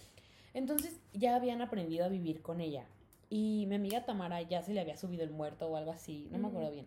Entonces 0.53 0.99
ya 1.13 1.35
habían 1.35 1.61
aprendido 1.61 2.05
a 2.05 2.09
vivir 2.09 2.41
con 2.41 2.59
ella. 2.59 2.85
Y 3.29 3.65
mi 3.67 3.75
amiga 3.75 4.05
Tamara 4.05 4.41
ya 4.41 4.61
se 4.61 4.73
le 4.73 4.81
había 4.81 4.97
subido 4.97 5.23
el 5.23 5.31
muerto 5.31 5.67
o 5.67 5.77
algo 5.77 5.91
así, 5.91 6.27
no 6.31 6.37
me 6.37 6.47
acuerdo 6.49 6.71
bien. 6.71 6.85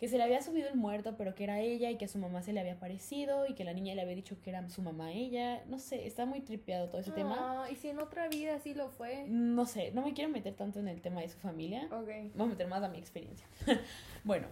Que 0.00 0.08
se 0.08 0.16
le 0.16 0.24
había 0.24 0.40
subido 0.40 0.66
el 0.66 0.76
muerto, 0.76 1.14
pero 1.18 1.34
que 1.34 1.44
era 1.44 1.60
ella 1.60 1.90
y 1.90 1.98
que 1.98 2.06
a 2.06 2.08
su 2.08 2.16
mamá 2.16 2.40
se 2.40 2.54
le 2.54 2.60
había 2.60 2.80
parecido 2.80 3.46
y 3.46 3.52
que 3.52 3.64
la 3.64 3.74
niña 3.74 3.94
le 3.94 4.00
había 4.00 4.14
dicho 4.14 4.40
que 4.40 4.48
era 4.48 4.66
su 4.70 4.80
mamá 4.80 5.12
ella. 5.12 5.62
No 5.66 5.78
sé, 5.78 6.06
está 6.06 6.24
muy 6.24 6.40
tripeado 6.40 6.88
todo 6.88 7.02
ese 7.02 7.10
tema. 7.10 7.36
Ah, 7.38 7.70
¿Y 7.70 7.76
si 7.76 7.90
en 7.90 7.98
otra 7.98 8.26
vida 8.28 8.58
sí 8.60 8.72
lo 8.72 8.88
fue? 8.88 9.26
No 9.28 9.66
sé, 9.66 9.92
no 9.92 10.00
me 10.00 10.14
quiero 10.14 10.30
meter 10.30 10.54
tanto 10.54 10.80
en 10.80 10.88
el 10.88 11.02
tema 11.02 11.20
de 11.20 11.28
su 11.28 11.36
familia. 11.36 11.86
Ok. 11.92 12.08
Vamos 12.34 12.46
a 12.46 12.52
meter 12.52 12.66
más 12.66 12.82
a 12.82 12.88
mi 12.88 12.96
experiencia. 12.96 13.46
bueno, 14.24 14.46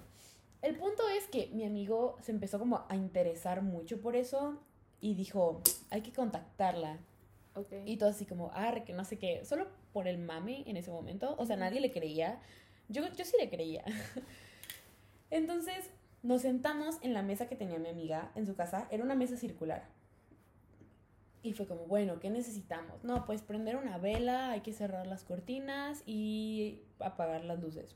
el 0.61 0.77
punto 0.77 1.09
es 1.17 1.27
que 1.29 1.47
mi 1.47 1.65
amigo 1.65 2.19
se 2.21 2.31
empezó 2.31 2.59
como 2.59 2.85
a 2.87 2.95
interesar 2.95 3.63
mucho 3.63 4.03
por 4.03 4.17
eso 4.17 4.61
y 5.01 5.15
dijo, 5.15 5.63
hay 5.89 6.03
que 6.03 6.13
contactarla. 6.13 6.99
Ok. 7.55 7.73
Y 7.87 7.97
todo 7.97 8.11
así 8.11 8.27
como, 8.27 8.51
ah, 8.53 8.75
que 8.85 8.93
no 8.93 9.07
sé 9.07 9.19
qué, 9.19 9.47
solo 9.47 9.67
por 9.95 10.09
el 10.09 10.19
mame 10.19 10.65
en 10.67 10.77
ese 10.77 10.91
momento. 10.91 11.37
O 11.39 11.47
sea, 11.47 11.57
nadie 11.57 11.81
le 11.81 11.91
creía. 11.91 12.39
Yo, 12.89 13.03
yo 13.15 13.25
sí 13.25 13.37
le 13.41 13.49
creía. 13.49 13.83
Entonces 15.31 15.91
nos 16.23 16.43
sentamos 16.43 16.97
en 17.03 17.15
la 17.15 17.23
mesa 17.23 17.47
que 17.49 17.57
tenía 17.57 17.79
mi 17.79 17.89
amiga 17.89 18.33
en 18.35 18.47
su 18.47 18.55
casa. 18.57 18.89
Era 18.91 19.05
una 19.05 19.15
mesa 19.15 19.37
circular. 19.37 19.85
Y 21.43 21.53
fue 21.53 21.67
como, 21.67 21.87
bueno, 21.87 22.19
¿qué 22.19 22.31
necesitamos? 22.31 23.05
No, 23.05 23.25
pues 23.25 23.43
prender 23.43 23.77
una 23.77 23.97
vela, 23.99 24.51
hay 24.51 24.61
que 24.61 24.73
cerrar 24.73 25.07
las 25.07 25.23
cortinas 25.25 26.03
y 26.05 26.81
apagar 26.99 27.45
las 27.45 27.61
luces. 27.61 27.95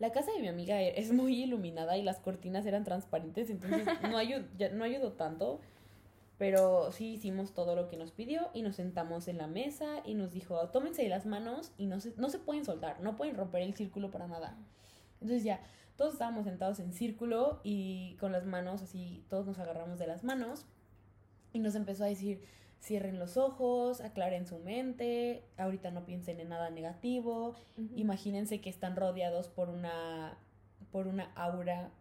La 0.00 0.10
casa 0.10 0.32
de 0.32 0.40
mi 0.40 0.48
amiga 0.48 0.82
e- 0.82 0.98
es 0.98 1.12
muy 1.12 1.40
iluminada 1.42 1.96
y 1.96 2.02
las 2.02 2.18
cortinas 2.18 2.66
eran 2.66 2.82
transparentes, 2.82 3.50
entonces 3.50 3.86
no, 4.02 4.18
ayu- 4.20 4.46
ya- 4.58 4.70
no 4.70 4.82
ayudó 4.84 5.12
tanto. 5.12 5.60
Pero 6.38 6.90
sí 6.90 7.12
hicimos 7.12 7.54
todo 7.54 7.76
lo 7.76 7.88
que 7.88 7.96
nos 7.96 8.10
pidió 8.10 8.50
y 8.52 8.62
nos 8.62 8.74
sentamos 8.74 9.28
en 9.28 9.38
la 9.38 9.46
mesa 9.46 10.02
y 10.04 10.14
nos 10.14 10.32
dijo, 10.32 10.58
tómense 10.70 11.08
las 11.08 11.24
manos 11.24 11.70
y 11.78 11.86
no 11.86 12.00
se, 12.00 12.14
no 12.16 12.30
se 12.30 12.40
pueden 12.40 12.64
soltar, 12.64 13.00
no 13.00 13.16
pueden 13.16 13.36
romper 13.36 13.62
el 13.62 13.74
círculo 13.74 14.10
para 14.10 14.26
nada. 14.26 14.56
Entonces 15.20 15.44
ya, 15.44 15.60
todos 16.02 16.14
estábamos 16.14 16.46
sentados 16.46 16.80
en 16.80 16.92
círculo 16.92 17.60
y 17.62 18.16
con 18.18 18.32
las 18.32 18.44
manos 18.44 18.82
así, 18.82 19.24
todos 19.30 19.46
nos 19.46 19.60
agarramos 19.60 20.00
de 20.00 20.08
las 20.08 20.24
manos 20.24 20.66
y 21.52 21.60
nos 21.60 21.76
empezó 21.76 22.02
a 22.02 22.08
decir, 22.08 22.42
cierren 22.80 23.20
los 23.20 23.36
ojos, 23.36 24.00
aclaren 24.00 24.48
su 24.48 24.58
mente, 24.58 25.44
ahorita 25.58 25.92
no 25.92 26.04
piensen 26.04 26.40
en 26.40 26.48
nada 26.48 26.70
negativo, 26.70 27.54
imagínense 27.94 28.60
que 28.60 28.68
están 28.68 28.96
rodeados 28.96 29.46
por 29.46 29.68
una, 29.68 30.36
por 30.90 31.06
una 31.06 31.30
aura, 31.36 31.92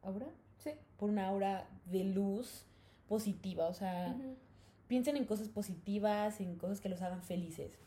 ¿aura? 0.00 0.28
Sí. 0.56 0.70
Por 0.96 1.10
una 1.10 1.26
aura 1.26 1.68
de 1.84 2.04
luz 2.04 2.64
positiva, 3.08 3.66
o 3.66 3.74
sea, 3.74 4.16
piensen 4.88 5.18
en 5.18 5.26
cosas 5.26 5.50
positivas, 5.50 6.40
en 6.40 6.56
cosas 6.56 6.80
que 6.80 6.88
los 6.88 7.02
hagan 7.02 7.22
felices. 7.22 7.78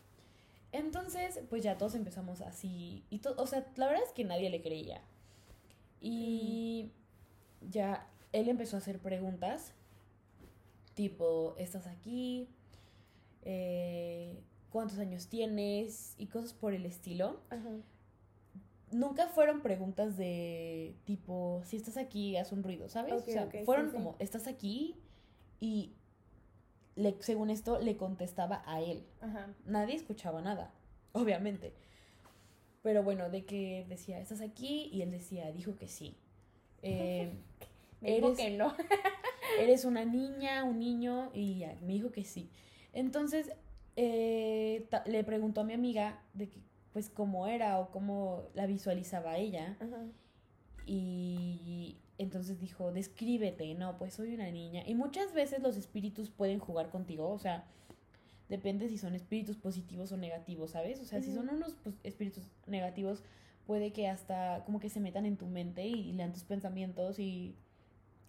Entonces, 0.72 1.40
pues 1.50 1.64
ya 1.64 1.80
todos 1.80 1.96
empezamos 1.96 2.42
así, 2.42 3.04
y 3.10 3.20
o 3.26 3.48
sea, 3.48 3.66
la 3.76 3.88
verdad 3.88 4.04
es 4.06 4.14
que 4.14 4.24
nadie 4.24 4.52
le 4.52 4.62
creía. 4.62 5.02
Y 6.04 6.92
ya 7.72 8.08
él 8.34 8.50
empezó 8.50 8.76
a 8.76 8.80
hacer 8.80 9.00
preguntas 9.00 9.74
tipo, 10.94 11.56
¿estás 11.58 11.88
aquí? 11.88 12.50
Eh, 13.44 14.44
¿Cuántos 14.70 15.00
años 15.00 15.28
tienes? 15.28 16.16
Y 16.18 16.28
cosas 16.28 16.54
por 16.54 16.74
el 16.74 16.86
estilo. 16.86 17.40
Nunca 18.92 19.28
fueron 19.28 19.62
preguntas 19.62 20.18
de 20.18 20.96
tipo, 21.06 21.62
si 21.66 21.78
estás 21.78 21.98
aquí, 21.98 22.38
haz 22.38 22.52
un 22.52 22.64
ruido, 22.64 22.90
¿sabes? 22.90 23.14
o 23.14 23.22
sea, 23.22 23.50
fueron 23.66 23.92
como, 23.92 24.16
¿estás 24.20 24.48
aquí? 24.48 24.96
Y 25.60 25.94
le, 26.96 27.16
según 27.22 27.50
esto, 27.50 27.80
le 27.80 27.98
contestaba 27.98 28.64
a 28.68 28.82
él. 28.82 29.04
Nadie 29.66 29.96
escuchaba 29.96 30.42
nada, 30.42 30.72
obviamente. 31.12 31.74
Pero 32.84 33.02
bueno, 33.02 33.30
de 33.30 33.46
que 33.46 33.86
decía, 33.90 34.20
¿estás 34.20 34.42
aquí? 34.42 34.90
Y 34.92 35.02
él 35.02 35.10
decía, 35.10 35.52
dijo 35.52 35.76
que 35.76 35.88
sí. 35.88 36.18
Eh, 36.84 37.32
me 38.02 38.16
dijo 38.16 38.36
que 38.36 38.52
no. 38.52 38.76
eres 39.60 39.86
una 39.86 40.06
niña, 40.06 40.64
un 40.66 40.80
niño, 40.80 41.32
y 41.34 41.60
ya, 41.60 41.76
me 41.82 41.94
dijo 41.94 42.12
que 42.12 42.26
sí. 42.26 42.50
Entonces, 42.92 43.52
eh, 43.96 44.88
le 45.06 45.24
preguntó 45.24 45.62
a 45.62 45.64
mi 45.64 45.74
amiga 45.74 46.22
de 46.34 46.50
que, 46.50 46.60
pues, 46.92 47.10
cómo 47.10 47.48
era 47.48 47.80
o 47.80 47.90
cómo 47.90 48.44
la 48.54 48.68
visualizaba 48.68 49.38
ella. 49.38 49.78
Y 50.86 51.98
entonces 52.18 52.60
dijo, 52.60 52.92
descríbete, 52.92 53.74
no, 53.76 53.98
pues 53.98 54.14
soy 54.14 54.34
una 54.34 54.52
niña. 54.52 54.84
Y 54.86 54.94
muchas 54.94 55.34
veces 55.34 55.62
los 55.62 55.78
espíritus 55.78 56.30
pueden 56.30 56.60
jugar 56.60 56.90
contigo, 56.90 57.30
o 57.30 57.40
sea, 57.40 57.66
depende 58.50 58.90
si 58.90 58.98
son 58.98 59.16
espíritus 59.16 59.58
positivos 59.58 60.12
o 60.12 60.18
negativos, 60.18 60.72
¿sabes? 60.72 61.00
O 61.00 61.06
sea, 61.06 61.22
si 61.22 61.34
son 61.34 61.50
unos 61.50 61.76
pues, 61.84 61.96
espíritus 62.04 62.44
negativos, 62.68 63.24
puede 63.66 63.94
que 63.94 64.08
hasta 64.08 64.64
como 64.66 64.80
que 64.80 64.90
se 64.90 65.00
metan 65.00 65.26
en 65.26 65.38
tu 65.38 65.48
mente 65.48 65.86
y 65.86 66.12
lean 66.12 66.34
tus 66.34 66.44
pensamientos 66.44 67.20
y 67.20 67.56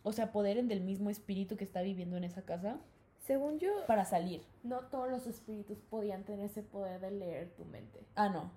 o 0.04 0.12
sea, 0.12 0.30
en 0.34 0.68
del 0.68 0.82
mismo 0.82 1.08
espíritu 1.08 1.56
que 1.56 1.64
está 1.64 1.80
viviendo 1.80 2.16
en 2.16 2.24
esa 2.24 2.42
casa. 2.42 2.78
Según 3.26 3.58
yo. 3.58 3.86
Para 3.86 4.04
salir. 4.04 4.42
No 4.62 4.80
todos 4.80 5.10
los 5.10 5.26
espíritus 5.26 5.78
podían 5.78 6.24
tener 6.24 6.44
ese 6.44 6.62
poder 6.62 7.00
de 7.00 7.10
leer 7.10 7.54
tu 7.56 7.64
mente. 7.64 8.04
Ah, 8.14 8.28
no. 8.28 8.50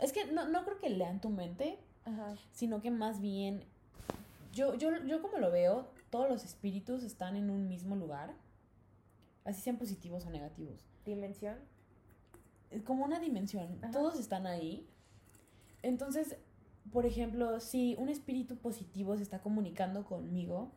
Es 0.00 0.12
que 0.12 0.26
no, 0.26 0.48
no 0.48 0.64
creo 0.64 0.80
que 0.80 0.90
lean 0.90 1.20
tu 1.20 1.30
mente, 1.30 1.78
Ajá. 2.04 2.34
sino 2.50 2.82
que 2.82 2.90
más 2.90 3.20
bien. 3.20 3.64
Yo, 4.52 4.74
yo, 4.74 4.90
yo 5.04 5.22
como 5.22 5.38
lo 5.38 5.52
veo, 5.52 5.86
todos 6.10 6.28
los 6.28 6.44
espíritus 6.44 7.04
están 7.04 7.36
en 7.36 7.50
un 7.50 7.68
mismo 7.68 7.94
lugar. 7.94 8.34
Así 9.44 9.60
sean 9.60 9.76
positivos 9.76 10.24
o 10.26 10.30
negativos. 10.30 10.84
¿Dimensión? 11.04 11.58
Es 12.70 12.82
como 12.82 13.04
una 13.04 13.20
dimensión. 13.20 13.80
Todos 13.92 14.18
están 14.18 14.46
ahí. 14.46 14.86
Entonces, 15.82 16.36
por 16.92 17.06
ejemplo, 17.06 17.60
si 17.60 17.94
un 17.98 18.08
espíritu 18.08 18.56
positivo 18.56 19.16
se 19.16 19.22
está 19.22 19.40
comunicando 19.40 20.04
conmigo, 20.04 20.72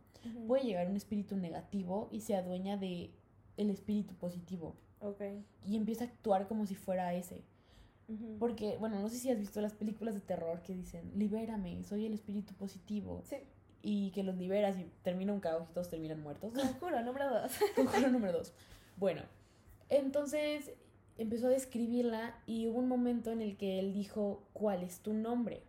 puede 0.47 0.63
llegar 0.63 0.89
un 0.89 0.97
espíritu 0.97 1.37
negativo 1.37 2.09
y 2.11 2.21
se 2.21 2.35
adueña 2.35 2.77
de 2.77 3.11
el 3.55 3.69
espíritu 3.69 4.15
positivo. 4.15 4.75
Okay. 4.99 5.43
Y 5.65 5.75
empieza 5.75 6.03
a 6.03 6.07
actuar 6.07 6.47
como 6.47 6.65
si 6.65 6.75
fuera 6.75 7.13
ese. 7.13 7.43
Porque, 8.39 8.77
bueno, 8.77 9.01
no 9.01 9.09
sé 9.09 9.17
si 9.17 9.29
has 9.29 9.37
visto 9.37 9.59
las 9.59 9.73
películas 9.73 10.15
de 10.15 10.21
terror 10.21 10.61
que 10.61 10.73
dicen, 10.73 11.11
libérame, 11.15 11.83
soy 11.83 12.05
el 12.05 12.13
espíritu 12.13 12.53
positivo. 12.53 13.21
Sí. 13.25 13.35
Y 13.81 14.11
que 14.11 14.23
los 14.23 14.35
liberas 14.35 14.77
y 14.77 14.89
termina 15.03 15.33
un 15.33 15.39
caos 15.39 15.67
y 15.69 15.73
todos 15.73 15.89
terminan 15.89 16.21
muertos. 16.21 16.53
Conjuro 16.53 17.01
número 17.03 17.29
dos. 17.29 17.51
Conjuro 17.75 18.09
número 18.09 18.33
dos. 18.33 18.53
Bueno, 18.97 19.21
entonces 19.89 20.71
empezó 21.19 21.45
a 21.45 21.51
describirla 21.51 22.35
y 22.47 22.65
hubo 22.65 22.79
un 22.79 22.87
momento 22.87 23.31
en 23.31 23.43
el 23.43 23.55
que 23.55 23.77
él 23.77 23.93
dijo, 23.93 24.41
¿cuál 24.53 24.81
es 24.81 25.01
tu 25.01 25.13
nombre? 25.13 25.61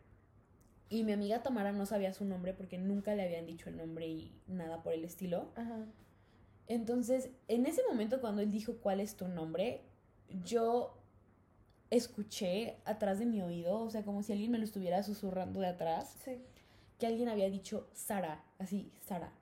Y 0.89 1.05
mi 1.05 1.13
amiga 1.13 1.43
Tamara 1.43 1.73
no 1.73 1.85
sabía 1.85 2.15
su 2.15 2.25
nombre 2.25 2.55
porque 2.55 2.79
nunca 2.79 3.15
le 3.15 3.25
habían 3.25 3.45
dicho 3.45 3.69
el 3.69 3.77
nombre 3.77 4.09
y 4.09 4.33
nada 4.47 4.83
por 4.83 4.95
el 4.95 5.05
estilo. 5.05 5.53
Ajá. 5.57 5.85
Entonces, 6.69 7.31
en 7.49 7.67
ese 7.67 7.83
momento 7.89 8.21
cuando 8.21 8.43
él 8.43 8.51
dijo 8.51 8.77
cuál 8.79 9.01
es 9.01 9.17
tu 9.17 9.29
nombre, 9.29 9.83
yo 10.45 10.99
escuché 11.91 12.77
atrás 12.85 13.19
de 13.19 13.27
mi 13.27 13.41
oído, 13.41 13.81
o 13.81 13.91
sea, 13.91 14.03
como 14.03 14.23
si 14.23 14.33
alguien 14.33 14.51
me 14.51 14.59
lo 14.59 14.65
estuviera 14.65 15.03
susurrando 15.03 15.61
de 15.61 15.69
atrás, 15.69 16.17
sí. 16.25 16.39
Que 16.99 17.07
alguien 17.07 17.29
había 17.29 17.51
dicho 17.51 17.89
Sara, 17.93 18.45
así, 18.59 18.93
Sara. 19.01 19.33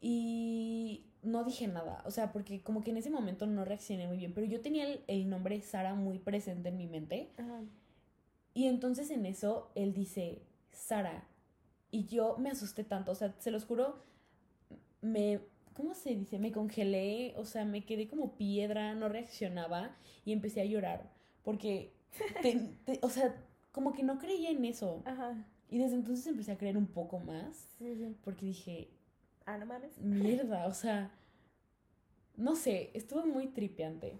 Y 0.00 1.06
no 1.22 1.44
dije 1.44 1.66
nada, 1.68 2.02
o 2.06 2.10
sea, 2.10 2.32
porque 2.32 2.62
como 2.62 2.82
que 2.82 2.90
en 2.90 2.98
ese 2.98 3.10
momento 3.10 3.46
no 3.46 3.64
reaccioné 3.64 4.06
muy 4.06 4.16
bien, 4.16 4.32
pero 4.34 4.46
yo 4.46 4.60
tenía 4.60 4.86
el, 4.86 5.04
el 5.06 5.28
nombre 5.28 5.60
Sara 5.60 5.94
muy 5.94 6.18
presente 6.18 6.68
en 6.68 6.76
mi 6.76 6.86
mente. 6.86 7.30
Ajá. 7.36 7.62
Y 8.56 8.68
entonces 8.68 9.10
en 9.10 9.26
eso 9.26 9.70
él 9.74 9.92
dice, 9.92 10.40
Sara. 10.72 11.28
Y 11.90 12.06
yo 12.06 12.36
me 12.38 12.50
asusté 12.50 12.84
tanto, 12.84 13.12
o 13.12 13.14
sea, 13.14 13.34
se 13.38 13.50
los 13.50 13.66
juro, 13.66 14.02
me, 15.02 15.40
¿cómo 15.74 15.94
se 15.94 16.14
dice? 16.14 16.38
Me 16.38 16.52
congelé, 16.52 17.34
o 17.36 17.44
sea, 17.44 17.66
me 17.66 17.84
quedé 17.84 18.08
como 18.08 18.36
piedra, 18.38 18.94
no 18.94 19.10
reaccionaba 19.10 19.94
y 20.24 20.32
empecé 20.32 20.62
a 20.62 20.64
llorar. 20.64 21.12
Porque, 21.42 21.92
o 23.02 23.10
sea, 23.10 23.44
como 23.72 23.92
que 23.92 24.02
no 24.02 24.18
creía 24.18 24.48
en 24.48 24.64
eso. 24.64 25.02
Ajá. 25.04 25.44
Y 25.68 25.78
desde 25.78 25.96
entonces 25.96 26.26
empecé 26.26 26.52
a 26.52 26.58
creer 26.58 26.76
un 26.76 26.86
poco 26.86 27.18
más. 27.18 27.68
Sí, 27.78 27.94
sí. 27.96 28.16
Porque 28.24 28.46
dije, 28.46 28.88
ah, 29.44 29.58
no 29.58 29.66
mames. 29.66 29.98
Mierda, 29.98 30.66
o 30.66 30.74
sea, 30.74 31.10
no 32.36 32.54
sé, 32.54 32.90
estuvo 32.94 33.26
muy 33.26 33.48
tripeante. 33.48 34.18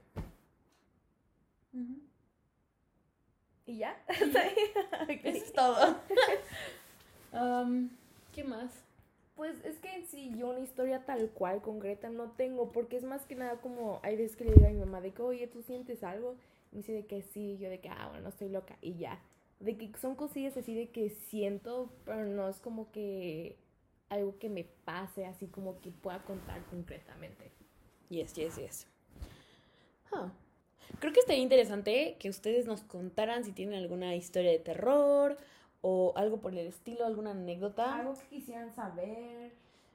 ¿Y 3.67 3.79
ya? 3.79 3.97
Eso 4.09 4.39
es 5.25 5.53
todo. 5.53 5.97
Um, 7.33 7.91
¿Qué 8.33 8.45
más? 8.45 8.71
Pues 9.35 9.63
es 9.63 9.77
que 9.79 9.95
en 9.95 10.07
sí 10.07 10.33
yo 10.39 10.49
una 10.49 10.61
historia 10.61 11.05
tal 11.05 11.29
cual, 11.31 11.61
concreta, 11.61 12.09
no 12.09 12.31
tengo, 12.31 12.73
porque 12.73 12.97
es 12.97 13.05
más 13.05 13.27
que 13.27 13.35
nada 13.35 13.61
como 13.61 14.01
hay 14.03 14.17
veces 14.17 14.37
que 14.37 14.45
le 14.45 14.55
digo 14.55 14.67
a 14.67 14.71
mi 14.71 14.79
mamá 14.79 15.03
de 15.03 15.11
que, 15.11 15.21
oye, 15.21 15.47
¿tú 15.47 15.61
sientes 15.61 16.03
algo? 16.03 16.37
Y 16.73 16.77
me 16.77 16.79
dice 16.79 16.93
de 16.93 17.05
que 17.05 17.21
sí, 17.21 17.59
yo 17.59 17.69
de 17.69 17.81
que, 17.81 17.91
ah, 17.91 18.07
bueno, 18.09 18.23
no 18.23 18.29
estoy 18.31 18.49
loca, 18.49 18.79
y 18.81 18.95
ya. 18.95 19.21
De 19.61 19.77
que 19.77 19.91
son 19.99 20.15
cosillas 20.15 20.57
así 20.57 20.75
de 20.75 20.91
que 20.91 21.11
siento, 21.11 21.91
pero 22.05 22.27
no 22.27 22.49
es 22.49 22.61
como 22.61 22.91
que 22.93 23.57
algo 24.09 24.39
que 24.39 24.49
me 24.49 24.65
pase, 24.65 25.27
así 25.27 25.47
como 25.47 25.81
que 25.81 25.91
pueda 25.91 26.23
contar 26.25 26.65
concretamente. 26.67 27.51
Yes, 28.09 28.35
yes, 28.35 28.57
yes. 28.57 28.87
Huh. 30.13 30.31
Creo 31.01 31.13
que 31.13 31.21
estaría 31.21 31.43
interesante 31.43 32.17
que 32.19 32.29
ustedes 32.29 32.67
nos 32.67 32.83
contaran 32.83 33.45
si 33.45 33.53
tienen 33.53 33.79
alguna 33.79 34.15
historia 34.15 34.51
de 34.51 34.59
terror 34.59 35.37
o 35.81 36.13
algo 36.17 36.41
por 36.41 36.53
el 36.53 36.67
estilo, 36.67 37.05
alguna 37.05 37.33
anécdota. 37.33 37.97
Algo 37.97 38.15
que 38.15 38.27
quisieran 38.29 38.73
saber. 38.75 39.53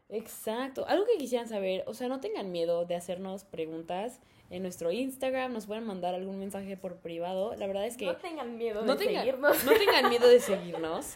Exacto, 0.10 0.86
algo 0.88 1.06
que 1.06 1.18
quisieran 1.18 1.48
saber. 1.48 1.86
O 1.88 1.94
sea, 1.94 2.10
no 2.10 2.20
tengan 2.20 2.52
miedo 2.52 2.86
de 2.86 2.96
hacernos 2.96 3.46
preguntas 3.46 4.20
en 4.52 4.62
nuestro 4.62 4.92
Instagram, 4.92 5.54
nos 5.54 5.66
pueden 5.66 5.86
mandar 5.86 6.14
algún 6.14 6.38
mensaje 6.38 6.76
por 6.78 6.98
privado. 6.98 7.56
La 7.56 7.68
verdad 7.68 7.88
es 7.88 7.98
que... 7.98 8.06
No 8.06 8.18
tengan 8.18 8.58
miedo 8.58 8.84
de 8.84 8.98
seguirnos. 8.98 9.64
No 9.64 9.72
tengan 9.72 10.10
miedo 10.10 10.28
de 10.28 10.40
seguirnos. 10.42 11.16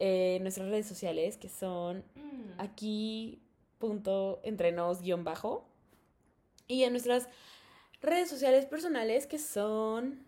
en 0.00 0.42
nuestras 0.42 0.68
redes 0.68 0.86
sociales, 0.86 1.36
que 1.38 1.48
son 1.48 2.04
mm. 2.16 2.60
aquí 2.60 3.40
punto 3.78 4.40
entrenos 4.42 5.00
guion 5.00 5.22
bajo. 5.22 5.64
Y 6.66 6.82
en 6.82 6.92
nuestras 6.92 7.28
redes 8.02 8.28
sociales 8.28 8.66
personales 8.66 9.26
que 9.26 9.38
son 9.38 10.26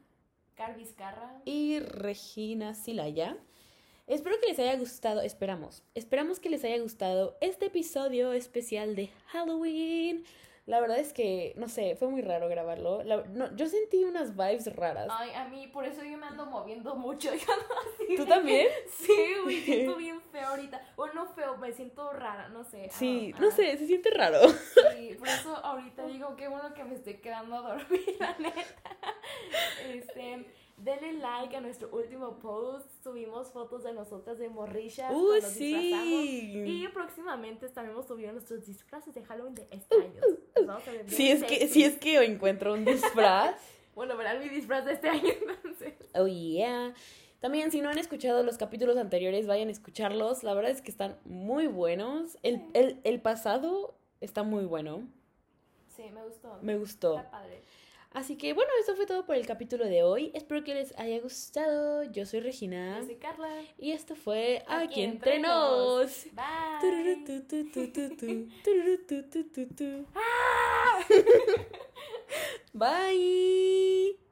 Carviscarra 0.54 1.40
y 1.44 1.80
Regina 1.80 2.74
Silaya. 2.74 3.36
Espero 4.06 4.36
que 4.40 4.46
les 4.46 4.58
haya 4.60 4.76
gustado, 4.76 5.20
esperamos, 5.20 5.82
esperamos 5.96 6.38
que 6.38 6.48
les 6.48 6.62
haya 6.62 6.78
gustado 6.78 7.36
este 7.40 7.66
episodio 7.66 8.32
especial 8.32 8.94
de 8.94 9.10
Halloween. 9.26 10.24
La 10.66 10.80
verdad 10.80 10.98
es 10.98 11.12
que, 11.12 11.54
no 11.56 11.68
sé, 11.68 11.94
fue 11.94 12.08
muy 12.08 12.22
raro 12.22 12.48
grabarlo. 12.48 13.02
yo 13.54 13.68
sentí 13.68 14.02
unas 14.02 14.36
vibes 14.36 14.74
raras. 14.74 15.06
Ay, 15.10 15.30
a 15.32 15.44
mí, 15.44 15.68
por 15.68 15.84
eso 15.84 16.02
yo 16.02 16.18
me 16.18 16.26
ando 16.26 16.44
moviendo 16.46 16.96
mucho. 16.96 17.30
Así 17.30 18.16
¿Tú 18.16 18.26
también? 18.26 18.66
Sí, 18.88 19.12
me 19.46 19.52
siento 19.62 19.96
bien 19.96 20.20
feo 20.20 20.48
ahorita. 20.48 20.82
O 20.96 21.06
no 21.06 21.26
feo, 21.26 21.56
me 21.56 21.72
siento 21.72 22.12
rara, 22.12 22.48
no 22.48 22.64
sé. 22.64 22.88
Sí, 22.90 23.32
no 23.38 23.52
sé, 23.52 23.78
se 23.78 23.86
siente 23.86 24.10
raro. 24.10 24.40
Sí, 24.48 25.14
por 25.16 25.28
eso 25.28 25.54
ahorita 25.54 26.04
digo, 26.06 26.34
qué 26.34 26.48
bueno 26.48 26.74
que 26.74 26.82
me 26.82 26.96
estoy 26.96 27.14
quedando 27.18 27.56
a 27.56 27.60
dormir, 27.60 28.16
la 28.18 28.36
neta. 28.36 28.60
Este 29.88 30.46
denle 30.76 31.14
like 31.14 31.56
a 31.56 31.60
nuestro 31.60 31.88
último 31.90 32.38
post. 32.38 32.86
Subimos 33.02 33.50
fotos 33.50 33.82
de 33.84 33.92
nosotras 33.92 34.38
de 34.38 34.48
morrillas. 34.48 35.12
¡Uh, 35.12 35.40
sí! 35.42 36.62
Y 36.64 36.88
próximamente 36.88 37.66
estaremos 37.66 38.06
subiendo 38.06 38.34
nuestros 38.34 38.66
disfraces 38.66 39.14
de 39.14 39.24
Halloween 39.24 39.54
de 39.54 39.68
este 39.70 39.94
año. 39.94 40.20
nos 40.56 40.66
vamos 40.66 40.88
a 40.88 40.92
ver 40.92 41.08
Si 41.10 41.30
es 41.30 41.44
que, 41.44 41.68
si 41.68 41.84
es 41.84 41.96
que 41.98 42.22
encuentro 42.24 42.74
un 42.74 42.84
disfraz. 42.84 43.56
Bueno, 43.96 44.14
verán 44.18 44.40
mi 44.40 44.50
disfraz 44.50 44.84
de 44.84 44.92
este 44.92 45.08
año 45.08 45.32
entonces. 45.40 45.94
Oh 46.14 46.26
yeah. 46.26 46.92
También 47.40 47.70
si 47.70 47.80
no 47.80 47.88
han 47.88 47.96
escuchado 47.96 48.42
los 48.42 48.58
capítulos 48.58 48.98
anteriores, 48.98 49.46
vayan 49.46 49.68
a 49.68 49.70
escucharlos. 49.70 50.42
La 50.44 50.52
verdad 50.52 50.70
es 50.70 50.82
que 50.82 50.90
están 50.90 51.18
muy 51.24 51.66
buenos. 51.66 52.36
El, 52.42 52.62
el, 52.74 53.00
el 53.04 53.22
pasado 53.22 53.96
está 54.20 54.42
muy 54.42 54.66
bueno. 54.66 55.08
Sí, 55.96 56.10
me 56.12 56.22
gustó. 56.24 56.58
Me 56.60 56.76
gustó. 56.76 57.16
Está 57.16 57.30
padre. 57.30 57.62
Así 58.16 58.36
que 58.36 58.54
bueno, 58.54 58.70
eso 58.80 58.96
fue 58.96 59.04
todo 59.04 59.26
por 59.26 59.36
el 59.36 59.44
capítulo 59.46 59.84
de 59.84 60.02
hoy. 60.02 60.30
Espero 60.32 60.64
que 60.64 60.72
les 60.72 60.98
haya 60.98 61.20
gustado. 61.20 62.02
Yo 62.04 62.24
soy 62.24 62.40
Regina. 62.40 62.98
Yo 63.00 63.04
soy 63.04 63.16
Carla. 63.16 63.62
Y 63.76 63.92
esto 63.92 64.16
fue 64.16 64.64
Aquí, 64.66 64.84
Aquí 64.84 65.02
entre 65.02 65.38
nos. 65.38 66.24
Bye. 66.32 66.80
Bye. 72.72 74.25